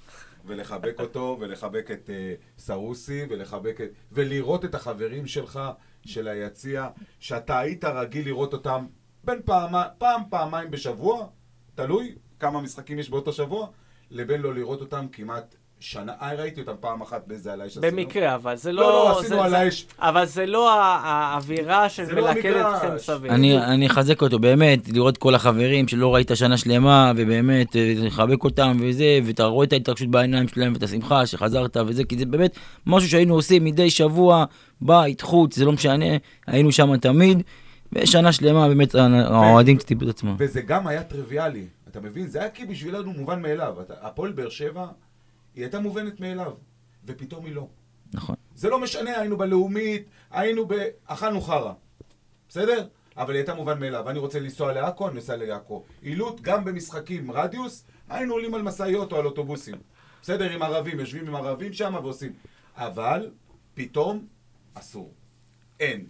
ולחבק 0.45 1.01
אותו, 1.01 1.37
ולחבק 1.41 1.91
את 1.91 2.11
אה, 2.11 2.35
סרוסי, 2.59 3.25
ולחבק 3.31 3.81
את... 3.81 3.91
ולראות 4.13 4.65
את 4.65 4.75
החברים 4.75 5.27
שלך, 5.27 5.61
של 6.07 6.29
היציע, 6.29 6.89
שאתה 7.21 7.59
היית 7.59 7.85
רגיל 7.85 8.25
לראות 8.25 8.53
אותם 8.53 8.87
בין 9.25 9.43
פעם, 9.45 9.73
פעם, 9.99 10.23
פעמיים 10.31 10.71
בשבוע, 10.71 11.27
תלוי 11.75 12.15
כמה 12.41 12.61
משחקים 12.61 12.99
יש 12.99 13.11
באותו 13.11 13.33
שבוע, 13.33 13.69
לבין 14.11 14.41
לא 14.41 14.55
לראות 14.55 14.81
אותם 14.81 15.07
כמעט 15.13 15.55
שנה, 15.81 16.13
אה, 16.23 16.35
ראיתי 16.35 16.61
אותם 16.61 16.73
פעם 16.81 17.01
אחת 17.03 17.23
באיזה 17.27 17.53
על 17.53 17.61
האש 17.61 17.77
עשינו. 17.77 17.97
במקרה, 17.97 18.35
אבל 18.35 18.57
זה 18.57 18.73
לא, 18.73 18.83
לא... 18.83 18.89
לא, 18.89 19.19
עשינו 19.21 19.37
זה- 19.37 19.45
על 19.45 19.51
זה- 19.51 19.59
האש. 19.59 19.87
אבל 19.99 20.25
זה 20.27 20.47
לא 20.47 20.73
האווירה 20.73 21.89
של 21.89 22.05
זה 22.05 22.15
מלכדת 22.15 22.45
המגרש. 22.57 22.77
אתכם 22.77 22.95
מסביב. 22.95 23.33
אני, 23.33 23.87
אחזק 23.87 24.23
אותו, 24.23 24.39
באמת, 24.39 24.89
לראות 24.89 25.17
כל 25.19 25.35
החברים 25.35 25.89
שלא 25.89 26.15
ראית 26.15 26.31
שנה 26.35 26.57
שלמה, 26.57 27.13
ובאמת, 27.17 27.77
אה, 27.77 27.93
לחבק 27.97 28.45
אותם 28.45 28.77
וזה, 28.81 29.19
ואתה 29.25 29.45
רואה 29.45 29.67
את 29.67 29.73
ההתרגשות 29.73 30.09
בעיניים 30.09 30.49
שלהם, 30.49 30.73
ואת 30.73 30.83
השמחה 30.83 31.27
שחזרת 31.27 31.77
וזה, 31.87 32.05
כי 32.05 32.19
זה 32.19 32.27
באמת 32.27 32.57
משהו 32.87 33.09
שהיינו 33.09 33.35
עושים 33.35 33.65
מדי 33.65 33.91
שבוע, 33.91 34.45
בית, 34.81 35.21
חוץ, 35.21 35.57
זה 35.57 35.65
לא 35.65 35.73
משנה, 35.73 36.05
היינו 36.47 36.73
שם 36.73 36.97
תמיד, 36.97 37.43
ושנה 37.93 38.33
שלמה 38.33 38.69
באמת 38.69 38.95
האוהדים 38.95 39.77
קצת 39.77 39.91
איבדו 39.91 40.11
את 40.11 40.15
עצמם. 40.15 40.37
וזה 40.39 40.61
גם 40.61 40.87
היה 40.87 41.03
טריוויאלי, 41.03 41.65
אתה 41.91 42.01
מבין? 42.01 42.27
זה 42.27 42.41
היה 42.41 42.51
כי 42.51 42.65
בשבילנו 42.67 43.13
מובן 43.13 43.43
מאליו. 43.43 43.75
הפועל 44.03 44.33
באר 44.33 44.49
שבע, 44.49 44.87
היא 45.59 45.65
הייתה 45.65 45.81
מובנת 45.81 46.21
מאליו, 46.21 46.53
ופתאום 47.05 47.45
היא 47.45 47.55
לא. 47.55 47.69
נכון. 48.13 48.37
זה 48.55 48.69
לא 48.69 48.81
משנה, 48.81 49.21
היינו 49.21 49.37
בלאומית, 49.37 50.07
היינו 50.31 50.67
ב... 50.69 50.75
אכלנו 51.05 51.41
חרא, 51.41 51.73
בסדר? 52.49 52.87
אבל 53.17 53.33
היא 53.33 53.39
הייתה 53.39 53.55
מובן 53.55 53.81
מאליו. 53.81 54.11
אני 54.11 54.19
רוצה 54.19 54.41
לנסוע 54.41 54.73
לעכו, 54.73 55.07
אני 55.07 55.15
נוסע 55.15 55.37
לעכו. 55.37 55.85
עילוט, 56.03 56.41
גם 56.41 56.65
במשחקים 56.65 57.31
רדיוס, 57.31 57.85
היינו 58.09 58.33
עולים 58.33 58.55
על 58.55 58.63
משאיות 58.63 59.13
או 59.13 59.17
על 59.17 59.27
אוטובוסים. 59.27 59.75
בסדר, 60.23 60.51
עם 60.51 60.63
ערבים, 60.63 61.01
יושבים 61.01 61.29
עם 61.29 61.35
ערבים 61.35 61.73
שם 61.73 61.95
ועושים. 62.03 62.33
אבל, 62.77 63.31
פתאום, 63.75 64.27
אסור. 64.75 65.15
אין. 65.81 66.07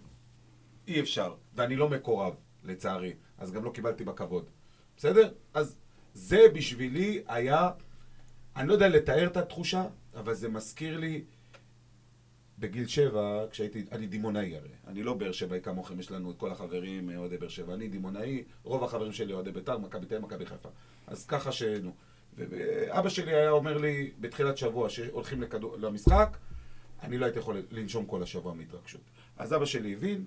אי 0.87 0.99
אפשר. 0.99 1.33
ואני 1.55 1.75
לא 1.75 1.89
מקורב, 1.89 2.33
לצערי. 2.63 3.13
אז 3.37 3.51
גם 3.51 3.63
לא 3.63 3.69
קיבלתי 3.69 4.03
בכבוד. 4.03 4.49
בסדר? 4.97 5.31
אז 5.53 5.75
זה 6.13 6.45
בשבילי 6.53 7.21
היה... 7.27 7.69
אני 8.59 8.67
לא 8.67 8.73
יודע 8.73 8.87
לתאר 8.87 9.27
את 9.27 9.37
התחושה, 9.37 9.85
אבל 10.15 10.33
זה 10.33 10.49
מזכיר 10.49 10.97
לי... 10.97 11.23
בגיל 12.59 12.87
שבע, 12.87 13.45
כשהייתי, 13.51 13.85
אני 13.91 14.07
דימונאי 14.07 14.55
הרי, 14.55 14.69
אני 14.87 15.03
לא 15.03 15.13
באר 15.13 15.31
שבעי 15.31 15.61
כמוכם, 15.61 15.99
יש 15.99 16.11
לנו 16.11 16.31
את 16.31 16.37
כל 16.37 16.51
החברים 16.51 17.09
אה, 17.09 17.17
אוהדי 17.17 17.37
באר 17.37 17.47
שבע, 17.47 17.73
אני 17.73 17.87
דימונאי, 17.87 18.43
רוב 18.63 18.83
החברים 18.83 19.11
שלי 19.11 19.33
אוהדי 19.33 19.51
בית"ר, 19.51 19.77
מכבי 19.77 20.05
תל 20.05 20.15
אביב, 20.15 20.27
מכבי 20.27 20.45
חיפה. 20.45 20.69
אז 21.07 21.25
ככה 21.25 21.51
שנו. 21.51 21.93
ואבא 22.37 23.09
שלי 23.09 23.35
היה 23.35 23.51
אומר 23.51 23.77
לי 23.77 24.11
בתחילת 24.19 24.57
שבוע 24.57 24.89
שהולכים 24.89 25.41
לכדור, 25.41 25.77
למשחק, 25.77 26.37
אני 27.01 27.17
לא 27.17 27.25
הייתי 27.25 27.39
יכול 27.39 27.61
לנשום 27.71 28.05
כל 28.05 28.23
השבוע 28.23 28.53
מהתרגשות. 28.53 29.01
אז 29.37 29.53
אבא 29.53 29.65
שלי 29.65 29.93
הבין, 29.93 30.25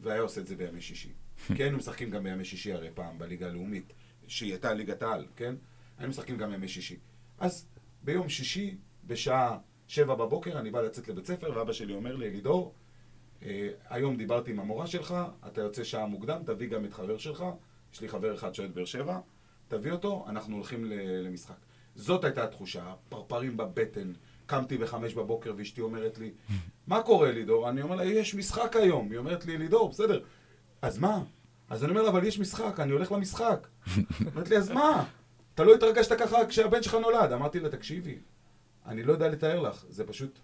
והיה 0.00 0.20
עושה 0.20 0.40
את 0.40 0.46
זה 0.46 0.56
בימי 0.56 0.80
שישי. 0.80 1.12
כי 1.54 1.62
היינו 1.62 1.78
משחקים 1.78 2.10
גם 2.10 2.22
בימי 2.22 2.44
שישי 2.44 2.72
הרי 2.72 2.88
פעם 2.94 3.18
בליגה 3.18 3.46
הלאומית, 3.46 3.92
שהיא 4.26 4.52
הייתה 4.52 4.74
ליגת 4.74 5.02
העל, 5.02 5.26
כן? 5.36 5.54
היינו 5.98 6.10
משחקים 6.10 6.36
גם 6.36 6.50
בימי 6.50 6.68
שישי. 6.68 6.96
אז 7.38 7.66
ביום 8.04 8.28
שישי, 8.28 8.76
בשעה 9.06 9.58
שבע 9.88 10.14
בבוקר, 10.14 10.58
אני 10.58 10.70
בא 10.70 10.80
לצאת 10.80 11.08
לבית 11.08 11.26
ספר, 11.26 11.52
ואבא 11.56 11.72
שלי 11.72 11.94
אומר 11.94 12.16
לי, 12.16 12.26
אלידור, 12.26 12.74
אה, 13.42 13.68
היום 13.88 14.16
דיברתי 14.16 14.50
עם 14.50 14.60
המורה 14.60 14.86
שלך, 14.86 15.14
אתה 15.46 15.60
יוצא 15.60 15.84
שעה 15.84 16.06
מוקדם, 16.06 16.42
תביא 16.46 16.68
גם 16.68 16.84
את 16.84 16.92
חבר 16.92 17.18
שלך, 17.18 17.44
יש 17.92 18.00
לי 18.00 18.08
חבר 18.08 18.34
אחד 18.34 18.54
שאוהד 18.54 18.74
באר 18.74 18.84
שבע, 18.84 19.18
תביא 19.68 19.92
אותו, 19.92 20.24
אנחנו 20.28 20.56
הולכים 20.56 20.84
למשחק. 21.24 21.54
זאת 21.94 22.24
הייתה 22.24 22.44
התחושה, 22.44 22.94
פרפרים 23.08 23.56
בבטן. 23.56 24.12
קמתי 24.46 24.78
בחמש 24.78 25.14
בבוקר 25.14 25.52
ואשתי 25.56 25.80
אומרת 25.80 26.18
לי, 26.18 26.30
מה 26.86 27.02
קורה 27.02 27.32
לידור? 27.32 27.68
אני 27.68 27.82
אומר 27.82 27.96
לה, 27.96 28.04
יש 28.04 28.34
משחק 28.34 28.76
היום. 28.76 29.10
היא 29.10 29.18
אומרת 29.18 29.46
לי, 29.46 29.58
לידור, 29.58 29.88
בסדר. 29.88 30.20
אז 30.82 30.98
מה? 30.98 31.22
אז 31.70 31.84
אני 31.84 31.90
אומר 31.90 32.02
לה, 32.02 32.08
אבל 32.08 32.24
יש 32.24 32.38
משחק, 32.38 32.80
אני 32.80 32.92
הולך 32.92 33.12
למשחק. 33.12 33.66
אומרת 34.26 34.50
לי, 34.50 34.56
אז 34.56 34.70
מה? 34.70 35.04
אתה 35.54 35.64
לא 35.64 35.74
התרגשת 35.74 36.12
ככה 36.12 36.46
כשהבן 36.48 36.82
שלך 36.82 36.94
נולד. 36.94 37.32
אמרתי 37.32 37.60
לה, 37.60 37.68
תקשיבי, 37.68 38.14
אני 38.86 39.02
לא 39.02 39.12
יודע 39.12 39.28
לתאר 39.28 39.60
לך, 39.60 39.84
זה 39.90 40.04
פשוט... 40.04 40.38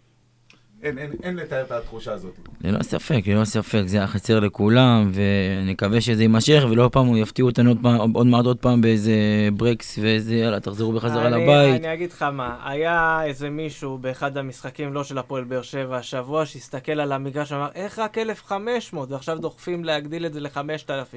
אין, 0.83 0.99
אין, 0.99 1.13
אין 1.23 1.37
לתאר 1.37 1.63
את 1.63 1.71
התחושה 1.71 2.13
הזאת. 2.13 2.39
ללא 2.61 2.83
ספק, 2.83 3.21
ללא 3.27 3.45
ספק, 3.45 3.83
זה 3.87 3.97
היה 3.97 4.07
חסר 4.07 4.41
לכולם, 4.41 5.11
ואני 5.15 5.73
מקווה 5.73 6.01
שזה 6.01 6.23
יימשך, 6.23 6.63
ולא 6.71 6.89
פעם 6.93 7.17
יפתיעו 7.17 7.49
אותנו 7.49 7.71
עוד, 7.71 7.79
פעם, 7.83 8.13
עוד 8.15 8.27
מעט 8.27 8.45
עוד 8.45 8.59
פעם 8.59 8.81
באיזה 8.81 9.13
ברקס, 9.57 9.99
ואיזה, 10.03 10.35
יאללה, 10.35 10.61
תחזרו 10.61 10.93
בחזרה 10.93 11.27
אני- 11.29 11.45
לבית. 11.45 11.81
אני 11.85 11.93
אגיד 11.95 12.13
לך 12.13 12.23
מה, 12.23 12.57
היה 12.65 13.21
איזה 13.25 13.51
מישהו 13.51 13.99
באחד 13.99 14.37
המשחקים, 14.37 14.93
לא 14.93 15.05
של 15.05 15.19
הפועל 15.19 15.45
באר 15.45 15.63
שבע, 15.63 15.97
השבוע, 15.97 16.47
שהסתכל 16.47 17.01
על 17.01 17.13
המגרש 17.13 17.53
ואמר, 17.53 17.69
איך 17.75 17.99
רק 17.99 18.19
1,500, 18.19 19.11
ועכשיו 19.11 19.39
דוחפים 19.39 19.85
להגדיל 19.85 20.27
את 20.27 20.33
זה 20.33 20.41
ל-5,000. 20.41 21.17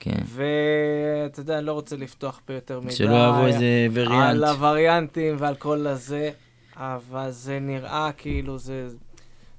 כן. 0.00 0.20
ואתה 0.24 1.40
יודע, 1.40 1.58
אני 1.58 1.66
לא 1.66 1.72
רוצה 1.72 1.96
לפתוח 1.96 2.40
פה 2.44 2.52
יותר 2.52 2.80
מדי. 2.80 2.92
שלא 2.92 3.28
יבוא 3.28 3.46
איזה 3.46 3.86
וריאנט. 3.92 4.30
על 4.30 4.44
הווריאנטים 4.44 5.36
ועל 5.38 5.54
כל 5.54 5.86
הזה, 5.86 6.30
אבל 6.76 7.30
זה 7.30 7.58
נראה 7.60 8.10
כאילו 8.16 8.58
זה... 8.58 8.88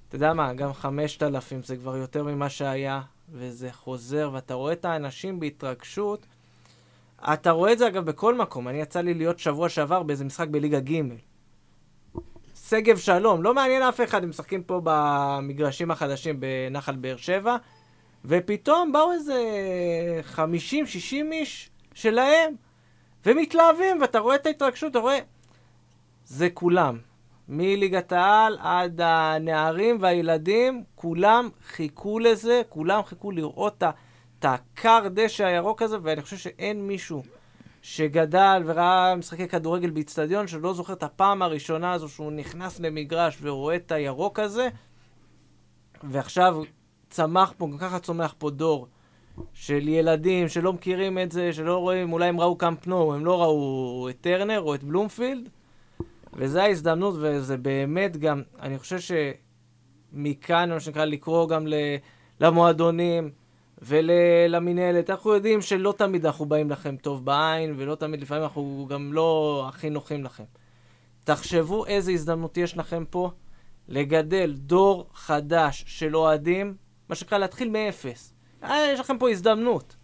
אתה 0.07 0.15
יודע 0.15 0.33
מה, 0.33 0.53
גם 0.53 0.73
5,000 0.73 1.63
זה 1.63 1.75
כבר 1.75 1.97
יותר 1.97 2.23
ממה 2.23 2.49
שהיה, 2.49 3.01
וזה 3.33 3.69
חוזר, 3.71 4.29
ואתה 4.33 4.53
רואה 4.53 4.73
את 4.73 4.85
האנשים 4.85 5.39
בהתרגשות. 5.39 6.25
אתה 7.33 7.51
רואה 7.51 7.73
את 7.73 7.77
זה 7.77 7.87
אגב 7.87 8.05
בכל 8.05 8.35
מקום. 8.35 8.67
אני 8.67 8.81
יצא 8.81 9.01
לי 9.01 9.13
להיות 9.13 9.39
שבוע 9.39 9.69
שעבר 9.69 10.03
באיזה 10.03 10.25
משחק 10.25 10.47
בליגה 10.47 10.79
ג'. 10.79 11.01
שגב 12.69 12.97
שלום, 12.97 13.43
לא 13.43 13.53
מעניין 13.53 13.83
אף 13.83 14.01
אחד, 14.01 14.23
הם 14.23 14.29
משחקים 14.29 14.63
פה 14.63 14.81
במגרשים 14.83 15.91
החדשים 15.91 16.39
בנחל 16.39 16.95
באר 16.95 17.17
שבע, 17.17 17.57
ופתאום 18.27 18.91
באו 18.91 19.11
איזה 19.11 19.41
50-60 20.35 20.39
איש 21.31 21.69
שלהם, 21.93 22.53
ומתלהבים, 23.25 24.01
ואתה 24.01 24.19
רואה 24.19 24.35
את 24.35 24.45
ההתרגשות, 24.45 24.91
אתה 24.91 24.99
רואה... 24.99 25.19
זה 26.25 26.49
כולם. 26.49 26.97
מליגת 27.49 28.11
העל 28.11 28.57
עד 28.61 29.01
הנערים 29.03 29.97
והילדים, 30.01 30.83
כולם 30.95 31.49
חיכו 31.67 32.19
לזה, 32.19 32.61
כולם 32.69 33.03
חיכו 33.03 33.31
לראות 33.31 33.83
את 34.39 34.45
הכר 34.45 35.07
דשא 35.13 35.45
הירוק 35.45 35.81
הזה, 35.81 35.97
ואני 36.03 36.21
חושב 36.21 36.37
שאין 36.37 36.87
מישהו 36.87 37.23
שגדל 37.81 38.61
וראה 38.65 39.15
משחקי 39.15 39.47
כדורגל 39.47 39.89
באיצטדיון, 39.89 40.47
שלא 40.47 40.73
זוכר 40.73 40.93
את 40.93 41.03
הפעם 41.03 41.41
הראשונה 41.41 41.93
הזו 41.93 42.09
שהוא 42.09 42.31
נכנס 42.31 42.79
למגרש 42.79 43.37
ורואה 43.41 43.75
את 43.75 43.91
הירוק 43.91 44.39
הזה, 44.39 44.69
ועכשיו 46.03 46.57
צמח 47.09 47.53
פה, 47.57 47.67
גם 47.71 47.77
ככה 47.77 47.99
צומח 47.99 48.35
פה 48.37 48.49
דור 48.49 48.87
של 49.53 49.87
ילדים 49.87 50.47
שלא 50.47 50.73
מכירים 50.73 51.19
את 51.19 51.31
זה, 51.31 51.53
שלא 51.53 51.77
רואים, 51.77 52.13
אולי 52.13 52.27
הם 52.27 52.39
ראו 52.39 52.57
קאמפ 52.57 52.87
נו, 52.87 53.13
הם 53.13 53.25
לא 53.25 53.41
ראו 53.41 54.07
את 54.09 54.21
טרנר 54.21 54.61
או 54.61 54.75
את 54.75 54.83
בלומפילד, 54.83 55.49
וזו 56.33 56.59
ההזדמנות, 56.59 57.15
וזה 57.17 57.57
באמת 57.57 58.17
גם, 58.17 58.41
אני 58.61 58.79
חושב 58.79 58.97
שמכאן, 60.13 60.69
מה 60.69 60.79
שנקרא, 60.79 61.05
לקרוא 61.05 61.49
גם 61.49 61.67
למועדונים 62.39 63.31
ולמינהלת. 63.81 65.09
אנחנו 65.09 65.33
יודעים 65.33 65.61
שלא 65.61 65.93
תמיד 65.97 66.25
אנחנו 66.25 66.45
באים 66.45 66.71
לכם 66.71 66.95
טוב 66.95 67.25
בעין, 67.25 67.73
ולא 67.77 67.95
תמיד, 67.95 68.21
לפעמים 68.21 68.43
אנחנו 68.43 68.87
גם 68.89 69.13
לא 69.13 69.65
הכי 69.69 69.89
נוחים 69.89 70.23
לכם. 70.23 70.43
תחשבו 71.23 71.85
איזה 71.85 72.11
הזדמנות 72.11 72.57
יש 72.57 72.77
לכם 72.77 73.03
פה 73.09 73.31
לגדל 73.87 74.53
דור 74.57 75.05
חדש 75.13 75.83
של 75.87 76.15
אוהדים, 76.15 76.75
מה 77.09 77.15
שנקרא 77.15 77.37
להתחיל 77.37 77.69
מאפס. 77.69 78.33
אה, 78.63 78.75
יש 78.93 78.99
לכם 78.99 79.17
פה 79.17 79.29
הזדמנות. 79.29 79.95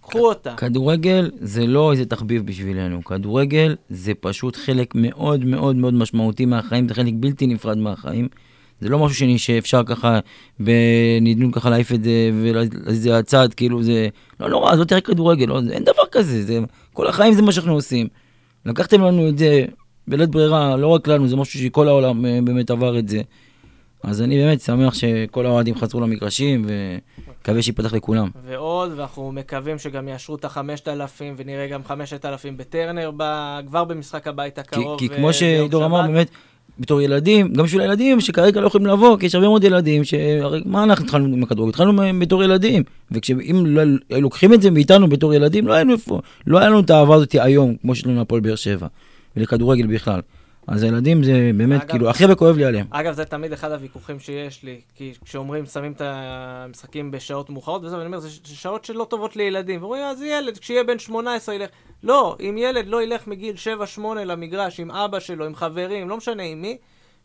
קחו 0.00 0.28
אותה. 0.28 0.54
כדורגל 0.56 1.30
זה 1.40 1.66
לא 1.66 1.92
איזה 1.92 2.06
תחביב 2.06 2.46
בשבילנו, 2.46 3.04
כדורגל 3.04 3.76
זה 3.90 4.12
פשוט 4.20 4.56
חלק 4.56 4.94
מאוד 4.94 5.44
מאוד 5.44 5.76
מאוד 5.76 5.94
משמעותי 5.94 6.44
מהחיים, 6.46 6.88
זה 6.88 6.94
חלק 6.94 7.12
בלתי 7.16 7.46
נפרד 7.46 7.78
מהחיים. 7.78 8.28
זה 8.80 8.88
לא 8.88 8.98
משהו 8.98 9.16
שאני- 9.18 9.38
שאפשר 9.38 9.82
ככה, 9.86 10.18
בנדנוד 10.60 11.54
ככה 11.54 11.70
להעיף 11.70 11.92
את 11.92 12.04
זה 12.04 12.10
ולהזיז 12.42 13.06
הצד, 13.06 13.54
כאילו 13.54 13.82
זה, 13.82 14.08
לא 14.40 14.48
נורא, 14.48 14.72
אז 14.72 14.78
לא 14.78 14.84
תראה 14.84 15.00
כדורגל, 15.00 15.46
לא, 15.46 15.60
אין 15.70 15.84
דבר 15.84 16.02
כזה, 16.12 16.42
זה, 16.42 16.58
כל 16.92 17.06
החיים 17.06 17.34
זה 17.34 17.42
מה 17.42 17.52
שאנחנו 17.52 17.72
עושים. 17.72 18.08
לקחתם 18.66 19.00
לנו 19.00 19.28
את 19.28 19.38
זה 19.38 19.64
בלית 20.08 20.28
ברירה, 20.30 20.76
לא 20.76 20.86
רק 20.86 21.08
לנו, 21.08 21.28
זה 21.28 21.36
משהו 21.36 21.60
שכל 21.60 21.88
העולם 21.88 22.26
אה, 22.26 22.38
באמת 22.44 22.70
עבר 22.70 22.98
את 22.98 23.08
זה. 23.08 23.20
אז 24.06 24.22
אני 24.22 24.36
באמת 24.36 24.60
שמח 24.60 24.94
שכל 24.94 25.46
האוהדים 25.46 25.74
חזרו 25.74 26.00
למגרשים, 26.00 26.66
ומקווה 26.66 27.62
שייפתח 27.62 27.94
לכולם. 27.94 28.28
ועוד, 28.46 28.92
ואנחנו 28.96 29.32
מקווים 29.32 29.78
שגם 29.78 30.08
יאשרו 30.08 30.36
את 30.36 30.44
החמשת 30.44 30.88
אלפים, 30.88 31.34
ונראה 31.36 31.66
גם 31.66 31.84
חמשת 31.84 32.24
אלפים 32.24 32.56
בטרנר 32.56 33.10
ב... 33.16 33.22
כבר 33.66 33.84
במשחק 33.84 34.26
הבית 34.26 34.54
כי, 34.54 34.60
הקרוב. 34.60 34.98
כי 34.98 35.08
אה, 35.08 35.16
כמו 35.16 35.28
ביום 35.70 35.82
אמר. 35.82 36.02
באמת, 36.06 36.30
בתור 36.78 37.00
ילדים, 37.00 37.52
גם 37.52 37.64
בשביל 37.64 37.80
הילדים 37.80 38.20
שכרגע 38.20 38.60
לא 38.60 38.66
יכולים 38.66 38.86
לבוא, 38.86 39.18
כי 39.18 39.26
יש 39.26 39.34
הרבה 39.34 39.46
מאוד 39.46 39.64
ילדים, 39.64 40.04
שהרי 40.04 40.62
מה 40.66 40.82
אנחנו 40.82 41.04
התחלנו 41.04 41.36
עם 41.36 41.42
הכדורגל? 41.42 41.70
התחלנו 41.70 42.02
בתור 42.20 42.44
ילדים, 42.44 42.82
ואם 43.10 43.62
לא 43.66 43.82
היו 44.10 44.20
לוקחים 44.20 44.54
את 44.54 44.62
זה 44.62 44.70
מאיתנו 44.70 45.08
בתור 45.08 45.34
ילדים, 45.34 45.66
לא 45.66 45.72
היינו 45.72 45.94
לא 46.46 46.58
היה 46.58 46.68
לנו 46.68 46.80
את 46.80 46.90
האהבה 46.90 47.14
הזאת 47.14 47.34
היום, 47.34 47.76
כמו 47.82 47.94
שיש 47.94 48.06
לנו 48.06 48.18
להפועל 48.18 48.40
באר 48.40 48.56
שבע, 48.56 48.86
ולכדורגל 49.36 49.86
בכלל. 49.86 50.20
אז 50.68 50.82
הילדים 50.82 51.22
זה 51.24 51.50
באמת, 51.56 51.80
אגב- 51.80 51.90
כאילו, 51.90 52.10
הכי 52.10 52.24
הרבה 52.24 52.34
כואב 52.34 52.56
לי 52.56 52.64
עליהם. 52.64 52.86
אגב, 52.90 53.12
זה 53.14 53.24
תמיד 53.24 53.52
אחד 53.52 53.72
הוויכוחים 53.72 54.20
שיש 54.20 54.62
לי, 54.62 54.80
כי 54.94 55.12
כשאומרים, 55.24 55.66
שמים 55.66 55.92
את 55.92 56.02
המשחקים 56.04 57.10
בשעות 57.10 57.50
מאוחרות 57.50 57.84
וזה, 57.84 57.96
ואני 57.96 58.06
אומר, 58.06 58.18
זה 58.18 58.28
שעות 58.44 58.84
שלא 58.84 59.06
טובות 59.10 59.36
לילדים. 59.36 59.80
ואומרים, 59.82 60.02
אז 60.02 60.22
ילד, 60.22 60.58
כשיהיה 60.58 60.84
בן 60.84 60.98
18 60.98 61.54
ילך. 61.54 61.70
לא, 62.02 62.36
אם 62.40 62.56
ילד 62.58 62.86
לא 62.86 63.02
ילך 63.02 63.26
מגיל 63.26 63.54
7-8 63.98 64.00
למגרש 64.26 64.80
עם 64.80 64.90
אבא 64.90 65.20
שלו, 65.20 65.44
עם 65.46 65.54
חברים, 65.54 66.08
לא 66.08 66.16
משנה 66.16 66.42
עם 66.42 66.62
מי, 66.62 66.76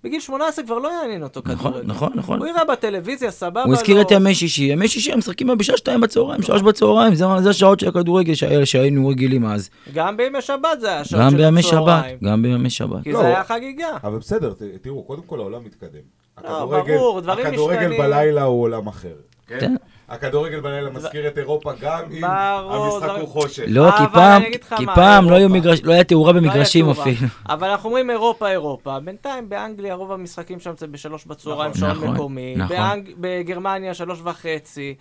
בגיל 0.04 0.20
18 0.20 0.66
כבר 0.66 0.78
לא 0.80 0.90
יעניין 1.02 1.24
אותו 1.24 1.42
נכון, 1.46 1.58
כדורגל. 1.72 1.88
נכון, 1.88 2.12
נכון. 2.16 2.40
הוא 2.40 2.48
יראה 2.48 2.66
בטלוויזיה, 2.66 3.32
סבבה 3.32 3.64
הוא 3.64 3.74
הזכיר 3.74 3.96
לו. 3.96 4.02
את 4.02 4.12
ימי 4.12 4.36
שישי, 4.36 4.64
ימי 4.64 4.88
שישי 4.88 5.12
הם 5.12 5.18
משחקים 5.20 5.58
בשעה 5.58 5.78
שתיים 5.78 6.02
בצהריים, 6.02 6.42
שלוש 6.42 6.62
בצהריים, 6.62 7.16
זה 7.16 7.26
זה 7.40 7.50
השעות 7.50 7.80
של 7.80 7.88
הכדורגל 7.88 8.34
שהיינו 8.66 9.08
רגילים 9.08 9.46
אז. 9.46 9.70
גם 9.94 10.18
בימי 10.18 10.42
שבת 10.42 10.80
זה 10.80 10.88
היה 10.90 11.06
שעות 11.06 11.22
גם 11.22 11.32
של 11.32 11.38
בימי 11.38 11.64
שבת, 11.64 11.74
הצהריים. 11.74 12.18
גם 12.24 12.42
בימי 12.42 12.70
שבת. 12.70 13.04
כי 13.04 13.12
לא. 13.12 13.20
זה 13.22 13.28
היה 13.28 13.44
חגיגה. 13.44 13.88
אבל 14.04 14.18
בסדר, 14.18 14.54
ת- 14.54 14.62
תראו, 14.82 15.04
קודם 15.04 15.22
כל 15.22 15.40
העולם 15.40 15.64
מתקדם. 15.66 16.00
לא, 16.44 16.66
ברור, 16.66 17.22
דברים 17.22 17.46
הכדורגל 17.48 17.80
משתנים. 17.80 17.98
בלילה 18.02 18.44
הוא 18.44 18.62
עולם 18.62 18.88
אחר. 18.88 19.14
כן. 19.48 19.76
הכדורגל 20.12 20.60
בלילה 20.60 20.90
מזכיר 20.90 21.28
את 21.28 21.38
אירופה 21.38 21.72
גם 21.82 22.04
אם 22.12 22.24
המשחק 22.26 23.10
הוא 23.20 23.28
חושך. 23.28 23.64
לא, 23.68 23.92
כי 23.98 24.04
פעם, 24.14 24.44
כי 24.78 24.86
פעם 24.96 25.30
לא 25.30 25.38
לא 25.84 25.94
היה 25.94 26.04
תאורה 26.04 26.32
לא 26.32 26.40
במגרשים. 26.40 26.90
אפילו. 26.90 27.28
אבל 27.50 27.70
אנחנו 27.70 27.90
אומרים 27.90 28.10
אירופה, 28.10 28.52
אירופה. 28.52 29.00
בינתיים 29.00 29.50
באנגליה 29.50 29.96
רוב 29.96 30.12
המשחקים 30.12 30.60
שם 30.60 30.74
זה 30.78 30.88
בשלוש 30.88 31.26
בצהריים, 31.26 31.72
נכון, 31.72 31.80
שעון 31.80 31.92
נכון, 31.92 32.16
מקומי. 32.16 32.56
נכון. 32.56 33.04
בגרמניה 33.18 33.94
שלוש 33.94 34.20
וחצי. 34.24 34.96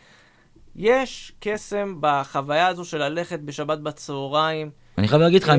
יש 0.76 1.32
קסם 1.40 1.94
בחוויה 2.00 2.66
הזו 2.66 2.84
של 2.84 2.98
ללכת 2.98 3.40
בשבת 3.40 3.78
בצהריים. 3.78 4.70
אני 4.98 5.08
חייב 5.08 5.22
להגיד 5.22 5.42
לך. 5.42 5.50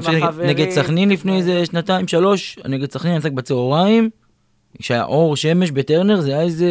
נגד 0.43 0.69
סכנין 0.69 1.09
לפני 1.09 1.37
איזה 1.37 1.65
שנתיים, 1.65 2.07
שלוש, 2.07 2.59
נגד 2.65 2.91
סכנין 2.91 3.11
אני 3.11 3.19
משחק 3.19 3.31
בצהריים, 3.31 4.09
כשהיה 4.77 5.03
אור 5.03 5.35
שמש 5.35 5.71
בטרנר, 5.71 6.21
זה 6.21 6.31
היה 6.31 6.41
איזה... 6.41 6.67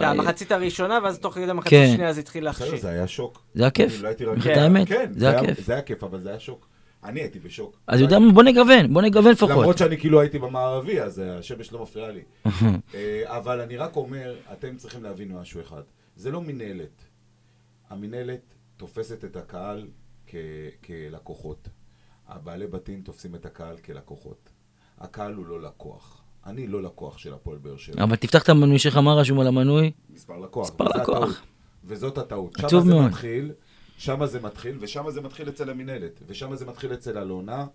זה 0.00 0.08
המחצית 0.08 0.52
הראשונה, 0.52 0.98
ואז 1.04 1.18
תוך 1.18 1.34
כדי 1.34 1.50
המחצית 1.50 1.70
כן. 1.70 1.90
השנייה 1.92 2.12
זה 2.12 2.20
התחיל 2.20 2.44
להכשיל. 2.44 2.76
זה 2.76 2.88
היה 2.88 3.06
שוק. 3.06 3.42
זה 3.54 3.62
היה 3.62 3.70
כיף. 3.70 4.02
אני 4.04 4.26
לא 4.26 4.60
האמת, 4.60 4.88
כן, 4.88 5.12
זה 5.16 5.30
היה 5.30 5.46
כיף. 5.46 5.66
זה 5.66 5.72
היה 5.72 5.82
כיף, 5.82 6.04
אבל 6.04 6.20
זה 6.20 6.28
היה 6.28 6.40
שוק. 6.40 6.68
אני 7.04 7.20
הייתי 7.20 7.38
בשוק. 7.38 7.78
אז 7.86 8.00
יודע 8.00 8.18
מה, 8.18 8.32
בוא 8.32 8.42
נגוון, 8.42 8.92
בוא 8.94 9.02
נגוון 9.02 9.30
לפחות. 9.32 9.50
למרות 9.50 9.78
שאני 9.78 9.98
כאילו 9.98 10.20
הייתי 10.20 10.38
במערבי, 10.38 11.00
אז 11.00 11.22
השמש 11.24 11.72
לא 11.72 11.82
מפריעה 11.82 12.10
לי. 12.10 12.20
אה, 12.94 13.22
אבל 13.26 13.60
אני 13.60 13.76
רק 13.76 13.96
אומר, 13.96 14.36
אתם 14.52 14.76
צריכים 14.76 15.02
להבין 15.02 15.32
משהו 15.32 15.60
אחד. 15.60 15.82
זה 16.16 16.30
לא 16.30 16.40
מינהלת. 16.40 17.04
המינהלת 17.90 18.40
תופסת 18.76 19.24
את 19.24 19.36
הקהל 19.36 19.86
כ- 20.26 20.34
כלקוחות. 20.86 21.68
הבעלי 22.28 22.66
בתים 22.66 23.02
תופסים 23.02 23.34
את 23.34 23.46
הקהל 23.46 23.76
כלקוחות. 23.76 24.48
הקהל 24.98 25.34
הוא 25.34 25.46
לא 25.46 25.62
לקוח. 25.62 26.21
אני 26.46 26.66
לא 26.66 26.82
לקוח 26.82 27.18
של 27.18 27.34
הפועל 27.34 27.58
באר 27.58 27.76
שבע. 27.76 28.02
אבל 28.02 28.16
תפתח 28.16 28.42
את 28.42 28.48
המנוי 28.48 28.78
שלך, 28.78 28.96
מה 28.96 29.14
רשום 29.14 29.40
על 29.40 29.46
המנוי? 29.46 29.92
מספר 30.10 30.38
לקוח. 30.38 30.70
מספר 30.70 30.84
לקוח. 30.84 31.42
וזאת 31.84 32.18
הטעות. 32.18 32.64
עצוב 32.64 32.88
מאוד. 32.88 33.04
מתחיל, 33.04 33.52
שמה 33.98 34.26
זה 34.26 34.40
מתחיל, 34.40 34.76
ושמה 34.80 35.10
זה 35.10 35.20
מתחיל 35.20 35.48
אצל 35.48 35.70
המינהלת. 35.70 36.20
ושמה 36.26 36.56
זה 36.56 36.66
מתחיל 36.66 36.92
אצל 36.92 37.18
אלונה, 37.18 37.66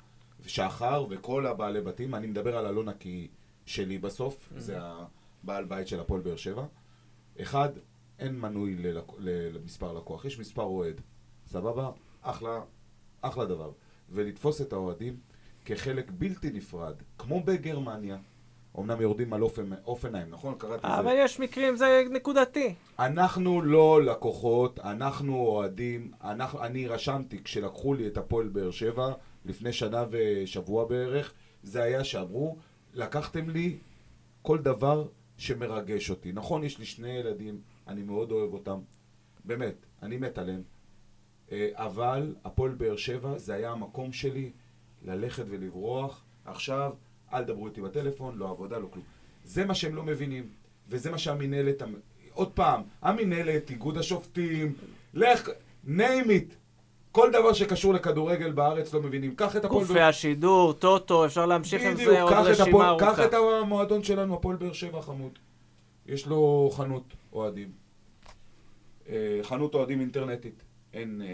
שחר 0.48 1.06
וכל 1.10 1.46
הבעלי 1.46 1.82
בתים. 1.82 2.16
אני 2.16 2.28
מדבר 2.28 2.58
על 2.58 2.66
אלונה 2.66 2.94
כי 2.94 3.28
שלי 3.66 3.98
בסוף, 3.98 4.54
זה 4.58 4.78
הבעל 4.80 5.66
בית 5.66 5.88
של 5.88 6.00
הפועל 6.00 6.22
באר 6.22 6.36
שבע. 6.36 6.66
אחד, 7.42 7.70
אין 8.20 8.40
מנוי 8.40 8.76
ללק... 8.76 9.04
למספר 9.20 9.94
לקוח, 9.94 10.26
יש 10.26 10.40
מספר 10.40 10.64
אוהד. 10.64 11.02
סבבה? 11.48 11.92
אחלה, 12.22 12.60
אחלה 13.22 13.46
דבר. 13.46 13.72
ולתפוס 14.10 14.62
את 14.62 14.74
האוהדים 14.74 15.18
כחלק 15.66 16.12
בלתי 16.18 16.50
נפרד, 16.50 16.96
כמו 17.18 17.44
בגרמניה. 17.44 18.18
אמנם 18.80 19.02
יורדים 19.02 19.34
על 19.34 19.42
אופן, 19.42 19.70
אופנהיים, 19.86 20.30
נכון? 20.30 20.56
קראתי 20.58 20.88
את 20.88 20.92
זה. 20.92 21.00
אבל 21.00 21.14
יש 21.18 21.40
מקרים, 21.40 21.76
זה 21.76 22.04
נקודתי. 22.12 22.76
אנחנו 23.00 23.62
לא 23.62 24.04
לקוחות, 24.04 24.80
אנחנו 24.80 25.36
אוהדים, 25.36 26.12
אנחנו, 26.24 26.64
אני 26.64 26.88
רשמתי 26.88 27.44
כשלקחו 27.44 27.94
לי 27.94 28.08
את 28.08 28.18
הפועל 28.18 28.48
באר 28.48 28.72
שבע 28.72 29.14
לפני 29.46 29.74
שנה 29.74 30.06
ושבוע 30.10 30.86
בערך, 30.86 31.34
זה 31.64 31.84
היה 31.84 32.04
שאמרו, 32.04 32.58
לקחתם 32.94 33.50
לי 33.50 33.78
כל 34.42 34.58
דבר 34.58 35.08
שמרגש 35.38 36.10
אותי. 36.10 36.32
נכון, 36.32 36.64
יש 36.64 36.80
לי 36.80 36.86
שני 36.86 37.10
ילדים, 37.10 37.62
אני 37.88 38.04
מאוד 38.04 38.32
אוהב 38.32 38.54
אותם, 38.54 38.80
באמת, 39.46 39.76
אני 40.04 40.18
מת 40.18 40.38
עליהם, 40.38 40.62
אה, 41.52 41.70
אבל 41.74 42.36
הפועל 42.46 42.72
באר 42.72 42.96
שבע 42.96 43.38
זה 43.38 43.54
היה 43.54 43.72
המקום 43.72 44.14
שלי 44.14 44.52
ללכת 45.06 45.46
ולברוח. 45.50 46.24
עכשיו, 46.46 46.94
אל 47.34 47.44
תדברו 47.44 47.68
איתי 47.68 47.82
בטלפון, 47.82 48.38
לא 48.38 48.50
עבודה, 48.50 48.78
לא 48.78 48.88
כלום. 48.92 49.06
זה 49.44 49.66
מה 49.66 49.76
שהם 49.76 49.96
לא 49.96 50.04
מבינים, 50.04 50.50
וזה 50.90 51.12
מה 51.12 51.18
שהמינהלת... 51.18 51.82
המ- 51.82 52.00
עוד 52.34 52.52
פעם, 52.52 52.82
המינהלת, 53.02 53.70
איגוד 53.70 53.98
השופטים, 53.98 54.74
לך, 55.14 55.50
name 55.88 56.28
it. 56.28 56.54
כל 57.12 57.32
דבר 57.32 57.54
שקשור 57.54 57.94
לכדורגל 57.94 58.52
בארץ 58.52 58.94
לא 58.94 59.02
מבינים. 59.02 59.36
קח 59.36 59.56
את 59.56 59.66
הפועל... 59.66 59.86
גופי 59.86 60.00
השידור, 60.02 60.74
טוטו, 60.74 61.26
אפשר 61.26 61.46
להמשיך 61.46 61.82
עם 61.82 61.96
זה 61.96 62.22
עוד 62.22 62.34
רשימה 62.34 62.90
ארוכה. 62.90 63.06
קח 63.16 63.20
את 63.20 63.34
המועדון 63.34 64.04
שלנו, 64.04 64.34
הפועל 64.34 64.56
באר 64.58 64.74
שבע 64.74 65.02
חמוד. 65.02 65.32
יש 66.06 66.28
לו 66.28 66.70
חנות 66.74 67.04
אוהדים. 67.34 67.72
אה, 69.10 69.40
חנות 69.44 69.74
אוהדים 69.76 70.00
אינטרנטית. 70.00 70.64
אין 70.94 71.22
אה, 71.22 71.28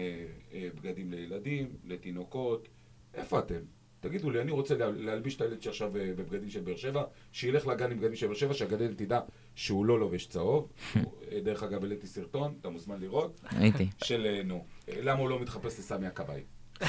אה, 0.54 0.68
בגדים 0.74 1.10
לילדים, 1.10 1.68
לתינוקות. 1.84 2.68
איפה 3.14 3.38
אתם? 3.38 3.60
תגידו 4.04 4.30
לי, 4.30 4.40
אני 4.40 4.50
רוצה 4.50 4.74
לה- 4.74 4.90
להלביש 4.90 5.36
את 5.36 5.40
הילד 5.40 5.62
שעכשיו 5.62 5.96
אה, 5.96 6.12
בבגדים 6.16 6.50
של 6.50 6.60
באר 6.60 6.76
שבע, 6.76 7.02
שילך 7.32 7.66
לגן 7.66 7.90
עם 7.90 7.98
בגדים 8.00 8.16
של 8.16 8.26
באר 8.26 8.34
שבע, 8.34 8.54
שהגננת 8.54 8.98
תדע 9.02 9.20
שהוא 9.54 9.86
לא 9.86 10.00
לובש 10.00 10.26
צהוב. 10.26 10.68
אה, 10.96 11.00
דרך 11.44 11.62
אגב, 11.62 11.82
העליתי 11.82 12.06
סרטון, 12.06 12.54
אתה 12.60 12.68
מוזמן 12.68 13.00
לראות. 13.00 13.40
הייתי. 13.50 13.88
של 14.04 14.26
אה, 14.26 14.42
נו, 14.44 14.64
למה 15.02 15.20
הוא 15.20 15.28
לא 15.28 15.40
מתחפש 15.40 15.78
לסמי 15.78 16.06
הכבאי. 16.06 16.42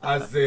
אז 0.00 0.38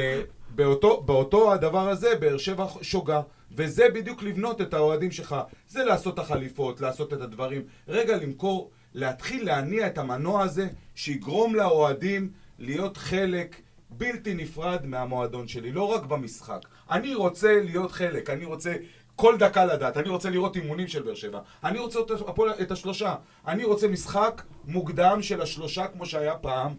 באותו, 0.56 1.02
באותו 1.02 1.54
הדבר 1.54 1.89
הזה, 1.89 2.15
באר 2.15 2.38
שבע 2.38 2.67
שוגה, 2.82 3.22
וזה 3.52 3.89
בדיוק 3.93 4.24
לבנות 4.24 4.62
את 4.62 4.74
האוהדים 4.74 5.12
שלך. 5.12 5.36
זה 5.67 5.84
לעשות 5.84 6.13
את 6.13 6.19
החליפות, 6.19 6.82
לעשות 6.82 7.13
את 7.13 7.22
הדברים. 7.22 7.62
רגע 7.88 8.17
למכור, 8.17 8.72
להתחיל 8.93 9.45
להניע 9.45 9.88
את 9.88 9.98
המנוע 9.98 10.43
הזה, 10.43 10.67
שיגרום 10.95 11.56
לאוהדים 11.56 12.32
להיות 12.60 12.98
חלק 12.98 13.62
בלתי 13.89 14.34
נפרד 14.34 14.86
מהמועדון 14.86 15.47
שלי, 15.47 15.71
לא 15.71 15.84
רק 15.84 16.04
במשחק. 16.04 16.60
אני 16.91 17.15
רוצה 17.15 17.62
להיות 17.62 17.91
חלק, 17.91 18.30
אני 18.30 18.45
רוצה 18.45 18.75
כל 19.15 19.38
דקה 19.38 19.65
לדעת, 19.65 19.97
אני 19.97 20.10
רוצה 20.10 20.30
לראות 20.30 20.56
אימונים 20.56 20.88
של 20.88 21.02
באר 21.04 21.15
שבע, 21.15 21.39
אני 21.63 21.80
רוצה 21.80 21.99
את, 21.99 22.12
הפועל- 22.28 22.62
את 22.62 22.71
השלושה, 22.71 23.15
אני 23.47 23.63
רוצה 23.63 23.88
משחק 23.88 24.41
מוקדם 24.65 25.21
של 25.21 25.41
השלושה 25.41 25.88
כמו 25.88 26.06
שהיה 26.06 26.36
פעם, 26.36 26.73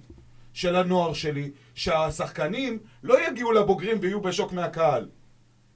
של 0.53 0.77
הנוער 0.77 1.12
שלי, 1.12 1.51
שהשחקנים 1.75 2.79
לא 3.03 3.29
יגיעו 3.29 3.53
לבוגרים 3.53 3.99
ויהיו 4.01 4.20
בשוק 4.20 4.53
מהקהל, 4.53 5.09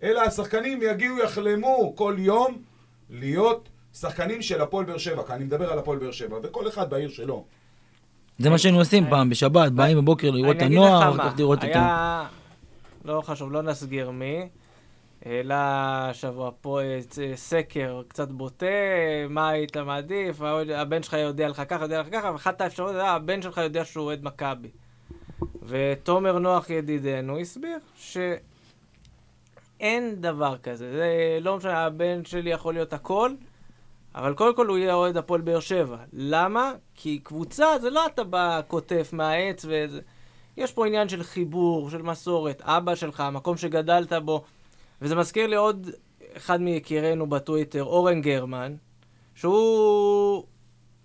אלא 0.02 0.20
השחקנים 0.20 0.80
יגיעו, 0.82 1.18
יחלמו 1.18 1.92
כל 1.96 2.16
יום 2.18 2.62
להיות 3.10 3.68
שחקנים 3.94 4.42
של 4.42 4.60
הפועל 4.60 4.84
באר 4.84 4.98
שבע, 4.98 5.22
כי 5.26 5.32
אני 5.32 5.44
מדבר 5.44 5.72
על 5.72 5.78
הפועל 5.78 5.98
באר 5.98 6.10
שבע, 6.12 6.38
וכל 6.42 6.68
אחד 6.68 6.90
בעיר 6.90 7.10
שלו. 7.10 7.44
זה 8.38 8.50
מה 8.50 8.58
שהיינו 8.58 8.78
עושים 8.78 9.10
פעם, 9.10 9.30
בשבת, 9.30 9.72
באים 9.72 9.96
בבוקר 9.98 10.30
לראות 10.30 10.56
את 10.56 10.62
הנוער, 10.62 11.18
כך 11.18 11.34
לראות 11.38 11.64
את 11.64 11.76
ה... 11.76 12.26
לא 13.04 13.20
חשוב, 13.20 13.52
לא 13.52 13.62
נסגיר 13.62 14.10
מי. 14.10 14.48
העלה 15.24 16.08
השבוע 16.10 16.50
פה 16.60 16.80
אה, 16.80 16.98
צ- 17.08 17.18
סקר 17.34 18.02
קצת 18.08 18.28
בוטה, 18.28 18.66
מה 19.28 19.48
היית 19.48 19.76
מעדיף, 19.76 20.40
הבן 20.74 21.02
שלך 21.02 21.12
יודע 21.12 21.48
לך 21.48 21.62
ככה, 21.68 21.84
יודע 21.84 22.00
לך 22.00 22.06
ככה, 22.12 22.32
ואחת 22.32 22.60
האפשרויות, 22.60 22.96
אה, 22.96 23.10
הבן 23.10 23.42
שלך 23.42 23.58
יודע 23.58 23.84
שהוא 23.84 24.04
אוהד 24.04 24.20
מכבי. 24.24 24.68
ותומר 25.62 26.38
נוח 26.38 26.70
ידידנו 26.70 27.38
הסביר 27.38 27.78
שאין 27.96 28.20
דבר 30.20 30.56
כזה, 30.62 30.92
זה 30.92 31.08
לא 31.40 31.56
משנה, 31.56 31.84
הבן 31.84 32.24
שלי 32.24 32.50
יכול 32.50 32.74
להיות 32.74 32.92
הכל, 32.92 33.30
אבל 34.14 34.34
קודם 34.34 34.56
כל 34.56 34.66
הוא 34.66 34.78
יהיה 34.78 34.94
אוהד 34.94 35.16
הפועל 35.16 35.40
באר 35.40 35.60
שבע. 35.60 35.96
למה? 36.12 36.72
כי 36.94 37.18
קבוצה 37.18 37.78
זה 37.80 37.90
לא 37.90 38.06
אתה 38.06 38.24
בא, 38.24 38.60
כותף 38.68 39.10
מהעץ 39.12 39.64
וזה... 39.64 40.00
יש 40.56 40.72
פה 40.72 40.86
עניין 40.86 41.08
של 41.08 41.22
חיבור, 41.22 41.90
של 41.90 42.02
מסורת, 42.02 42.62
אבא 42.62 42.94
שלך, 42.94 43.20
המקום 43.20 43.56
שגדלת 43.56 44.12
בו. 44.12 44.44
וזה 45.02 45.16
מזכיר 45.16 45.46
לי 45.46 45.56
עוד 45.56 45.90
אחד 46.36 46.60
מיקירינו 46.60 47.26
בטוויטר, 47.26 47.84
אורן 47.84 48.20
גרמן, 48.20 48.76
שהוא, 49.34 50.44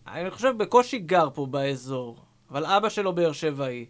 אני 0.07 0.31
חושב, 0.31 0.53
בקושי 0.57 0.99
גר 0.99 1.29
פה 1.33 1.45
באזור, 1.45 2.17
אבל 2.51 2.65
אבא 2.65 2.89
שלו 2.89 3.15
באר 3.15 3.31
שבעי. 3.31 3.85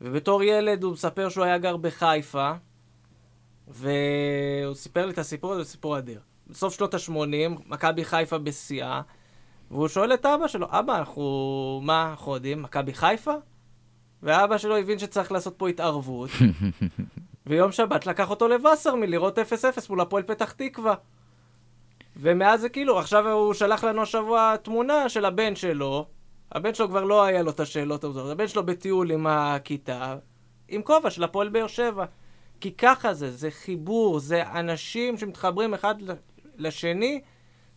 ובתור 0.00 0.42
ילד 0.42 0.82
הוא 0.82 0.92
מספר 0.92 1.28
שהוא 1.28 1.44
היה 1.44 1.58
גר 1.58 1.76
בחיפה, 1.76 2.52
והוא 3.68 4.74
סיפר 4.74 5.06
לי 5.06 5.12
את 5.12 5.18
הסיפור 5.18 5.52
הזה, 5.52 5.64
סיפור 5.64 5.98
אדיר. 5.98 6.20
בסוף 6.50 6.74
שנות 6.74 6.94
ה-80, 6.94 7.60
מכבי 7.66 8.04
חיפה 8.04 8.38
בשיאה, 8.38 9.00
והוא 9.70 9.88
שואל 9.88 10.14
את 10.14 10.26
אבא 10.26 10.48
שלו, 10.48 10.66
אבא, 10.70 10.98
אנחנו, 10.98 11.80
מה 11.84 12.10
אנחנו 12.10 12.34
יודעים, 12.34 12.62
מכבי 12.62 12.94
חיפה? 12.94 13.34
ואבא 14.22 14.58
שלו 14.58 14.76
הבין 14.76 14.98
שצריך 14.98 15.32
לעשות 15.32 15.54
פה 15.56 15.68
התערבות, 15.68 16.30
ויום 17.46 17.72
שבת 17.72 18.06
לקח 18.06 18.30
אותו 18.30 18.48
לווסרמיל 18.48 19.10
לראות 19.10 19.38
0-0 19.38 19.42
מול 19.88 20.00
הפועל 20.00 20.22
פתח 20.22 20.52
תקווה. 20.52 20.94
ומאז 22.16 22.60
זה 22.60 22.68
כאילו, 22.68 22.98
עכשיו 22.98 23.30
הוא 23.30 23.54
שלח 23.54 23.84
לנו 23.84 24.02
השבוע 24.02 24.56
תמונה 24.56 25.08
של 25.08 25.24
הבן 25.24 25.56
שלו. 25.56 26.06
הבן 26.52 26.74
שלו 26.74 26.88
כבר 26.88 27.04
לא 27.04 27.24
היה 27.24 27.42
לו 27.42 27.50
את 27.50 27.60
השאלות 27.60 28.04
הזאת. 28.04 28.30
הבן 28.32 28.48
שלו 28.48 28.66
בטיול 28.66 29.10
עם 29.10 29.26
הכיתה, 29.26 30.16
עם 30.68 30.82
כובע 30.82 31.10
של 31.10 31.24
הפועל 31.24 31.48
באר 31.48 31.66
שבע. 31.66 32.04
כי 32.60 32.72
ככה 32.72 33.14
זה, 33.14 33.30
זה 33.30 33.50
חיבור, 33.50 34.18
זה 34.18 34.50
אנשים 34.50 35.18
שמתחברים 35.18 35.74
אחד 35.74 35.94
לשני 36.60 37.20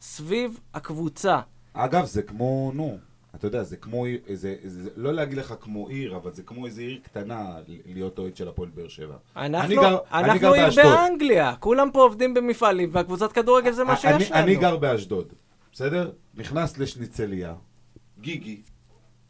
סביב 0.02 0.60
הקבוצה. 0.74 1.40
אגב, 1.74 2.06
זה 2.06 2.22
כמו, 2.22 2.72
נו, 2.76 2.98
אתה 3.36 3.48
יודע, 3.48 3.64
זה 3.64 3.78
כמו, 3.78 4.06
עיר- 4.06 4.20
זה, 4.34 4.56
זה, 4.64 4.90
לא 4.96 5.14
להגיד 5.14 5.38
לך 5.38 5.54
כמו 5.62 5.88
עיר, 5.88 6.16
אבל 6.16 6.34
זה 6.34 6.44
כמו 6.44 6.66
איזה 6.66 6.82
עיר 6.82 7.00
קטנה 7.04 7.56
להיות 7.86 8.20
אוהד 8.20 8.36
של 8.38 8.48
הפועל 8.48 8.70
באר 8.70 8.88
שבע. 8.88 9.16
אני 9.36 9.58
אנחנו, 9.58 9.76
גר- 9.76 9.98
אני 10.14 10.24
אנחנו 10.26 10.40
גר 10.42 10.54
עיר 10.54 10.66
באשדוד. 10.66 10.86
באנגליה, 10.86 11.56
כולם 11.60 11.90
פה 11.94 12.02
עובדים 12.02 12.34
במפעלים, 12.34 12.90
והקבוצת 12.92 13.32
כדורגל 13.32 13.72
זה 13.72 13.84
מה 13.84 13.96
שיש 13.98 14.06
אני, 14.06 14.24
לנו. 14.26 14.36
אני 14.44 14.56
גר 14.56 14.78
באשדוד, 14.78 15.34
בסדר? 15.72 16.12
נכנס 16.36 16.78
לשניצליה, 16.78 17.56
גיגי, 18.20 18.62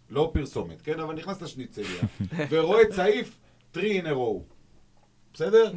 לא 0.10 0.30
פרסומת, 0.34 0.82
כן? 0.82 1.00
אבל 1.00 1.16
נכנס 1.16 1.42
לשניצליה, 1.42 2.02
ורואה 2.52 2.84
צעיף 2.96 3.38
3 3.74 3.86
in 3.86 4.06
a 4.06 4.10
row, 4.10 4.42
בסדר? 5.34 5.74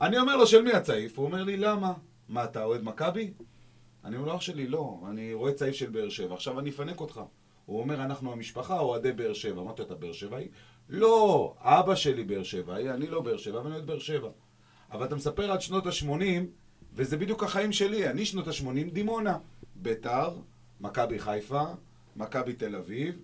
אני 0.00 0.18
אומר 0.18 0.36
לו, 0.36 0.46
של 0.46 0.62
מי 0.62 0.72
הצעיף? 0.72 1.18
הוא 1.18 1.26
אומר 1.26 1.42
לי, 1.44 1.56
למה? 1.56 1.92
מה, 2.28 2.44
אתה 2.44 2.64
אוהד 2.64 2.82
מכבי? 2.82 3.32
אני 4.04 4.16
אומר 4.16 4.28
לו, 4.28 4.36
אח 4.36 4.40
שלי, 4.40 4.66
לא, 4.66 5.00
אני 5.10 5.34
רואה 5.34 5.52
צעיף 5.52 5.74
של 5.74 5.90
באר 5.90 6.08
שבע, 6.08 6.34
עכשיו 6.34 6.60
אני 6.60 6.70
אפנק 6.70 7.00
אותך. 7.00 7.20
הוא 7.66 7.80
אומר, 7.80 7.94
אנחנו 8.04 8.32
המשפחה 8.32 8.78
אוהדי 8.78 9.12
באר 9.12 9.32
שבע. 9.32 9.60
אמרתי 9.60 9.82
אתה 9.82 9.94
באר 9.94 10.12
שבעי? 10.12 10.48
לא, 10.88 11.54
אבא 11.58 11.94
שלי 11.94 12.24
באר 12.24 12.42
שבעי, 12.42 12.90
אני 12.90 13.06
לא 13.06 13.20
באר 13.20 13.36
שבע, 13.36 13.58
אבל 13.58 13.66
אני 13.66 13.74
אוהד 13.74 13.86
באר 13.86 13.98
שבע. 13.98 14.28
אבל 14.92 15.06
אתה 15.06 15.16
מספר 15.16 15.52
עד 15.52 15.60
שנות 15.60 15.86
ה-80, 15.86 16.44
וזה 16.94 17.16
בדיוק 17.16 17.42
החיים 17.42 17.72
שלי. 17.72 18.10
אני 18.10 18.24
שנות 18.24 18.48
ה-80, 18.48 18.90
דימונה. 18.92 19.38
ביתר, 19.76 20.30
מכבי 20.80 21.18
חיפה, 21.18 21.64
מכבי 22.16 22.52
תל 22.52 22.76
אביב, 22.76 23.18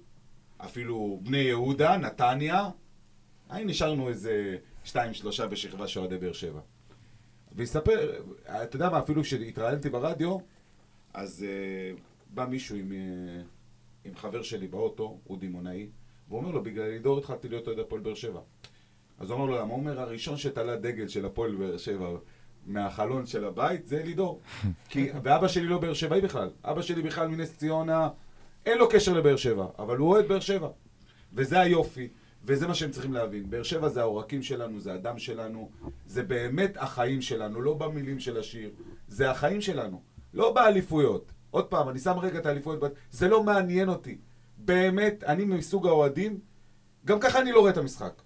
אפילו 0.59 1.21
בני 1.23 1.39
יהודה, 1.39 1.97
נתניה. 1.97 2.71
היי, 3.49 3.65
נשארנו 3.65 4.09
איזה 4.09 4.57
שתיים, 4.85 5.15
שלושה 5.15 5.47
בשכבה 5.47 5.89
של 5.89 6.01
אוהדי 6.01 6.19
באר 6.19 6.33
שבע. 6.33 6.61
ויספר, 7.53 8.23
אתה 8.63 8.77
יודע 8.77 8.91
מה, 8.91 8.99
אפילו 8.99 9.23
כשהתראיינתי 9.23 9.89
ברדיו, 9.89 10.39
אז 11.15 11.47
uh, 11.47 12.01
בא 12.35 12.47
מישהו 12.47 12.77
עם, 12.77 12.93
uh, 12.93 14.09
עם 14.09 14.17
חבר 14.17 14.43
שלי 14.43 14.67
באוטו, 14.67 15.19
הוא 15.25 15.39
דימונאי, 15.39 15.89
והוא 16.29 16.41
אומר 16.41 16.51
לו, 16.51 16.63
בגלל 16.63 16.89
לידור 16.91 17.19
התחלתי 17.19 17.49
להיות 17.49 17.67
אוהד 17.67 17.79
הפועל 17.79 18.01
באר 18.01 18.15
שבע. 18.15 18.41
אז 19.19 19.31
הוא 19.31 19.39
אומר 19.39 19.51
לו, 19.51 19.59
למה? 19.59 19.69
הוא 19.69 19.79
אומר, 19.81 20.01
הראשון 20.01 20.37
שתלה 20.37 20.77
דגל 20.77 21.09
של 21.09 21.27
הפועל 21.27 21.55
באר 21.55 21.77
שבע 21.77 22.09
מהחלון 22.67 23.27
של 23.27 23.45
הבית 23.45 23.87
זה 23.87 24.03
לידור. 24.03 24.41
כי, 24.91 25.09
ואבא 25.23 25.49
שלי 25.49 25.67
לא 25.67 25.79
באר 25.79 25.95
שבעי 25.95 26.21
בכלל. 26.21 26.51
אבא 26.65 26.83
שלי 26.83 27.03
בכלל 27.03 27.29
מנס 27.29 27.57
ציונה, 27.57 28.09
אין 28.67 28.79
לו 28.79 28.89
קשר 28.89 29.13
לבאר 29.13 29.37
שבע, 29.37 29.67
אבל 29.79 29.97
הוא 29.97 30.09
אוהד 30.09 30.29
באר 30.29 30.41
שבע. 30.41 30.69
וזה 31.33 31.61
היופי, 31.61 32.09
וזה 32.45 32.67
מה 32.69 32.75
שהם 32.75 32.91
צריכים 32.91 33.13
להבין. 33.13 33.51
באר 33.51 33.63
שבע 33.63 33.89
זה 33.89 34.01
העורקים 34.01 34.43
שלנו, 34.43 34.81
זה 34.81 34.93
הדם 34.93 35.19
שלנו, 35.19 35.71
זה 36.07 36.23
באמת 36.23 36.77
החיים 36.77 37.23
שלנו, 37.23 37.63
לא 37.63 37.75
במילים 37.75 38.19
של 38.19 38.39
השיר. 38.39 38.71
זה 39.09 39.31
החיים 39.31 39.61
שלנו, 39.61 40.03
לא 40.35 40.53
באליפויות. 40.53 41.33
עוד 41.51 41.67
פעם, 41.67 41.89
אני 41.89 41.99
שם 41.99 42.19
רגע 42.19 42.39
את 42.39 42.47
האליפויות, 42.47 42.81
זה 43.11 43.29
לא 43.29 43.43
מעניין 43.43 43.89
אותי. 43.89 44.19
באמת, 44.59 45.25
אני 45.25 45.45
מסוג 45.45 45.87
האוהדים, 45.87 46.41
גם 47.05 47.21
ככה 47.21 47.41
אני 47.41 47.53
לא 47.53 47.61
רואה 47.61 47.71
את 47.71 47.77
המשחק. 47.77 48.23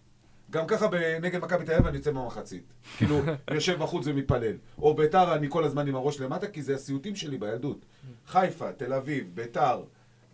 גם 0.50 0.66
ככה 0.66 0.88
נגד 1.22 1.42
מכבי 1.42 1.64
תל 1.64 1.72
אביב 1.72 1.86
אני 1.86 1.96
יוצא 1.96 2.12
מהמחצית. 2.12 2.72
כאילו, 2.96 3.20
אני 3.48 3.56
יושב 3.60 3.78
בחוץ 3.78 4.06
ומתפלל. 4.06 4.56
או 4.78 4.94
ביתר, 4.94 5.34
אני 5.34 5.46
כל 5.50 5.64
הזמן 5.64 5.88
עם 5.88 5.94
הראש 5.94 6.20
למטה, 6.20 6.46
כי 6.46 6.62
זה 6.62 6.74
הסיוטים 6.74 7.16
שלי 7.16 7.38
בילדות. 7.38 7.86
חיפה, 8.26 8.72
תל 8.72 8.92
אביב, 8.92 9.30
ביתר, 9.34 9.82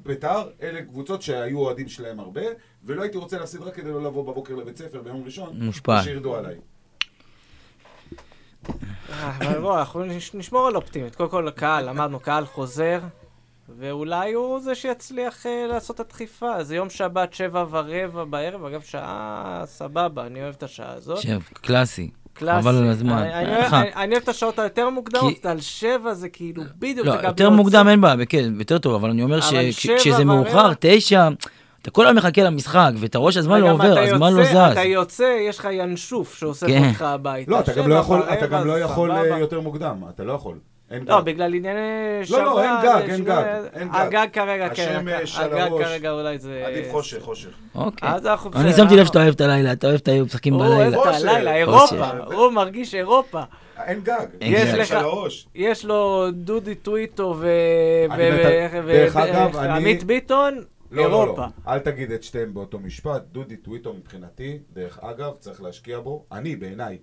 ביתר, 0.06 0.42
אלה 0.62 0.82
קבוצות 0.82 1.22
שהיו 1.22 1.58
אוהדים 1.58 1.88
שלהם 1.88 2.20
הרבה, 2.20 2.40
ולא 2.84 3.02
הייתי 3.02 3.18
רוצה 3.18 3.38
להפסיד 3.38 3.60
רק 3.62 3.74
כדי 3.74 3.90
לא 3.90 4.02
לבוא 4.02 4.24
בבוקר 4.32 4.54
לבית 4.54 4.76
ספר 4.76 5.02
ביום 5.02 5.22
ראשון, 5.24 5.62
מושפע. 5.62 5.98
ושירדו 6.02 6.36
עליי. 6.36 6.56
אה, 9.10 9.36
אבל 9.36 9.60
בוא, 9.60 9.78
אנחנו 9.78 10.04
נש- 10.04 10.34
נשמור 10.34 10.66
על 10.66 10.76
אופטימיות. 10.76 11.14
קודם 11.16 11.30
כל, 11.30 11.50
קהל, 11.50 11.88
אמרנו, 11.88 12.20
קהל 12.20 12.46
חוזר, 12.46 13.00
ואולי 13.78 14.32
הוא 14.32 14.60
זה 14.60 14.74
שיצליח 14.74 15.46
אה, 15.46 15.66
לעשות 15.66 15.94
את 15.94 16.06
הדחיפה. 16.06 16.64
זה 16.64 16.76
יום 16.76 16.90
שבת, 16.90 17.34
שבע 17.34 17.64
ורבע 17.70 18.24
בערב, 18.24 18.64
אגב, 18.64 18.82
שעה 18.82 19.62
סבבה, 19.66 20.26
אני 20.26 20.42
אוהב 20.42 20.54
את 20.54 20.62
השעה 20.62 20.92
הזאת. 20.92 21.18
שב, 21.18 21.40
קלאסי. 21.52 22.10
קלאסי. 22.32 22.62
חבל 22.62 22.76
על 22.76 22.88
הזמן. 22.88 23.12
אני- 23.22 23.56
אוהב- 24.12 24.22
את 24.22 24.28
השעות 24.28 24.58
היותר 24.58 24.90
מוקדמות, 24.90 25.34
כי- 25.42 25.48
על 25.48 25.60
שבע 25.60 26.14
זה 26.14 26.28
כאילו 26.28 26.62
בדיוק, 26.78 27.06
לא, 27.06 27.12
זה 27.12 27.18
גם 27.18 27.24
יותר 27.28 27.50
מוקדם. 27.50 27.88
אין 27.88 28.00
בעיה, 28.00 28.26
כן, 28.26 28.52
יותר 28.58 28.78
טוב, 28.78 28.94
אבל 28.94 29.10
אני 29.10 29.22
אומר 29.22 29.38
אבל 29.38 29.70
שכשזה 29.70 30.24
מאוחר, 30.24 30.72
תשע, 30.80 31.28
אתה 31.82 31.90
כל 31.90 32.06
היום 32.06 32.16
מחכה 32.16 32.42
למשחק, 32.42 32.90
ואתה 32.96 33.18
רואה 33.18 33.32
שהזמן 33.32 33.60
לא 33.60 33.70
עובר, 33.70 33.98
הזמן 33.98 34.32
לא 34.34 34.44
זז. 34.44 34.56
אתה 34.72 34.82
יוצא, 34.82 35.36
יש 35.48 35.58
לך 35.58 35.68
ינשוף 35.72 36.34
שאוסף 36.38 36.66
כן. 36.66 36.88
אותך 36.88 37.02
הביתה. 37.02 37.50
לא, 37.50 37.60
אתה 37.60 37.72
גם 37.74 37.88
לא 37.88 37.94
יכול, 38.78 39.08
לא. 39.08 39.14
אה, 39.14 39.38
יותר 39.38 39.60
מוקדם, 39.60 39.96
אתה 40.14 40.24
לא 40.24 40.32
יכול. 40.32 40.54
אין 40.90 41.04
לא, 41.08 41.18
גג. 41.20 41.24
בגלל 41.24 41.54
ענייני 41.54 41.80
שבת. 42.24 42.38
לא, 42.38 42.44
לא, 42.44 42.62
אין 42.62 42.70
גג, 42.82 43.10
אין 43.10 43.24
גג, 43.24 43.44
אין 43.72 43.88
גג. 43.88 43.94
הגג 43.94 44.26
כרגע, 44.32 44.68
כן. 44.74 44.96
השמש 44.96 45.38
על 45.38 45.52
הגג 45.52 45.60
הראש. 45.60 45.82
כרגע 45.84 46.10
אולי 46.10 46.38
זה... 46.38 46.64
עדיף 46.66 46.90
חושך, 46.90 47.20
חושך. 47.22 47.48
אוקיי. 47.74 48.08
אז 48.08 48.26
אנחנו 48.26 48.50
אני 48.54 48.68
בסדר, 48.68 48.84
שמתי 48.84 48.96
לב 48.96 49.06
שאתה 49.06 49.22
אוהב 49.22 49.34
את 49.34 49.40
הלילה, 49.40 49.72
אתה 49.72 49.86
אוהב 49.86 49.98
את 50.02 50.08
היום 50.08 50.26
משחקים 50.26 50.54
הוא 50.54 50.64
אוהב 50.64 50.78
בלילה. 50.94 51.02
את. 51.18 51.24
הלילה, 51.24 51.56
אירופה. 51.56 52.06
הוא 52.34 52.50
מרגיש 52.52 52.94
אירופה. 52.94 53.40
אין 53.86 54.00
גג. 54.00 54.26
יש. 54.40 54.74
לך-. 54.74 54.96
יש 55.54 55.84
לו 55.84 56.26
דודי 56.32 56.74
טוויטו 56.74 57.34
ו... 57.38 57.48
אני 58.10 58.30
דרך 58.86 59.16
אגב, 59.16 59.56
אני- 59.56 59.72
עמית 59.76 60.04
ביטון, 60.04 60.54
לא, 60.54 60.62
לא, 61.02 61.22
אירופה. 61.22 61.42
לא. 61.66 61.72
אל 61.72 61.78
תגיד 61.78 62.12
את 62.12 62.22
שתיהם 62.22 62.54
באותו 62.54 62.78
משפט. 62.78 63.22
דודי 63.32 63.56
טוויטו 63.56 63.94
מבחינתי, 63.94 64.58
דרך 64.72 64.98
אגב, 65.02 65.32
צריך 65.38 65.62
להשקיע 65.62 66.00
בו. 66.00 66.24
אני, 66.32 66.56
בעיניי. 66.56 66.98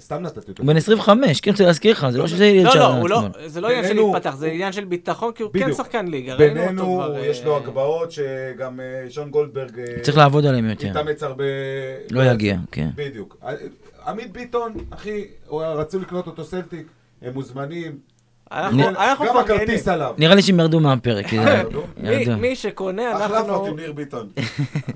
סתם 0.00 0.22
נתתי 0.22 0.50
אותו. 0.50 0.62
הוא 0.62 0.66
בן 0.66 0.76
25, 0.76 1.40
כן, 1.40 1.50
רוצה 1.50 1.66
להזכיר 1.66 1.92
לך, 1.92 2.06
זה 2.10 2.18
לא 2.18 2.26
שזה 2.26 2.46
ילד 2.46 2.64
לא, 2.64 2.72
שעה 2.72 3.00
לא, 3.00 3.08
לא, 3.08 3.18
עצמו. 3.18 3.48
זה 3.48 3.60
לא 3.60 3.68
עניין 3.68 3.84
של 3.84 3.94
להתפתח, 3.94 4.34
זה 4.36 4.46
עניין 4.46 4.72
של 4.72 4.84
ביטחון, 4.84 5.32
כי 5.32 5.42
הוא 5.42 5.52
כן. 5.52 5.72
שחקן 5.72 6.06
ליגה, 6.08 6.34
ראינו 6.34 6.60
אותו 6.60 6.66
בינינו, 6.70 7.02
כבר. 7.04 7.18
יש 7.24 7.44
לו 7.44 7.52
אה, 7.52 7.56
הגבהות 7.56 8.12
שגם 8.12 8.80
אה, 8.80 9.10
שון 9.10 9.30
גולדברג 9.30 9.78
אה, 9.78 10.00
צריך 10.02 10.16
לעבוד 10.16 10.46
עליהם 10.46 10.70
יותר. 10.70 10.90
מתאמץ 10.90 11.22
הרבה... 11.22 11.44
לא 12.10 12.22
יגיע, 12.22 12.56
כן. 12.72 12.88
בדיוק. 12.94 13.36
אה, 13.44 13.54
עמית 14.06 14.32
ביטון, 14.32 14.72
אחי, 14.90 15.24
רצו 15.50 15.98
לקנות 15.98 16.26
אותו 16.26 16.44
סלטיק, 16.44 16.86
הם 17.22 17.34
מוזמנים. 17.34 18.09
אנחנו 18.52 18.78
גם 18.78 18.92
מפרגנים. 19.36 19.38
הכרטיס 19.38 19.88
עליו. 19.88 20.14
נראה 20.18 20.34
לי 20.34 20.42
שהם 20.42 20.60
ירדו 20.60 20.80
מהפרק. 20.80 21.26
כי 21.26 21.38
זה- 21.44 21.50
ירדו? 21.50 21.82
מי- 21.96 22.08
ירדו. 22.10 22.36
מי 22.40 22.56
שקונה, 22.56 23.10
אנחנו... 23.12 23.46
פחות 23.46 23.68
עם 23.68 23.76
ניר 23.78 23.92
ביטון. 23.92 24.28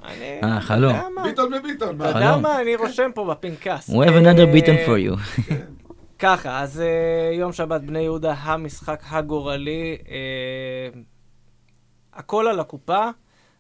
אני- 0.05 0.41
אה, 0.43 0.61
חלום. 0.61 0.95
ביטון 1.25 1.53
וביטון. 1.55 1.97
אתה 2.01 2.09
יודע. 2.09 2.37
מה? 2.37 2.61
אני 2.61 2.77
רושם 2.77 3.11
פה 3.15 3.25
בפנקס. 3.31 3.91
We 3.91 3.93
have 3.93 4.25
another 4.25 4.47
אה, 4.47 4.53
beaten 4.55 4.89
for 4.89 5.13
you. 5.13 5.41
ככה, 6.19 6.61
אז 6.61 6.81
אה, 6.81 6.87
יום 7.35 7.53
שבת 7.53 7.81
בני 7.81 8.01
יהודה, 8.01 8.33
המשחק 8.39 9.03
הגורלי, 9.11 9.97
אה, 10.09 11.01
הכל 12.15 12.47
על 12.49 12.61
הקופה. 12.61 13.05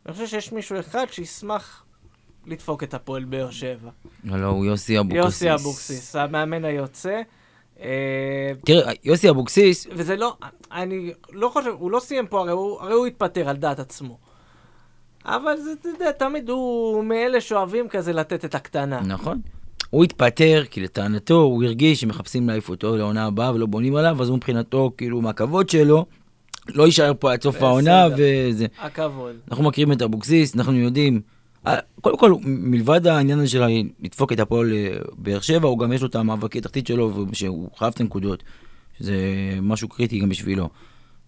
אני 0.07 0.12
חושב 0.12 0.26
שיש 0.26 0.52
מישהו 0.52 0.80
אחד 0.80 1.04
שישמח 1.11 1.85
לדפוק 2.46 2.83
את 2.83 2.94
הפועל 2.94 3.24
באר 3.24 3.50
שבע. 3.50 3.90
לא, 4.24 4.37
לא, 4.40 4.46
הוא 4.46 4.64
יוסי 4.64 4.98
אבוקסיס. 4.98 5.24
יוסי 5.24 5.54
אבוקסיס, 5.54 6.16
המאמן 6.16 6.64
היוצא. 6.64 7.20
אה, 7.80 8.52
תראה, 8.64 8.92
יוסי 9.04 9.30
אבוקסיס, 9.30 9.87
וזה 9.90 10.16
לא, 10.16 10.37
אני 10.72 11.12
לא 11.32 11.48
חושב, 11.48 11.70
הוא 11.78 11.90
לא 11.90 12.00
סיים 12.00 12.26
פה, 12.26 12.40
הרי 12.40 12.52
הוא, 12.52 12.80
הרי 12.80 12.92
הוא 12.94 13.06
התפטר 13.06 13.48
על 13.48 13.56
דעת 13.56 13.78
עצמו. 13.78 14.18
אבל 15.24 15.56
זה, 15.56 15.72
אתה 15.80 15.88
יודע, 15.88 16.12
תמיד 16.12 16.48
הוא 16.48 17.04
מאלה 17.04 17.40
שאוהבים 17.40 17.88
כזה 17.88 18.12
לתת 18.12 18.44
את 18.44 18.54
הקטנה. 18.54 19.00
נכון. 19.00 19.40
הוא 19.90 20.04
התפטר, 20.04 20.64
כי 20.70 20.80
לטענתו 20.80 21.34
הוא 21.34 21.64
הרגיש 21.64 22.00
שמחפשים 22.00 22.48
להעיף 22.48 22.68
אותו 22.68 22.96
לעונה 22.96 23.26
הבאה 23.26 23.54
ולא 23.54 23.66
בונים 23.66 23.96
עליו, 23.96 24.22
אז 24.22 24.28
הוא 24.28 24.37
מבחינתו, 24.37 24.90
כאילו, 24.96 25.20
מהכבוד 25.20 25.68
שלו, 25.68 26.06
לא 26.68 26.87
יישאר 26.87 27.12
פה 27.18 27.32
עד 27.32 27.42
סוף. 27.42 27.62
העונה, 27.62 28.06
וזה. 28.16 28.66
הכבוד. 28.78 29.37
אנחנו 29.50 29.64
מכירים 29.64 29.92
את 29.92 30.02
אבוקסיס, 30.02 30.56
אנחנו 30.56 30.74
יודעים. 30.78 31.20
אה, 31.66 31.79
קודם 32.00 32.18
כל, 32.18 32.35
מלבד 32.44 33.07
העניין 33.07 33.38
הזה 33.38 33.48
של 33.48 33.62
לדפוק 34.03 34.33
את 34.33 34.40
הפועל 34.40 34.72
אה, 34.72 34.96
באר 35.18 35.40
שבע, 35.40 35.68
הוא 35.68 35.79
גם 35.79 35.92
יש 35.92 36.00
לו 36.00 36.09
את 36.09 36.14
המאבקי 36.14 36.61
תחתית 36.61 36.87
שלו, 36.87 37.27
שהוא 37.33 37.68
חייב 37.77 37.92
את 37.94 38.00
הנקודות, 38.00 38.42
שזה 38.98 39.14
משהו 39.62 39.88
קריטי 39.88 40.18
גם 40.18 40.29
בשבילו. 40.29 40.68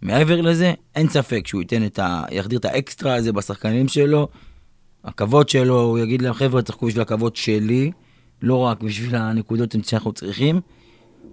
מעבר 0.03 0.41
לזה, 0.41 0.73
אין 0.95 1.09
ספק 1.09 1.47
שהוא 1.47 1.61
ייתן 1.61 1.87
את 1.87 1.99
ה... 1.99 2.25
יחדיר 2.31 2.59
את 2.59 2.65
האקסטרה 2.65 3.15
הזה 3.15 3.33
בשחקנים 3.33 3.89
שלו. 3.89 4.29
הכבוד 5.05 5.49
שלו, 5.49 5.81
הוא 5.81 5.99
יגיד 5.99 6.23
להם, 6.23 6.33
חבר'ה, 6.33 6.63
תשחקו 6.63 6.87
בשביל 6.87 7.03
הכבוד 7.03 7.37
שלי, 7.37 7.91
לא 8.43 8.55
רק 8.55 8.83
בשביל 8.83 9.17
הנקודות 9.17 9.75
שאנחנו 9.83 10.13
צריכים. 10.13 10.61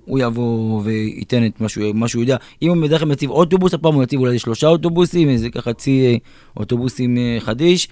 הוא 0.05 0.19
יבוא 0.19 0.81
וייתן 0.83 1.45
את 1.45 1.61
מה 1.61 1.69
שהוא, 1.69 1.95
מה 1.95 2.07
שהוא 2.07 2.21
יודע. 2.21 2.37
אם 2.61 2.69
הוא 2.69 2.83
בדרך 2.83 2.99
כלל 2.99 3.09
מציב 3.09 3.29
אוטובוס, 3.29 3.73
הפעם 3.73 3.93
הוא 3.93 4.03
יציב 4.03 4.19
אולי 4.19 4.39
שלושה 4.39 4.67
אוטובוסים, 4.67 5.29
איזה 5.29 5.49
ככה 5.49 5.73
צי 5.73 6.05
אה, 6.05 6.15
אוטובוסים 6.57 7.17
חדיש. 7.39 7.87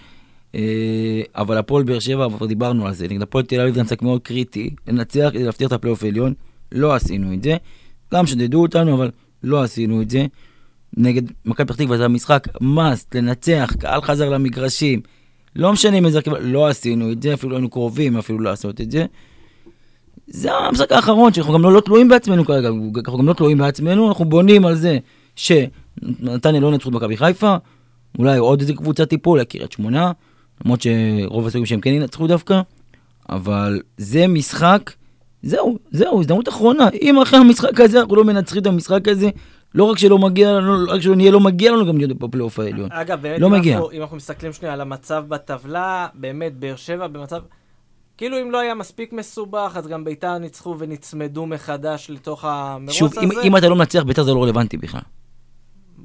אה, 0.55 1.21
אבל 1.35 1.57
הפועל 1.57 1.83
באר 1.83 1.99
שבע, 1.99 2.27
כבר 2.29 2.45
דיברנו 2.45 2.87
על 2.87 2.93
זה, 2.93 3.07
נגד 3.07 3.21
הפועל 3.21 3.43
תל 3.45 3.61
אביב 3.61 3.75
זה 3.75 3.83
משחק 3.83 4.01
מאוד 4.01 4.21
קריטי, 4.21 4.69
לנצח 4.87 5.29
כדי 5.33 5.43
להבטיח 5.43 5.67
את 5.67 5.73
הפלייאוף 5.73 6.03
העליון, 6.03 6.33
לא 6.71 6.93
עשינו 6.93 7.33
את 7.33 7.43
זה. 7.43 7.57
גם 8.13 8.27
שדדו 8.27 8.61
אותנו, 8.61 8.93
אבל 8.93 9.09
לא 9.43 9.63
עשינו 9.63 10.01
את 10.01 10.09
זה. 10.09 10.25
נגד 10.97 11.21
מכבי 11.45 11.65
פתח 11.65 11.75
תקווה 11.75 11.97
זה 11.97 12.05
המשחק 12.05 12.47
must, 12.61 13.07
לנצח, 13.15 13.73
קהל 13.79 14.01
חזר 14.01 14.29
למגרשים. 14.29 15.01
לא 15.55 15.73
משנה 15.73 15.97
אם 15.97 16.05
איזה 16.05 16.17
הרכב, 16.17 16.31
לא 16.33 16.67
עשינו 16.67 17.11
את 17.11 17.23
זה, 17.23 17.33
אפילו 17.33 17.55
היינו 17.55 17.69
קרובים 17.69 18.17
אפילו 18.17 18.39
לעשות 18.39 18.81
את 18.81 18.91
זה. 18.91 19.05
זה 20.27 20.53
המשחק 20.53 20.91
האחרון, 20.91 21.33
שאנחנו 21.33 21.53
גם 21.53 21.61
לא, 21.61 21.73
לא 21.73 21.81
תלויים 21.81 22.07
בעצמנו 22.07 22.45
כרגע, 22.45 22.69
אנחנו 22.97 23.17
גם 23.17 23.27
לא 23.27 23.33
תלויים 23.33 23.57
בעצמנו, 23.57 24.07
אנחנו 24.09 24.25
בונים 24.25 24.65
על 24.65 24.75
זה 24.75 24.97
שנתניה 25.35 26.61
לא 26.61 26.67
ינצחו 26.67 26.89
את 26.89 26.93
מכבי 26.93 27.17
חיפה, 27.17 27.55
אולי 28.19 28.37
עוד 28.37 28.61
איזה 28.61 28.73
קבוצה 28.73 29.05
טיפול, 29.05 29.43
קריית 29.43 29.71
שמונה, 29.71 30.11
למרות 30.65 30.81
שרוב 30.81 31.45
הסיכויים 31.45 31.65
שהם 31.65 31.81
כן 31.81 31.89
ינצחו 31.89 32.27
דווקא, 32.27 32.61
אבל 33.29 33.81
זה 33.97 34.27
משחק, 34.27 34.91
זהו, 35.43 35.77
זהו, 35.91 36.19
הזדמנות 36.19 36.49
אחרונה. 36.49 36.89
אם 37.01 37.21
אחרי 37.21 37.39
המשחק 37.39 37.79
הזה 37.79 37.99
אנחנו 37.99 38.15
לא 38.15 38.23
מנצחים 38.23 38.61
את 38.61 38.67
המשחק 38.67 39.07
הזה, 39.07 39.29
לא 39.75 39.83
רק 39.83 39.97
שלא 39.97 40.17
מגיע 40.17 40.51
לנו, 40.51 40.85
לא 40.85 40.93
רק 40.93 41.01
שלא 41.01 41.15
נהיה, 41.15 41.31
לא 41.31 41.39
מגיע 41.39 41.71
לנו 41.71 41.85
גם 41.85 41.97
להיות 41.97 42.17
בפלייאוף 42.17 42.59
העליון. 42.59 42.91
אגב, 42.91 43.21
באמת, 43.21 43.39
לא 43.39 43.47
אם, 43.47 43.51
מגיע. 43.51 43.75
אנחנו, 43.75 43.91
אם 43.91 44.01
אנחנו 44.01 44.17
מסתכלים 44.17 44.53
שנייה 44.53 44.73
על 44.73 44.81
המצב 44.81 45.25
בטבלה, 45.27 46.07
באמת, 46.13 46.57
באר 46.57 46.75
שבע 46.75 47.07
במצב... 47.07 47.41
כאילו 48.17 48.41
אם 48.41 48.51
לא 48.51 48.59
היה 48.59 48.75
מספיק 48.75 49.13
מסובך, 49.13 49.73
אז 49.75 49.87
גם 49.87 50.03
ביתר 50.03 50.37
ניצחו 50.37 50.75
ונצמדו 50.79 51.45
מחדש 51.45 52.09
לתוך 52.09 52.45
המרוץ 52.45 52.93
שוב, 52.93 53.11
הזה. 53.11 53.21
אם, 53.21 53.29
אם 53.43 53.57
אתה 53.57 53.69
לא 53.69 53.75
מנצח, 53.75 54.03
ביתר 54.03 54.23
זה 54.23 54.33
לא 54.33 54.43
רלוונטי 54.43 54.77
בכלל. 54.77 55.01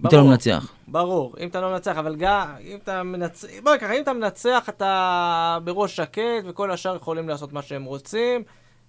אם 0.07 0.09
אתה 0.09 0.17
לא. 0.17 0.31
מנצח. 0.31 0.73
ברור, 0.89 1.35
אם 1.41 1.49
אתה 1.49 1.61
לא 1.61 1.71
מנצח, 1.71 1.97
אבל 1.97 2.17
גם 2.17 2.47
אם 2.61 2.79
אתה 2.83 3.03
מנצח, 3.03 3.49
בואי 3.63 3.79
ככה, 3.79 3.93
אם 3.93 4.03
אתה 4.03 4.13
מנצח 4.13 4.69
אתה 4.69 5.59
בראש 5.65 5.97
שקט 5.97 6.45
וכל 6.45 6.71
השאר 6.71 6.97
יכולים 6.97 7.29
לעשות 7.29 7.53
מה 7.53 7.63
שהם 7.63 7.85
רוצים, 7.85 8.43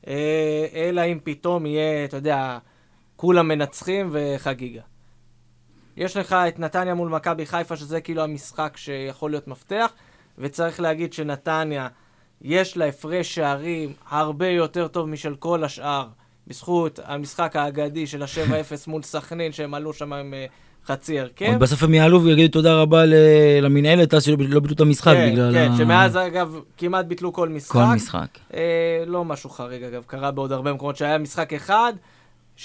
אה, 0.07 0.65
אלא 0.74 1.01
אם 1.01 1.20
פתאום 1.24 1.65
יהיה, 1.65 2.05
אתה 2.05 2.18
יודע, 2.18 2.57
כולם 3.15 3.47
מנצחים 3.47 4.09
וחגיגה. 4.11 4.82
יש 5.97 6.18
לך 6.18 6.34
את 6.34 6.59
נתניה 6.59 6.93
מול 6.93 7.09
מכבי 7.09 7.45
חיפה, 7.45 7.76
שזה 7.76 8.01
כאילו 8.01 8.24
המשחק 8.24 8.78
שיכול 8.78 9.32
להיות 9.32 9.47
מפתח, 9.47 9.91
וצריך 10.38 10.80
להגיד 10.80 11.13
שנתניה, 11.13 11.88
יש 12.41 12.78
לה 12.78 12.86
הפרש 12.86 13.36
שערים 13.36 13.93
הרבה 14.09 14.47
יותר 14.47 14.88
טוב 14.88 15.09
משל 15.09 15.36
כל 15.36 15.63
השאר, 15.63 16.07
בזכות 16.47 16.99
המשחק 17.03 17.55
האגדי 17.55 18.07
של 18.07 18.24
ה-7-0 18.24 18.76
מול 18.88 19.03
סכנין, 19.03 19.51
שהם 19.51 19.74
עלו 19.74 19.93
שם 19.93 20.13
עם 20.13 20.34
אה, 20.34 20.45
חצי 20.88 21.19
הרכב. 21.19 21.45
עוד 21.45 21.59
בסוף 21.59 21.83
הם 21.83 21.93
יעלו 21.93 22.23
ויגידו 22.23 22.51
תודה 22.51 22.81
רבה 22.81 23.03
למנהלת, 23.61 24.13
אז 24.13 24.23
שלא 24.23 24.35
לא 24.39 24.59
ביטלו 24.59 24.75
את 24.75 24.81
המשחק 24.81 25.13
כן, 25.13 25.31
בגלל 25.31 25.53
כן, 25.53 25.71
ה... 25.71 25.77
שמאז 25.77 26.17
אגב 26.17 26.59
כמעט 26.77 27.05
ביטלו 27.05 27.33
כל 27.33 27.49
משחק. 27.49 27.71
כל 27.71 27.95
משחק. 27.95 28.27
אה, 28.53 29.03
לא 29.07 29.25
משהו 29.25 29.49
חריג 29.49 29.83
אגב, 29.83 30.03
קרה 30.07 30.31
בעוד 30.31 30.51
הרבה 30.51 30.73
מקומות 30.73 30.97
שהיה 30.97 31.17
משחק 31.17 31.53
אחד, 31.53 31.93
7-0, 32.57 32.59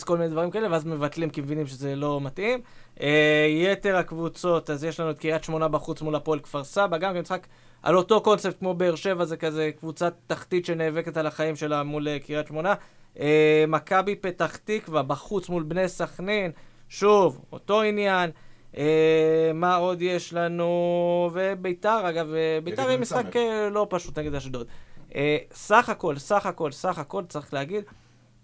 10-0, 0.00 0.04
כל 0.04 0.18
מיני 0.18 0.30
דברים 0.30 0.50
כאלה, 0.50 0.68
ואז 0.70 0.84
מבטלים 0.84 1.30
כי 1.30 1.40
מבינים 1.40 1.66
שזה 1.66 1.96
לא 1.96 2.20
מתאים. 2.20 2.60
אה, 3.00 3.46
יתר 3.48 3.96
הקבוצות, 3.96 4.70
אז 4.70 4.84
יש 4.84 5.00
לנו 5.00 5.10
את 5.10 5.18
קריית 5.18 5.44
שמונה 5.44 5.68
בחוץ 5.68 6.02
מול 6.02 6.14
הפועל 6.14 6.40
כפר 6.40 6.64
סבא, 6.64 6.98
גם 6.98 7.20
משחק 7.20 7.46
על 7.82 7.96
אותו 7.96 8.20
קונספט 8.20 8.58
כמו 8.58 8.74
באר 8.74 8.94
שבע, 8.94 9.24
זה 9.24 9.36
כזה 9.36 9.70
קבוצת 9.78 10.14
תחתית 10.26 10.66
שנאבקת 10.66 11.16
על 11.16 11.26
החיים 11.26 11.56
שלה 11.56 11.82
מול 11.82 12.08
אה, 12.08 12.18
קריית 12.18 12.46
שמונה. 12.46 12.74
אה, 13.20 13.64
מכבי 13.68 14.16
פתח 14.16 14.56
תקווה 14.56 15.02
בחוץ 15.02 15.48
מול 15.48 15.62
בני 15.62 15.88
סכנין, 15.88 16.50
שוב, 16.88 17.44
אותו 17.52 17.82
עניין. 17.82 18.30
אה, 18.76 19.50
מה 19.54 19.74
עוד 19.74 20.02
יש 20.02 20.32
לנו? 20.32 21.30
וביתר, 21.32 22.08
אגב, 22.08 22.34
אה, 22.34 22.58
ביתר 22.64 22.88
היא 22.88 22.98
משחק. 22.98 23.36
אה, 23.36 23.68
לא 23.70 23.86
פשוט 23.90 24.18
נגד 24.18 24.34
אשדוד. 24.34 24.66
אה, 25.14 25.36
סך 25.52 25.88
הכל, 25.88 26.18
סך 26.18 26.46
הכל, 26.46 26.72
סך 26.72 26.98
הכל, 26.98 27.24
צריך 27.28 27.54
להגיד, 27.54 27.84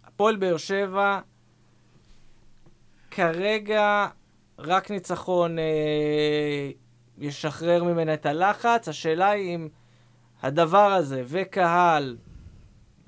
הפועל 0.05 0.37
באר 0.37 0.57
שבע, 0.57 1.21
כרגע 3.11 4.07
רק 4.59 4.91
ניצחון 4.91 5.59
אה, 5.59 6.71
ישחרר 7.19 7.85
ממנה 7.85 8.15
את 8.15 8.27
הלחץ. 8.27 8.89
השאלה 8.89 9.31
היא 9.31 9.55
אם 9.55 9.69
הדבר 10.43 10.93
הזה 10.93 11.23
וקהל, 11.27 12.17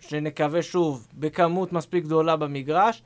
שנקווה 0.01 0.63
שוב, 0.63 1.09
בכמות 1.15 1.73
מספיק 1.73 2.05
גדולה 2.05 2.37
במגרש, 2.37 3.03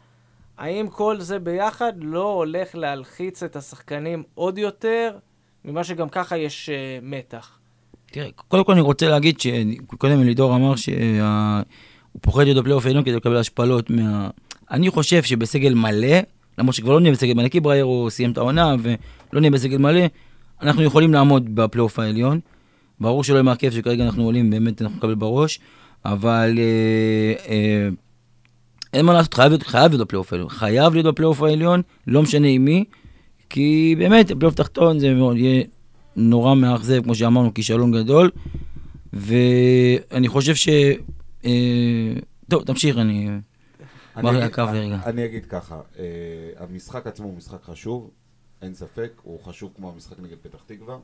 האם 0.59 0.89
כל 0.89 1.21
זה 1.21 1.39
ביחד 1.39 1.93
לא 1.97 2.33
הולך 2.33 2.75
להלחיץ 2.75 3.43
את 3.43 3.57
השחקנים 3.57 4.23
עוד 4.35 4.59
יותר, 4.59 5.17
ממה 5.65 5.85
שגם 5.85 6.09
ככה 6.09 6.39
יש 6.39 6.69
אה, 6.69 6.99
מתח? 7.03 7.59
תראה, 8.07 8.29
קודם 8.49 8.65
כל 8.65 8.73
אני 8.73 8.81
רוצה 8.81 9.09
להגיד 9.09 9.41
שקודם 9.41 10.21
אלידור 10.21 10.57
אמר 10.57 10.77
שהוא 10.77 12.21
פוחד 12.21 12.43
להיות 12.43 12.59
בפלייאוף 12.59 12.87
העליון 12.87 13.05
כדי 13.05 13.17
לקבל 13.17 13.37
השפלות 13.37 13.91
מה... 13.91 14.31
אני 14.71 14.91
חושב 14.91 15.23
שבסגל 15.23 15.75
מלא, 15.75 16.17
למרות 16.59 16.75
שכבר 16.75 16.93
לא 16.93 17.01
נהיה 17.01 17.13
בסגל 17.13 17.35
מלא, 17.35 17.49
כי 17.49 17.61
בריירו 17.61 18.11
סיים 18.11 18.33
את 18.33 18.39
העונה 18.39 18.75
ולא 18.83 19.41
נהיה 19.41 19.51
בסגל 19.51 19.79
מלא, 19.79 20.01
אנחנו 20.63 20.83
יכולים 20.83 21.15
לעמוד 21.15 21.55
בפלייאוף 21.55 21.99
העליון. 21.99 22.41
ברור 23.01 23.25
שלא 23.25 23.39
עם 23.39 23.49
הכיף 23.49 23.75
שכרגע 23.75 24.05
אנחנו 24.05 24.25
עולים, 24.25 24.51
באמת 24.51 24.83
אנחנו 24.83 24.97
נקבל 24.97 25.15
בראש, 25.15 25.61
אבל 26.05 26.59
אה, 26.59 27.35
אה, 27.49 27.89
אין 28.93 29.07
מה 29.07 29.13
לעשות, 29.13 29.35
חייב 29.35 29.49
להיות, 29.49 29.63
חייב 29.63 29.91
להיות 29.93 30.01
בפלייאוף 30.09 30.33
העליון. 30.33 30.49
חייב 30.49 30.95
להיות 30.95 31.07
בפלייאוף 31.07 31.43
העליון, 31.43 31.83
לא 32.07 32.23
משנה 32.23 32.47
עם 32.49 32.65
מי, 32.65 32.85
כי 33.51 33.95
באמת, 33.99 34.33
פלייאוף 34.33 34.55
תחתון 34.55 34.99
זה 34.99 35.15
מאוד, 35.15 35.37
יהיה 35.37 35.65
נורא 36.17 36.55
מאכזב, 36.55 37.03
כמו 37.03 37.15
שאמרנו, 37.15 37.55
כישלון 37.55 37.93
גדול, 37.93 38.31
ואני 39.13 40.29
חושב 40.29 40.55
ש... 40.55 40.69
אה, 41.45 42.13
טוב, 42.49 42.65
תמשיך, 42.65 42.97
אני... 42.99 43.29
אני 44.17 44.31
אגיד- 44.31 44.59
רגע. 44.59 44.99
אני 45.07 45.25
אגיד 45.25 45.47
ככה, 45.47 45.81
אה, 45.99 46.05
המשחק 46.59 47.07
עצמו 47.07 47.27
הוא 47.27 47.37
משחק 47.37 47.63
חשוב, 47.63 48.11
אין 48.63 48.75
ספק, 48.75 49.13
הוא 49.23 49.41
חשוב 49.45 49.73
כמו 49.77 49.91
המשחק 49.91 50.17
נגד 50.21 50.37
פתח 50.43 50.59
תקווה. 50.67 50.99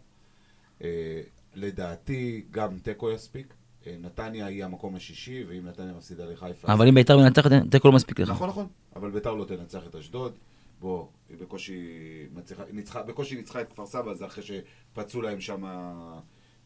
אה, 0.84 1.20
לדעתי 1.54 2.42
גם 2.50 2.68
תיקו 2.82 3.10
יספיק. 3.10 3.54
אה, 3.86 3.96
נתניה 4.00 4.46
היא 4.46 4.64
המקום 4.64 4.96
השישי, 4.96 5.44
ואם 5.48 5.66
נתניה 5.66 5.92
מפסידה 5.92 6.24
לחיפה... 6.24 6.72
אבל 6.72 6.88
אם 6.88 6.94
בית"ר 6.94 7.18
מנצחת, 7.18 7.50
תיקו 7.70 7.88
לא 7.88 7.94
מספיק 7.94 8.20
לך. 8.20 8.30
נכון, 8.30 8.48
נכון, 8.48 8.66
אבל 8.96 9.10
ביתר 9.10 9.34
לא 9.34 9.44
תנצח 9.44 9.86
את 9.86 9.94
אשדוד. 9.94 10.32
בוא, 10.80 11.06
היא 11.28 11.38
בקושי 11.38 11.88
מצליחה, 12.34 12.62
ניצחה, 12.72 13.02
בקושי 13.02 13.36
ניצחה 13.36 13.60
את 13.60 13.72
כפר 13.72 13.86
סבא, 13.86 14.14
זה 14.14 14.26
אחרי 14.26 14.44
שפצעו 14.44 15.22
להם 15.22 15.40
שם, 15.40 15.64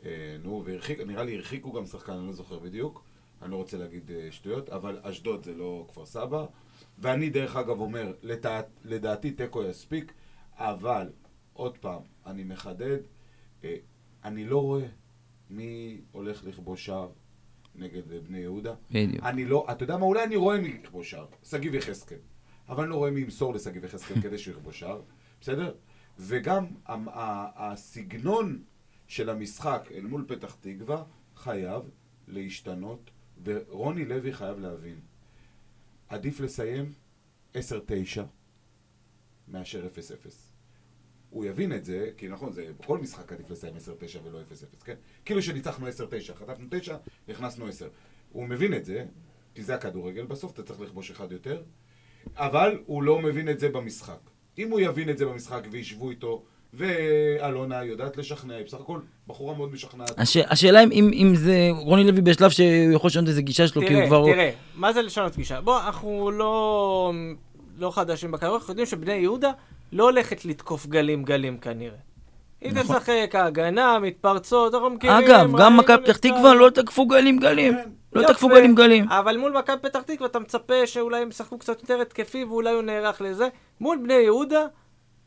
אה, 0.05 0.37
נו, 0.43 0.63
והרחיק, 0.65 1.01
נראה 1.01 1.23
לי 1.23 1.37
הרחיקו 1.37 1.73
גם 1.73 1.87
שחקן, 1.87 2.13
אני 2.13 2.27
לא 2.27 2.33
זוכר 2.33 2.59
בדיוק, 2.59 3.05
אני 3.43 3.51
לא 3.51 3.57
רוצה 3.57 3.77
להגיד 3.77 4.11
אה, 4.11 4.29
שטויות, 4.31 4.69
אבל 4.69 4.99
אשדוד 5.03 5.45
זה 5.45 5.55
לא 5.55 5.87
כפר 5.89 6.07
סבא. 6.07 6.47
ואני 6.99 7.31
דרך 7.31 7.57
אגב 7.57 7.81
אומר, 7.81 8.13
לדע, 8.23 8.61
לדעתי 8.85 9.31
תיקו 9.31 9.63
יספיק, 9.63 10.13
אבל, 10.55 11.11
עוד 11.53 11.79
פעם, 11.79 12.03
אני 12.27 12.45
מחדד, 12.45 12.99
אה, 13.65 13.77
אני 14.25 14.45
לא 14.45 14.63
רואה 14.63 14.87
מי 15.51 16.01
הולך 16.13 16.45
לכבוש 16.45 16.87
שער 16.87 17.11
נגד 17.75 18.13
אה, 18.13 18.21
בני 18.21 18.39
יהודה. 18.39 18.75
בדיוק. 18.91 19.25
אני 19.25 19.45
לא, 19.45 19.67
אתה 19.73 19.85
יודע 19.85 19.97
מה, 19.97 20.05
אולי 20.07 20.25
אני 20.25 20.37
רואה 20.37 20.61
מי 20.61 20.79
יכבוש 20.85 21.11
שער, 21.11 21.27
שגיב 21.45 21.75
יחזקאל. 21.75 22.19
אבל 22.69 22.83
אני 22.83 22.91
לא 22.91 22.97
רואה 22.97 23.11
מי 23.11 23.21
ימסור 23.21 23.55
לשגיב 23.55 23.85
יחזקאל 23.85 24.21
כדי 24.21 24.39
שהוא 24.39 24.55
יכבוש 24.55 24.81
שער, 24.81 25.03
בסדר? 25.41 25.75
וגם 26.19 26.67
ה- 26.87 26.93
ה- 26.93 27.73
הסגנון 27.73 28.63
של 29.07 29.31
המשחק 29.31 29.89
אל 29.95 30.07
מול 30.07 30.25
פתח 30.29 30.57
תקווה 30.61 31.05
חייב 31.37 31.83
להשתנות, 32.29 33.11
ורוני 33.45 34.05
לוי 34.05 34.33
חייב 34.33 34.59
להבין. 34.59 35.01
עדיף 36.09 36.41
לסיים 36.41 36.93
10-9 37.55 37.59
מאשר 39.49 39.87
0-0. 39.87 40.46
הוא 41.31 41.45
יבין 41.45 41.73
את 41.73 41.85
זה, 41.85 42.11
כי 42.17 42.29
נכון, 42.29 42.53
זה 42.53 42.67
בכל 42.81 42.99
משחק 42.99 43.33
עדיף 43.33 43.51
לסיים 43.51 43.75
10-9 43.77 43.79
ולא 44.25 44.39
0-0, 44.81 44.85
כן? 44.85 44.95
כאילו 45.25 45.43
שניצחנו 45.43 45.89
10-9, 45.89 45.91
חטפנו 46.35 46.67
9, 46.71 46.97
נכנסנו 47.29 47.69
10. 47.69 47.89
הוא 48.33 48.49
מבין 48.49 48.75
את 48.75 48.85
זה, 48.85 49.05
כי 49.55 49.63
זה 49.63 49.75
הכדורגל, 49.75 50.25
בסוף 50.25 50.53
אתה 50.53 50.63
צריך 50.63 50.81
לכבוש 50.81 51.11
אחד 51.11 51.33
יותר, 51.33 51.63
אבל 52.37 52.79
הוא 52.87 53.03
לא 53.03 53.19
מבין 53.19 53.49
את 53.49 53.61
זה 53.61 53.69
במשחק. 53.69 54.19
אם 54.59 54.71
הוא 54.71 54.81
יבין 54.81 55.11
את 55.11 55.19
זה 55.19 55.27
במשחק 55.27 55.63
וישבו 55.71 56.11
איתו, 56.11 56.45
ואלונה 56.75 57.85
יודעת 57.85 58.17
לשכנע, 58.17 58.55
היא 58.55 58.65
בסך 58.65 58.81
הכל 58.81 59.01
בחורה 59.27 59.55
מאוד 59.55 59.73
משכנעת. 59.73 60.19
הש... 60.19 60.37
השאלה 60.37 60.83
אם, 60.83 60.91
אם, 60.93 61.11
אם 61.13 61.35
זה 61.35 61.69
רוני 61.73 62.05
לוי 62.05 62.21
בשלב 62.21 62.51
שהוא 62.51 62.93
יכול 62.93 63.09
לשנות 63.09 63.29
איזה 63.29 63.43
גישה 63.43 63.69
שלו, 63.69 63.83
כי 63.83 63.89
הוא 63.89 63.95
תראה, 63.95 64.07
כבר... 64.07 64.25
תראה, 64.25 64.51
מה 64.75 64.93
זה 64.93 65.03
לשנות 65.03 65.37
גישה? 65.37 65.61
בוא, 65.61 65.81
אנחנו 65.81 66.31
לא, 66.31 67.13
לא 67.77 67.91
חדשים 67.91 68.31
בכדורגל, 68.31 68.55
אנחנו 68.55 68.71
יודעים 68.71 68.87
שבני 68.87 69.13
יהודה 69.13 69.53
לא 69.93 70.05
הולכת 70.05 70.45
לתקוף 70.45 70.87
גלים 70.87 71.25
גלים 71.25 71.59
כנראה. 71.59 71.97
היא 72.61 72.73
נכון. 72.73 72.99
תשחק 72.99 73.35
הגנה, 73.35 73.99
מתפרצות, 73.99 74.75
אנחנו 74.75 74.91
מכירים... 74.91 75.17
אגב, 75.17 75.51
גם 75.59 75.77
מכבי 75.77 76.05
פתח 76.05 76.17
תקווה 76.17 76.55
לא 76.55 76.71
תקפו 76.71 77.07
גלים 77.07 77.39
גלים. 77.39 77.75
כן. 77.75 77.91
לא 78.13 78.21
יפה. 78.23 78.33
תקפו 78.33 78.49
גלים 78.49 78.75
גלים. 78.75 79.09
אבל 79.09 79.37
מול 79.37 79.53
מכבי 79.59 79.77
פתח 79.83 80.03
תקווה 80.03 80.27
אתה 80.27 80.39
מצפה 80.39 80.87
שאולי 80.87 81.23
הם 81.23 81.29
ישחקו 81.29 81.59
קצת 81.59 81.81
יותר 81.83 82.01
התקפי 82.01 82.45
ואולי 82.45 82.73
הוא 82.73 82.83
נערך 82.83 83.21
לזה. 83.21 83.49
מול 83.81 83.99
בני 84.03 84.15
יהודה, 84.15 84.67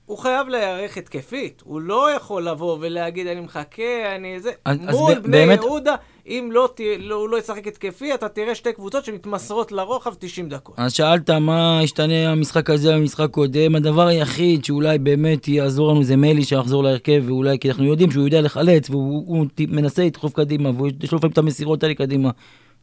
הוא 0.09 0.17
חייב 0.17 0.47
להיערך 0.47 0.97
התקפית. 0.97 1.61
הוא 1.65 1.81
לא 1.81 2.11
יכול 2.15 2.47
לבוא 2.47 2.77
ולהגיד, 2.81 3.27
אני 3.27 3.39
מחכה, 3.41 3.83
אני 4.15 4.39
זה. 4.39 4.51
אז- 4.65 4.77
אז 4.87 4.95
מול 4.95 5.13
ב- 5.15 5.23
בני 5.23 5.31
באמת- 5.31 5.59
יהודה, 5.63 5.95
אם 6.27 6.49
לא, 6.53 6.69
תה- 6.75 6.83
לא, 6.99 7.15
הוא 7.15 7.29
לא 7.29 7.37
ישחק 7.37 7.67
התקפי, 7.67 8.13
אתה 8.13 8.29
תראה 8.29 8.55
שתי 8.55 8.73
קבוצות 8.73 9.05
שמתמסרות 9.05 9.71
לרוחב 9.71 10.13
90 10.19 10.49
דקות. 10.49 10.75
אז 10.77 10.93
שאלת 10.93 11.29
מה 11.29 11.79
השתנה 11.83 12.31
המשחק 12.31 12.69
הזה 12.69 12.91
מהמשחק 12.91 13.29
קודם, 13.31 13.75
הדבר 13.75 14.07
היחיד 14.07 14.65
שאולי 14.65 14.97
באמת 14.99 15.47
יעזור 15.47 15.91
לנו 15.91 16.03
זה 16.03 16.15
מיילי 16.15 16.43
שיחזור 16.43 16.83
להרכב, 16.83 17.23
ואולי 17.25 17.59
כי 17.59 17.69
אנחנו 17.69 17.83
יודעים 17.85 18.11
שהוא 18.11 18.23
יודע 18.25 18.41
לחלץ, 18.41 18.89
והוא 18.89 19.45
מנסה 19.67 20.03
לדחוף 20.05 20.33
קדימה, 20.33 20.69
ויש 20.69 21.11
לו 21.11 21.17
לפעמים 21.17 21.31
את 21.33 21.37
המסירות 21.37 21.83
האלה 21.83 21.95
קדימה. 21.95 22.29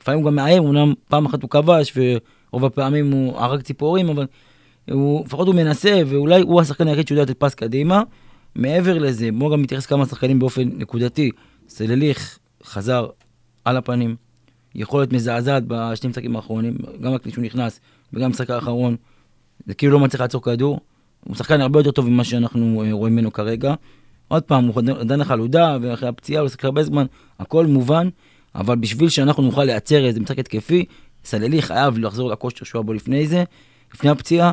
לפעמים 0.03 0.20
הוא 0.20 0.27
גם 0.31 0.35
מאיים, 0.37 0.62
אומנם 0.64 0.95
פעם 1.09 1.27
אחת 1.27 1.43
הוא 1.43 1.51
כבש, 1.51 1.93
ורוב 1.97 2.64
הפעמים 2.64 3.12
הוא 3.12 3.37
הרג 3.39 3.61
ציפורים, 3.62 4.09
אבל 4.09 4.27
הוא, 4.91 5.24
לפחות 5.26 5.47
הוא 5.47 5.55
מנסה, 5.55 6.03
ואולי 6.07 6.41
הוא 6.41 6.61
השחקן 6.61 6.89
היחיד 6.89 7.09
שיודע 7.09 7.22
לתת 7.22 7.39
פס 7.39 7.55
קדימה. 7.55 8.03
מעבר 8.55 8.99
לזה, 8.99 9.28
בואו 9.32 9.51
גם 9.51 9.62
נתייחס 9.62 9.87
כמה 9.87 10.07
שחקנים 10.07 10.39
באופן 10.39 10.68
נקודתי. 10.76 11.30
סלליך 11.68 12.39
חזר 12.64 13.07
על 13.64 13.76
הפנים, 13.76 14.16
יכולת 14.74 15.12
מזעזעת 15.12 15.62
בשני 15.66 16.11
משחקים 16.11 16.37
האחרונים, 16.37 16.76
גם 17.01 17.16
כשהוא 17.24 17.45
נכנס 17.45 17.80
וגם 18.12 18.30
במשחק 18.30 18.51
האחרון, 18.51 18.97
זה 19.66 19.74
כאילו 19.74 19.93
לא 19.93 20.01
מצליח 20.01 20.20
לעצור 20.20 20.43
כדור. 20.43 20.80
הוא 21.24 21.37
שחקן 21.37 21.61
הרבה 21.61 21.80
יותר 21.80 21.91
טוב 21.91 22.09
ממה 22.09 22.24
שאנחנו 22.24 22.82
אה, 22.82 22.93
רואים 22.93 23.12
ממנו 23.12 23.32
כרגע. 23.32 23.74
עוד 24.28 24.43
פעם, 24.43 24.64
הוא 24.64 24.82
עדיין 25.01 25.20
החלודה, 25.20 25.78
ואחרי 25.82 26.09
הפציעה 26.09 26.41
הוא 26.41 26.49
שחק 26.49 26.64
הרבה 26.64 26.82
זמן, 26.82 27.07
הכל 27.39 27.66
מובן, 27.66 28.09
אבל 28.55 28.76
בשביל 28.76 29.09
שאנחנו 29.09 29.43
נוכל 29.43 29.64
לייצר 29.64 30.05
איזה 30.05 30.20
משחק 30.20 30.39
התקפי, 30.39 30.84
סללי 31.24 31.62
חייב 31.62 31.99
לחזור 31.99 32.30
לכושר 32.30 32.64
שהוא 32.64 32.78
היה 32.78 32.87
בו 32.87 32.93
לפני 32.93 33.26
זה, 33.26 33.45
לפני 33.95 34.11
הפציעה. 34.11 34.53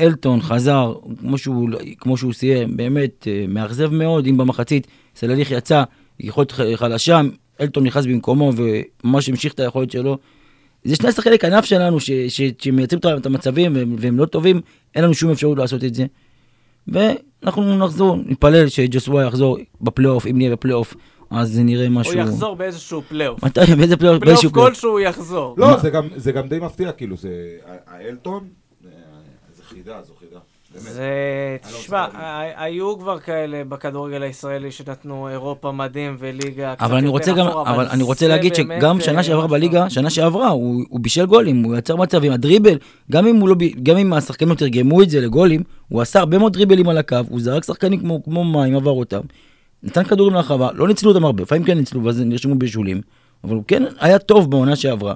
אלטון 0.00 0.40
חזר, 0.40 0.94
כמו 1.20 1.38
שהוא, 1.38 1.68
כמו 1.98 2.16
שהוא 2.16 2.32
סיים, 2.32 2.76
באמת 2.76 3.28
אה, 3.30 3.44
מאכזב 3.48 3.92
מאוד, 3.92 4.26
אם 4.26 4.36
במחצית 4.36 4.86
סלליך 5.16 5.50
יצא, 5.50 5.82
יכולת 6.20 6.52
חלשה, 6.76 7.20
אלטון 7.60 7.84
נכנס 7.86 8.06
במקומו 8.06 8.52
וממש 8.56 9.28
המשיך 9.28 9.52
את 9.54 9.60
היכולת 9.60 9.90
שלו. 9.90 10.18
זה 10.84 10.96
שני 10.96 11.12
שחקני 11.12 11.38
כנף 11.38 11.64
שלנו 11.64 12.00
ש, 12.00 12.10
ש, 12.10 12.40
שמייצרים 12.58 13.00
את- 13.18 13.26
המצבים 13.26 13.74
והם, 13.76 13.96
והם 13.98 14.18
לא 14.18 14.24
טובים, 14.26 14.60
אין 14.94 15.04
לנו 15.04 15.14
שום 15.14 15.30
אפשרות 15.30 15.58
לעשות 15.58 15.84
את 15.84 15.94
זה. 15.94 16.06
ואנחנו 16.88 17.78
נחזור, 17.78 18.16
נתפלל 18.26 18.68
שג'וסווה 18.68 19.24
יחזור 19.24 19.58
בפלייאוף, 19.80 20.26
אם 20.26 20.36
נהיה 20.38 20.50
בפלייאוף, 20.50 20.94
אז 21.30 21.58
נראה 21.58 21.88
משהו. 21.88 22.12
הוא 22.12 22.20
יחזור 22.22 22.56
באיזשהו 22.56 23.02
פלייאוף. 23.08 23.44
מתי, 23.44 23.60
באיזה 23.60 23.96
פלייאוף? 23.96 23.96
פלייאוף 23.96 24.24
באיזשהו 24.24 24.50
פלייאוף. 24.50 24.68
כלשהו 24.74 24.90
הוא 24.90 25.00
יחזור. 25.00 25.54
לא? 25.58 25.76
זה 25.78 25.90
גם- 25.90 26.08
זה 26.16 26.32
גם 26.32 26.48
די 26.48 26.58
מפתיע, 26.58 26.92
כאילו, 26.92 27.16
זה... 27.16 27.30
האלטון, 27.86 28.44
זה 28.44 28.65
חידה, 29.86 30.02
זו 30.02 30.12
חידה. 30.20 30.38
באמת. 30.74 30.94
זה, 30.94 31.56
לא 31.72 31.78
תשמע, 31.78 32.06
היו 32.56 32.98
כבר 32.98 33.18
כאלה 33.18 33.64
בכדורגל 33.64 34.22
הישראלי 34.22 34.70
שנתנו 34.72 35.28
אירופה 35.28 35.72
מדהים 35.72 36.16
וליגה 36.18 36.74
קצת 36.74 36.84
אבל 36.84 36.96
אני 36.96 37.08
רוצה 37.08 37.32
גם, 37.32 37.46
אבל 37.46 37.86
אני 37.86 38.02
רוצה 38.02 38.28
להגיד 38.28 38.54
שגם 38.54 38.96
אה, 38.96 39.04
שנה 39.04 39.22
שעברה 39.22 39.44
משהו. 39.44 39.56
בליגה, 39.56 39.90
שנה 39.90 40.10
שעברה, 40.10 40.48
הוא, 40.48 40.84
הוא 40.88 41.00
בישל 41.00 41.26
גולים, 41.26 41.62
הוא 41.62 41.76
יצר 41.76 41.96
מצבים, 41.96 42.32
הדריבל, 42.32 42.78
גם 43.10 43.26
אם 43.26 43.36
הוא 43.36 43.48
לא, 43.48 43.54
ב- 43.54 43.82
גם 43.82 43.96
אם 43.96 44.12
השחקנים 44.12 44.48
לא 44.48 44.54
תרגמו 44.54 45.02
את 45.02 45.10
זה 45.10 45.20
לגולים, 45.20 45.62
הוא 45.88 46.02
עשה 46.02 46.18
הרבה 46.18 46.38
מאוד 46.38 46.52
דריבלים 46.52 46.88
על 46.88 46.98
הקו, 46.98 47.16
הוא 47.28 47.40
זרק 47.40 47.64
שחקנים 47.64 48.00
כמו, 48.00 48.22
כמו 48.24 48.44
מים, 48.44 48.76
עבר 48.76 48.90
אותם, 48.90 49.20
נתן 49.82 50.04
כדורים 50.04 50.34
להרחבה, 50.34 50.68
לא 50.74 50.88
ניצלו 50.88 51.10
אותם 51.10 51.24
הרבה, 51.24 51.42
לפעמים 51.42 51.64
כן 51.64 51.78
ניצלו, 51.78 52.04
ואז 52.04 52.20
נרשמו 52.20 52.54
בישולים, 52.54 53.00
אבל 53.44 53.54
הוא 53.54 53.64
כן 53.68 53.82
היה 54.00 54.18
טוב 54.18 54.50
בעונה 54.50 54.76
שעברה, 54.76 55.14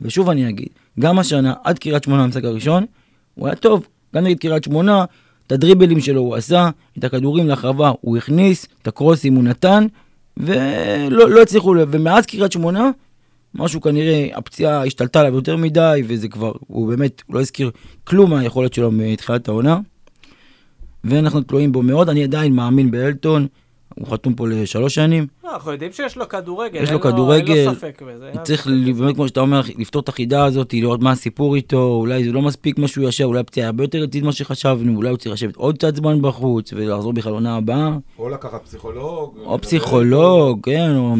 ושוב 0.00 0.30
אני 0.30 0.48
אגיד, 0.48 0.68
גם 1.00 1.18
השנה, 1.18 1.54
עד 1.64 1.78
קריית 1.78 2.04
שמונה 2.04 2.22
במשחק 2.24 2.44
הראשון, 2.44 2.86
הוא 3.34 3.46
היה 3.46 3.56
טוב, 3.56 3.86
גם 4.14 4.24
נגד 4.24 4.38
קריית 4.38 4.64
שמונה, 4.64 5.04
את 5.46 5.52
הדריבלים 5.52 6.00
שלו 6.00 6.20
הוא 6.20 6.36
עשה, 6.36 6.70
את 6.98 7.04
הכדורים 7.04 7.46
להרחבה 7.46 7.92
הוא 8.00 8.16
הכניס, 8.16 8.66
את 8.82 8.88
הקרוסים 8.88 9.34
הוא 9.34 9.44
נתן, 9.44 9.86
ולא 10.36 11.30
לא 11.30 11.42
הצליחו, 11.42 11.74
ומאז 11.90 12.26
קריית 12.26 12.52
שמונה, 12.52 12.90
משהו 13.54 13.80
כנראה, 13.80 14.28
הפציעה 14.34 14.86
השתלטה 14.86 15.20
עליו 15.20 15.34
יותר 15.34 15.56
מדי, 15.56 16.02
וזה 16.06 16.28
כבר, 16.28 16.52
הוא 16.66 16.88
באמת, 16.88 17.22
הוא 17.26 17.34
לא 17.34 17.40
הזכיר 17.40 17.70
כלום 18.04 18.30
מהיכולת 18.30 18.74
שלו 18.74 18.90
מתחילת 18.92 19.48
העונה. 19.48 19.78
ואנחנו 21.04 21.40
תלויים 21.40 21.72
בו 21.72 21.82
מאוד, 21.82 22.08
אני 22.08 22.24
עדיין 22.24 22.52
מאמין 22.52 22.90
באלטון, 22.90 23.46
הוא 23.94 24.08
חתום 24.08 24.34
פה 24.34 24.48
לשלוש 24.48 24.94
שנים. 24.94 25.26
לא, 25.44 25.54
אנחנו 25.54 25.72
יודעים 25.72 25.92
שיש 25.92 26.16
לו 26.16 26.28
כדורגל, 26.28 26.82
יש 26.82 26.90
לו 26.90 26.96
אין 26.98 27.04
אין 27.06 27.12
כדורגל, 27.12 27.64
לו 27.66 27.74
ספק 27.74 28.02
בזה. 28.06 28.30
צריך. 28.42 28.66
באמת, 28.96 29.14
כמו 29.14 29.28
שאתה 29.28 29.40
אומר, 29.40 29.60
לפתור 29.78 30.02
את 30.02 30.08
החידה 30.08 30.44
הזאת, 30.44 30.74
לראות 30.74 31.00
מה 31.00 31.10
הסיפור 31.10 31.54
איתו, 31.56 31.82
אולי 32.00 32.24
זה 32.24 32.32
לא 32.32 32.42
מספיק 32.42 32.78
מה 32.78 32.88
שהוא 32.88 33.08
ישב, 33.08 33.24
אולי 33.24 33.40
הפציעה 33.40 33.66
הרבה 33.66 33.84
יותר 33.84 33.98
רצינית 33.98 34.22
ממה 34.24 34.32
שחשבנו, 34.32 34.96
אולי 34.96 35.08
הוא 35.10 35.18
צריך 35.18 35.32
לשבת 35.32 35.56
עוד 35.56 35.78
קצת 35.78 35.96
זמן 35.96 36.22
בחוץ, 36.22 36.72
ולחזור 36.72 37.12
בכלל 37.12 37.32
עונה 37.32 37.56
הבאה, 37.56 37.90
או 38.18 38.28
לקחת 38.28 38.64
פסיכולוג. 38.64 39.38
או 39.44 39.58
פסיכולוג, 39.60 40.60
כן, 40.62 40.90
או... 40.96 41.14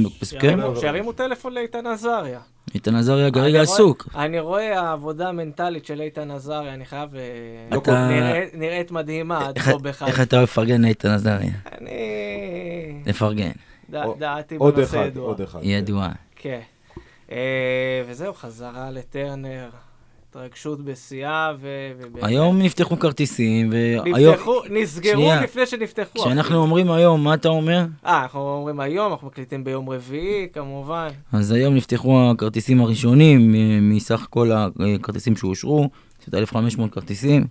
שירימו- 0.77 1.13
טלפון 1.13 1.53
לאיתן 1.55 1.87
עזריה. 1.87 2.39
איתן 2.75 2.95
עזריה 2.95 3.31
כרגע 3.31 3.63
עסוק. 3.63 4.09
אני 4.17 4.41
רואה 4.41 4.81
העבודה 4.81 5.29
המנטלית 5.29 5.87
של 5.87 6.01
איתן 6.01 6.31
עזריה, 6.31 6.75
אני 6.75 6.85
חייב... 6.85 7.11
אה, 7.17 8.41
נראית- 8.55 8.91
מדהימה 8.91 9.49
עד 9.49 9.59
פה 9.59 9.79
בחיפה. 9.79 10.07
איך 10.07 10.21
אתה 10.21 10.43
לפרגן 10.43 10.83
לאיתן 10.83 11.09
עזריה? 11.11 11.39
אני... 11.81 11.91
לפרגן, 13.07 13.51
דע- 13.91 14.05
או- 14.05 14.17
דעתי 14.19 14.57
עוד 14.57 14.75
בנושא 14.75 14.97
אחד, 14.97 15.07
ידועה. 15.07 15.27
עוד 15.27 15.41
אחד. 15.41 15.59
ידוע. 15.63 16.09
כן. 16.37 16.61
אה, 17.33 17.37
וזהו, 18.09 18.35
חזרה 18.35 18.91
לטרנר. 18.91 19.69
התרגשות 20.31 20.85
בשיאה 20.85 21.53
ו... 21.61 21.69
היום 22.23 22.63
נפתחו 22.63 22.99
כרטיסים, 22.99 23.71
והיום, 23.73 24.33
נפתחו, 24.35 24.61
נסגרו 24.71 25.13
שנייה. 25.13 25.43
לפני 25.43 25.67
שנפתחו. 25.67 26.19
כשאנחנו. 26.19 26.57
אומרים 26.57 26.91
היום, 26.91 27.25
מה 27.25 27.35
אתה 27.35 27.49
אומר? 27.49 27.85
אה, 28.07 28.23
אנחנו 28.23 28.41
אומרים 28.41 28.81
היום, 28.81 29.13
אנחנו 29.13 29.27
מקליטים 29.27 29.65
ביום 29.65 29.91
רביעי, 29.91 30.49
כמובן. 30.53 31.09
אז 31.33 31.53
היום 31.53 31.75
נפתחו 31.75 32.31
הכרטיסים 32.31 32.81
הראשונים 32.81 33.53
מ- 33.53 33.97
מסך 33.97 34.27
כל 34.31 34.51
הכרטיסים 34.53 35.37
שאושרו, 35.37 35.89
קצת 36.21 36.35
1,500 36.35 36.93
כרטיסים. 36.93 37.47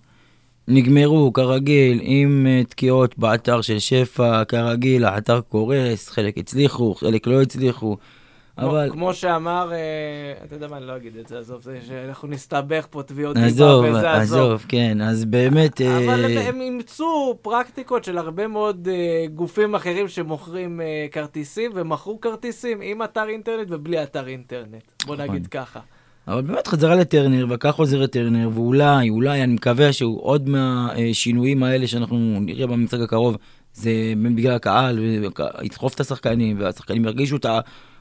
נגמרו 0.68 1.32
כרגיל 1.32 2.00
עם 2.02 2.46
אה, 2.48 2.64
תקיעות 2.64 3.18
באתר 3.18 3.60
של 3.60 3.78
שפע, 3.78 4.44
כרגיל 4.44 5.04
האתר 5.04 5.40
קורס, 5.40 6.08
חלק 6.08 6.38
הצליחו, 6.38 6.94
חלק 6.94 7.26
לא 7.26 7.42
הצליחו, 7.42 7.96
אבל 8.58 8.90
כמו, 8.92 9.14
שאמר, 9.14 9.72
אה, 9.72 10.44
אתה 10.44 10.54
יודע 10.54 10.68
מה, 10.68 10.76
אני 10.76 10.86
לא 10.86 10.96
אגיד 10.96 11.16
את 11.16 11.28
זה, 11.28 11.38
עזוב, 11.38 11.62
זה 11.62 11.78
שאנחנו 11.86 12.28
נסתבך 12.28 12.86
פה 12.90 13.02
תביעות 13.02 13.36
דיבה 13.36 13.78
וזה, 13.78 14.12
עזוב. 14.12 14.38
עזוב, 14.38 14.64
כן, 14.68 15.00
אז 15.00 15.24
באמת, 15.24 15.80
אבל 15.80 16.24
אה, 16.24 16.40
הם, 16.40 16.54
הם 16.54 16.60
אימצו 16.60 17.38
פרקטיקות 17.42 18.04
של 18.04 18.18
הרבה 18.18 18.46
מאוד 18.46 18.88
גופים 19.34 19.74
אחרים 19.74 20.08
שמוכרים 20.08 20.80
כרטיסים, 21.12 21.70
ומכרו 21.74 22.20
כרטיסים 22.20 22.80
עם 22.82 23.02
אתר 23.02 23.28
אינטרנט 23.28 23.66
ובלי 23.70 24.02
אתר 24.02 24.28
אינטרנט. 24.28 24.82
בוא 25.06 25.14
נכון. 25.14 25.28
נגיד 25.28 25.46
ככה. 25.46 25.80
אבל 26.28 26.42
באמת 26.42 26.66
חזרה 26.66 26.94
לטרנר, 26.94 27.46
והקהל 27.48 27.72
חוזר 27.72 28.00
לטרנר, 28.00 28.50
ואולי, 28.54 29.10
אולי, 29.10 29.42
אני 29.42 29.54
מקווה 29.54 29.92
שהוא 29.92 30.20
עוד 30.22 30.48
מהשינויים 30.48 31.62
האלה 31.62 31.86
שאנחנו 31.86 32.38
נראה 32.40 32.66
במשחק 32.66 33.00
הקרוב, 33.00 33.36
זה 33.74 33.90
בגלל 34.34 34.54
הקהל, 34.54 34.98
וידחוף 34.98 35.94
את 35.94 36.00
השחקנים, 36.00 36.56
והשחקנים 36.60 37.04
ירגישו 37.04 37.36
את 37.36 37.46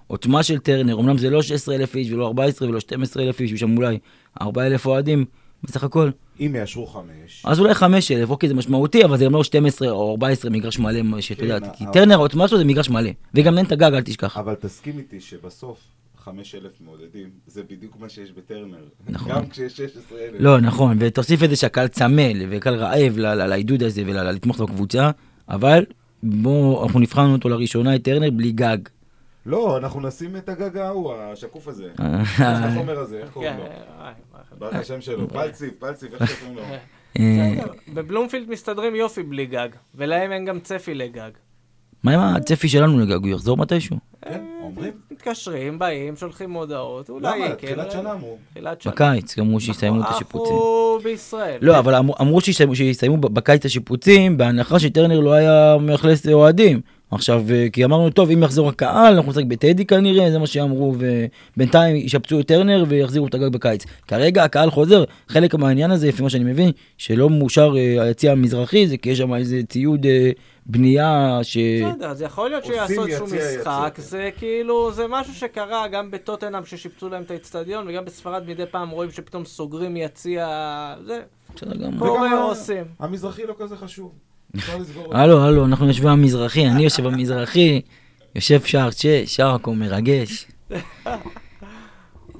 העוצמה 0.07 0.43
של 0.43 0.57
טרנר. 0.59 0.99
אמנם 0.99 1.17
זה 1.17 1.30
לא 1.30 1.41
16,000 1.41 1.95
איש 1.95 2.11
ולא 2.11 2.28
14 2.28 2.69
ולא 2.69 2.80
12,000 2.80 3.39
איש, 3.39 3.51
יש 3.51 3.59
שם 3.59 3.78
אולי 3.78 3.97
4,000 4.41 4.86
אוהדים 4.86 5.26
בסך 5.63 5.84
הכל. 5.84 6.09
אם 6.39 6.55
יאשרו 6.59 6.86
חמש, 6.88 7.43
אז 7.45 7.59
אולי 7.59 7.74
5,000, 7.74 8.30
אוקיי, 8.30 8.49
זה 8.49 8.55
משמעותי, 8.55 9.05
אבל 9.05 9.17
זה 9.17 9.26
גם 9.26 9.34
לא 9.34 9.43
12 9.43 9.91
או 9.91 10.11
14 10.11 10.51
מגרש 10.51 10.80
מלא, 10.80 11.22
שאתה 11.22 11.41
כן, 11.41 11.47
יודע, 11.47 11.69
כי 11.78 11.84
אבל- 11.84 11.93
טרנר, 11.93 12.13
העוצמה 12.13 12.47
שלו 12.47 12.57
זה 12.57 12.65
מגרש 12.65 12.89
מלא. 12.89 13.09
וגם 13.34 13.57
אין 13.57 13.65
את 13.65 13.72
הגג, 13.72 13.93
אל 13.93 14.01
תשכח. 14.01 14.38
אבל 14.38 14.53
תסכים 14.55 14.97
איתי 14.97 15.19
שבסוף 15.22 15.78
חמש 16.24 16.55
אלף 16.55 16.72
מעודדים, 16.82 17.30
זה 17.47 17.63
בדיוק 17.63 17.99
מה 17.99 18.09
שיש 18.09 18.32
בטרנר. 18.32 18.84
נכון. 19.09 19.32
גם 19.32 19.49
כשיש 19.49 19.78
16,000. 19.78 20.36
לא, 20.39 20.61
נכון, 20.61 20.97
ותוסיף 20.99 21.43
את 21.43 21.49
זה 21.49 21.55
שהקהל 21.55 21.88
צמא 21.88 22.32
וקהל 22.49 22.76
רעב 22.76 23.17
לעידוד 23.17 23.84
הזה 23.84 24.01
ולתמוך 24.05 24.61
בקבוצה, 24.61 25.11
אבל 25.49 25.86
בואו, 26.24 26.84
אנחנו 26.84 26.99
נבחנו 26.99 27.34
אותו 27.34 27.49
לראשונה, 27.49 27.95
את 27.95 28.03
טרנר, 28.03 28.30
בלי 28.32 28.51
גג. 28.51 28.78
לא, 29.45 29.78
אנחנו 29.78 30.01
נשים 30.01 30.36
את 30.36 30.49
הגג 30.49 30.78
ההוא, 30.78 31.13
השקוף 31.13 31.67
הזה. 31.67 31.89
אה, 31.99 32.22
יש 32.22 32.41
את 32.41 32.45
החומר 32.72 32.99
הזה, 32.99 33.17
איך 33.19 33.30
קוראים 33.30 33.51
כן, 33.53 33.57
לו? 33.57 33.65
אה, 33.65 34.11
מה- 34.34 34.39
בא 34.59 34.67
לך 34.69 34.76
השם 34.76 35.01
שלו, 35.01 35.30
פלציף, 35.30 35.74
פלציף, 35.80 36.13
איך 36.13 36.30
שקוראים 36.30 36.57
לו? 36.57 36.63
אה, 37.19 37.53
בבלומפילד 37.93 38.49
מסתדרים 38.49 38.95
יופי 38.95 39.24
בלי 39.24 39.45
גג, 39.45 39.69
ולהם 39.95 40.32
אין 40.32 40.45
גם 40.45 40.59
צפי 40.59 40.93
לגג. 40.93 41.32
מה 42.03 42.13
עם 42.13 42.36
הצפי 42.36 42.69
שלנו 42.69 42.99
לגג? 42.99 43.24
הוא 43.24 43.28
יחזור 43.28 43.57
מתישהו? 43.57 44.11
כן, 44.34 44.41
אומרים. 44.63 44.91
מתקשרים, 45.11 45.79
באים, 45.79 46.15
שולחים 46.15 46.51
הודעות, 46.51 47.09
אולי 47.09 47.39
למה? 47.39 47.47
כן, 47.55 47.67
תחילת 47.67 47.91
שנה 47.91 48.11
אמרו. 48.11 48.38
תחילת 48.53 48.82
שנה. 48.82 48.93
בקיץ, 48.93 49.39
אמרו 49.39 49.59
שיסיימו 49.59 50.01
את 50.01 50.05
השיפוצים. 50.09 50.53
אנחנו 50.55 50.99
בישראל. 51.03 51.57
לא, 51.61 51.79
אבל 51.79 51.95
אמרו- 51.95 52.41
שיסיימו- 52.41 53.17
בקיץ 53.17 53.65
השיפוצים, 53.65 54.38
בהנחה 54.38 54.79
שטרנר 54.79 55.19
לא 55.19 55.34
היה 55.34 55.77
מאכלס 55.82 56.27
אוהדים. 56.27 56.82
עכשיו, 57.13 57.43
אה, 57.51 57.67
כי 57.73 57.86
אמרנו, 57.86 58.09
טוב, 58.09 58.32
אם 58.32 58.43
יחזור 58.43 58.69
הקהל, 58.69 59.13
אנחנו 59.13 59.32
נשחק 59.32 59.43
בטדי 59.43 59.86
כנראה, 59.86 60.32
זה 60.32 60.39
מה 60.39 60.47
שאמרו, 60.47 60.95
ובינתיים 61.55 61.95
ישפצו 61.95 62.39
את 62.39 62.47
טרנר 62.47 62.84
ויחזירו 62.88 63.27
את 63.27 63.34
הגג 63.34 63.47
בקיץ. 63.53 63.86
כרגע 64.07 64.43
הקהל 64.43 64.69
חוזר, 64.71 65.03
חלק 65.27 65.55
מהעניין 65.55 65.91
הזה, 65.91 66.07
לפי 66.07 66.23
מה 66.23 66.29
שאני 66.29 66.43
מבין, 66.43 66.71
שלא 66.97 67.29
מאושר 67.29 67.73
אה, 67.77 68.03
היציע 68.03 68.32
המזרחי, 68.32 68.88
זה 68.88 68.97
כי 68.97 69.09
יש 69.09 69.17
שם 69.17 69.34
איזה 69.34 69.61
ציוד 69.69 70.05
אה, 70.05 70.32
בנייה 70.66 71.39
ש... 71.43 71.57
בסדר, 71.57 72.09
אז 72.09 72.22
יכול 72.22 72.49
להיות 72.49 72.66
שיעשו 72.66 73.05
איזשהו 73.05 73.26
משחק, 73.26 73.91
יציע. 73.93 74.05
זה 74.05 74.30
כאילו, 74.38 74.91
זה 74.91 75.05
משהו 75.09 75.34
שקרה 75.34 75.88
גם 75.88 76.12
בטוטנאם 76.12 76.66
ששיפצו 76.66 77.09
להם 77.09 77.24
את 77.24 77.32
האיצטדיון, 77.32 77.88
וגם 77.88 78.05
בספרד 78.05 78.43
מדי 78.47 78.66
פעם 78.66 78.89
רואים 78.89 79.12
שפתאום 79.12 79.45
סוגרים 79.45 79.97
יציע, 79.97 80.47
זה 81.05 81.22
בסדר 81.55 81.76
גמור. 81.76 82.07
קורה, 82.07 82.43
עושים. 82.43 82.86
המזרחי 82.99 83.45
לא 83.45 83.55
כזה 83.59 83.78
חשוב. 83.78 84.12
הלו, 85.12 85.43
הלו, 85.43 85.66
אנחנו 85.66 85.88
יושבים 85.88 86.09
במזרחי, 86.09 86.68
אני 86.68 86.84
יושב 86.84 87.03
במזרחי, 87.03 87.82
יושב 88.36 88.62
שער 88.62 88.91
שש, 88.91 89.05
שער 89.26 89.55
הכל 89.55 89.72
מרגש. 89.72 90.47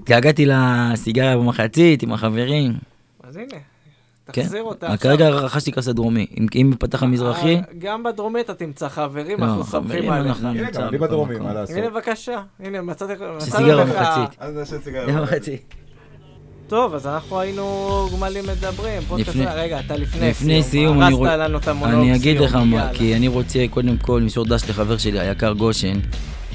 התגעגעתי 0.02 0.46
לסיגריה 0.46 1.38
במחצית 1.38 2.04
עם 2.04 2.14
החברים. 2.14 2.74
אז 3.24 3.38
הנה, 3.38 3.48
כן, 3.50 3.60
תחזיר 4.32 4.64
אותה 4.64 4.86
עכשיו. 4.94 5.00
כרגע 5.00 5.30
רכשתי 5.30 5.72
כסה 5.72 5.94
דרומי. 5.94 6.26
אם- 6.40 6.48
אם 6.56 6.74
פתח 6.80 7.04
המזרחי, 7.04 7.56
אה, 7.56 7.62
גם 7.80 8.04
בדרומית 8.04 8.46
אתה 8.46 8.54
תמצא 8.54 8.90
חברים, 8.90 9.40
לא, 9.40 9.46
אנחנו 9.46 9.64
סומכים 9.64 10.10
עליך. 10.12 10.38
הנה, 10.44 10.72
גם 10.72 10.88
אני 10.88 10.98
בדרומי. 10.98 11.36
מה 11.40 11.54
לעשות? 11.54 11.78
הנה 11.78 11.90
בבקשה, 11.90 12.42
הנה 12.60 12.82
מצאתי 12.82 13.14
לך- 13.14 13.22
במחצית. 13.22 14.38
אז 14.40 14.54
נעשה 14.56 14.78
זה 14.78 14.84
סיגריה. 14.84 15.22
מחצית. 15.22 15.74
טוב, 16.68 16.94
אז 16.96 17.08
אנחנו 17.08 17.40
היינו 17.40 17.64
גמלים 18.14 18.44
מדברים. 18.48 19.02
לפני- 19.18 19.46
רגע, 19.56 19.80
אתה 19.80 19.96
לפני 19.98 20.30
לפני 20.30 20.64
סיום, 20.64 21.02
אני 21.02 21.06
הרסת 21.14 21.20
רוצ- 21.22 21.28
לנו 21.38 21.58
את 21.58 21.68
המונולוג 21.68 22.02
אני 22.08 22.16
אגיד 22.16 22.38
סיום, 22.38 22.46
לך 22.50 22.56
מה. 22.56 22.90
כי 22.94 23.16
אני 23.16 23.28
רוצה 23.28 23.60
קודם 23.70 23.98
כל 23.98 24.20
למסור 24.24 24.46
דש 24.46 24.70
לחבר 24.70 24.98
שלי, 24.98 25.20
היקר 25.20 25.54
גושן, 25.54 26.00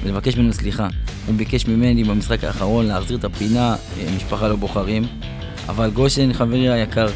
ולבקש 0.03 0.37
ממנו 0.37 0.53
סליחה. 0.53 0.89
הוא 1.27 1.35
ביקש 1.35 1.67
ממני 1.67 2.05
במשחק 2.05 2.45
האחרון 2.45 2.87
להחזיר 2.87 3.17
את 3.17 3.25
הפינה, 3.25 3.75
אה, 3.99 4.07
משפחה 4.17 4.49
לא 4.49 4.57
בוחרים. 4.57 5.03
אבל 5.69 5.91
גושן, 5.91 6.33
חברי 6.33 6.69
היקר, 6.71 7.07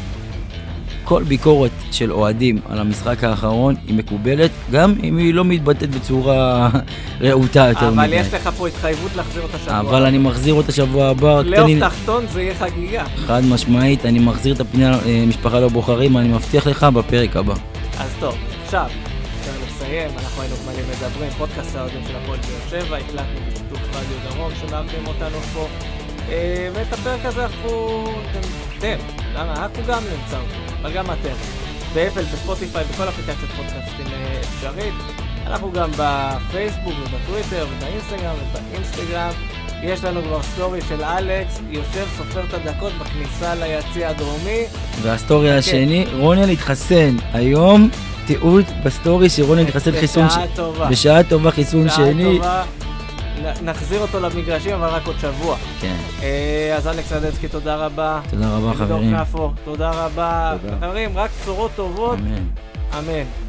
כל 1.11 1.23
ביקורת 1.23 1.71
של 1.91 2.11
אוהדים 2.11 2.59
על 2.69 2.79
המשחק 2.79 3.23
האחרון 3.23 3.75
היא 3.87 3.95
מקובלת, 3.95 4.51
גם 4.71 4.93
אם 5.03 5.17
היא 5.17 5.33
לא 5.33 5.45
מתבטאת 5.45 5.89
בצורה 5.89 6.69
רהוטה 7.21 7.59
יותר 7.69 7.87
אבל 7.87 8.07
מדי. 8.07 8.15
יש 8.15 8.33
לך 8.33 8.49
פה 8.57 8.67
התחייבות 8.67 9.15
להחזיר 9.15 9.43
אותה 9.43 9.57
שבוע. 9.57 9.79
אבל 9.79 10.05
אני 10.05 10.17
מחזיר 10.17 10.53
אותה 10.53 10.71
שבוע 10.71 11.07
הבא. 11.07 11.41
פלייאוף 11.41 11.71
תחתון 11.79 12.25
זה 12.27 12.41
יהיה 12.41 12.55
חגיגה. 12.55 13.05
חד 13.15 13.41
משמעית, 13.45 14.05
אני 14.05 14.19
מחזיר 14.19 14.55
את 14.55 14.59
הפינה 14.59 14.99
אה, 15.05 15.23
משפחה 15.27 15.59
לא 15.59 15.67
בוחרים, 15.67 16.17
אני 16.17 16.27
מבטיח 16.27 16.67
לך 16.67 16.83
בפרק 16.83 17.35
הבא. 17.35 17.53
אז 17.99 18.09
טוב, 18.19 18.35
עכשיו, 18.65 18.85
אפשר 19.39 19.51
לסיים, 19.65 20.09
אנחנו 20.15 20.41
היינו 20.41 20.55
גמלים 20.65 20.85
מדברים, 20.89 21.29
פודקאסט 21.37 21.75
האוהדים 21.75 22.01
של 22.07 22.15
הפועל 22.15 22.39
באר 22.39 22.69
שבע, 22.69 22.97
הקלטנו 22.97 23.39
בשיתוף 23.47 23.79
רדיו 23.89 24.35
דרום 24.35 24.51
שמארחים 24.61 25.07
אותנו 25.07 25.39
פה, 25.53 25.67
אה, 26.29 26.69
ואת 26.73 26.93
הפרק 26.93 27.25
הזה 27.25 27.45
אנחנו, 27.45 28.03
אתם, 28.77 28.97
למה? 29.35 29.53
אנחנו 29.53 29.83
גם 29.87 30.03
נמצא 30.03 30.37
אותו, 30.37 30.70
אבל 30.81 30.93
גם 30.93 31.05
אתם, 31.05 31.33
באפל, 31.93 32.23
בספוטיפיי, 32.23 32.83
בכל 32.83 33.09
אפליקציית 33.09 33.51
פודקאסטים 33.51 34.05
אה, 34.13 34.39
אפשרית, 34.39 34.93
אנחנו 35.47 35.71
גם 35.71 35.89
בפייסבוק 35.97 36.93
ובטוויטר 37.01 37.67
ובאינסטגרם 37.77 38.35
ובאינסטגרם. 38.51 39.31
יש 39.83 40.03
לנו 40.03 40.21
כבר 40.21 40.41
סטורי 40.43 40.81
של 40.89 41.03
אלכס, 41.03 41.59
יושב, 41.69 42.05
סופר 42.17 42.43
את 42.49 42.53
הדקות 42.53 42.93
בכניסה 42.93 43.55
ליציע 43.55 44.09
הדרומי. 44.09 44.63
והסטורי 45.01 45.49
כן. 45.49 45.57
השני, 45.57 46.05
רונל 46.17 46.49
התחסן. 46.49 47.15
היום 47.33 47.89
תיעוד 48.25 48.65
בסטורי 48.83 49.29
שרונל 49.29 49.61
התחסן 49.61 49.91
חיסון... 49.91 50.27
בשעה 50.27 50.47
טובה. 50.55 50.87
בשעה 50.87 51.23
טובה 51.23 51.51
חיסון 51.51 51.89
שני. 51.89 52.35
טובה. 52.37 52.63
נחזיר 53.63 54.01
אותו 54.01 54.19
למגרשים, 54.19 54.73
אבל 54.75 54.87
רק 54.87 55.05
עוד 55.07 55.15
שבוע. 55.19 55.55
כן, 55.81 55.95
אה, 56.21 56.73
אז 56.77 56.87
אלכס 56.87 57.11
רדנסקי, 57.11 57.47
תודה 57.47 57.75
רבה. 57.75 58.21
תודה 58.29 58.57
רבה 58.57 58.73
חברים. 58.73 59.15
תודה 59.63 59.91
רבה. 59.91 60.53
תודה. 60.61 60.75
חברים, 60.77 61.17
רק 61.17 61.29
בשורות 61.41 61.71
טובות, 61.75 62.19
אמן. 62.19 62.43
אמן. 62.99 63.40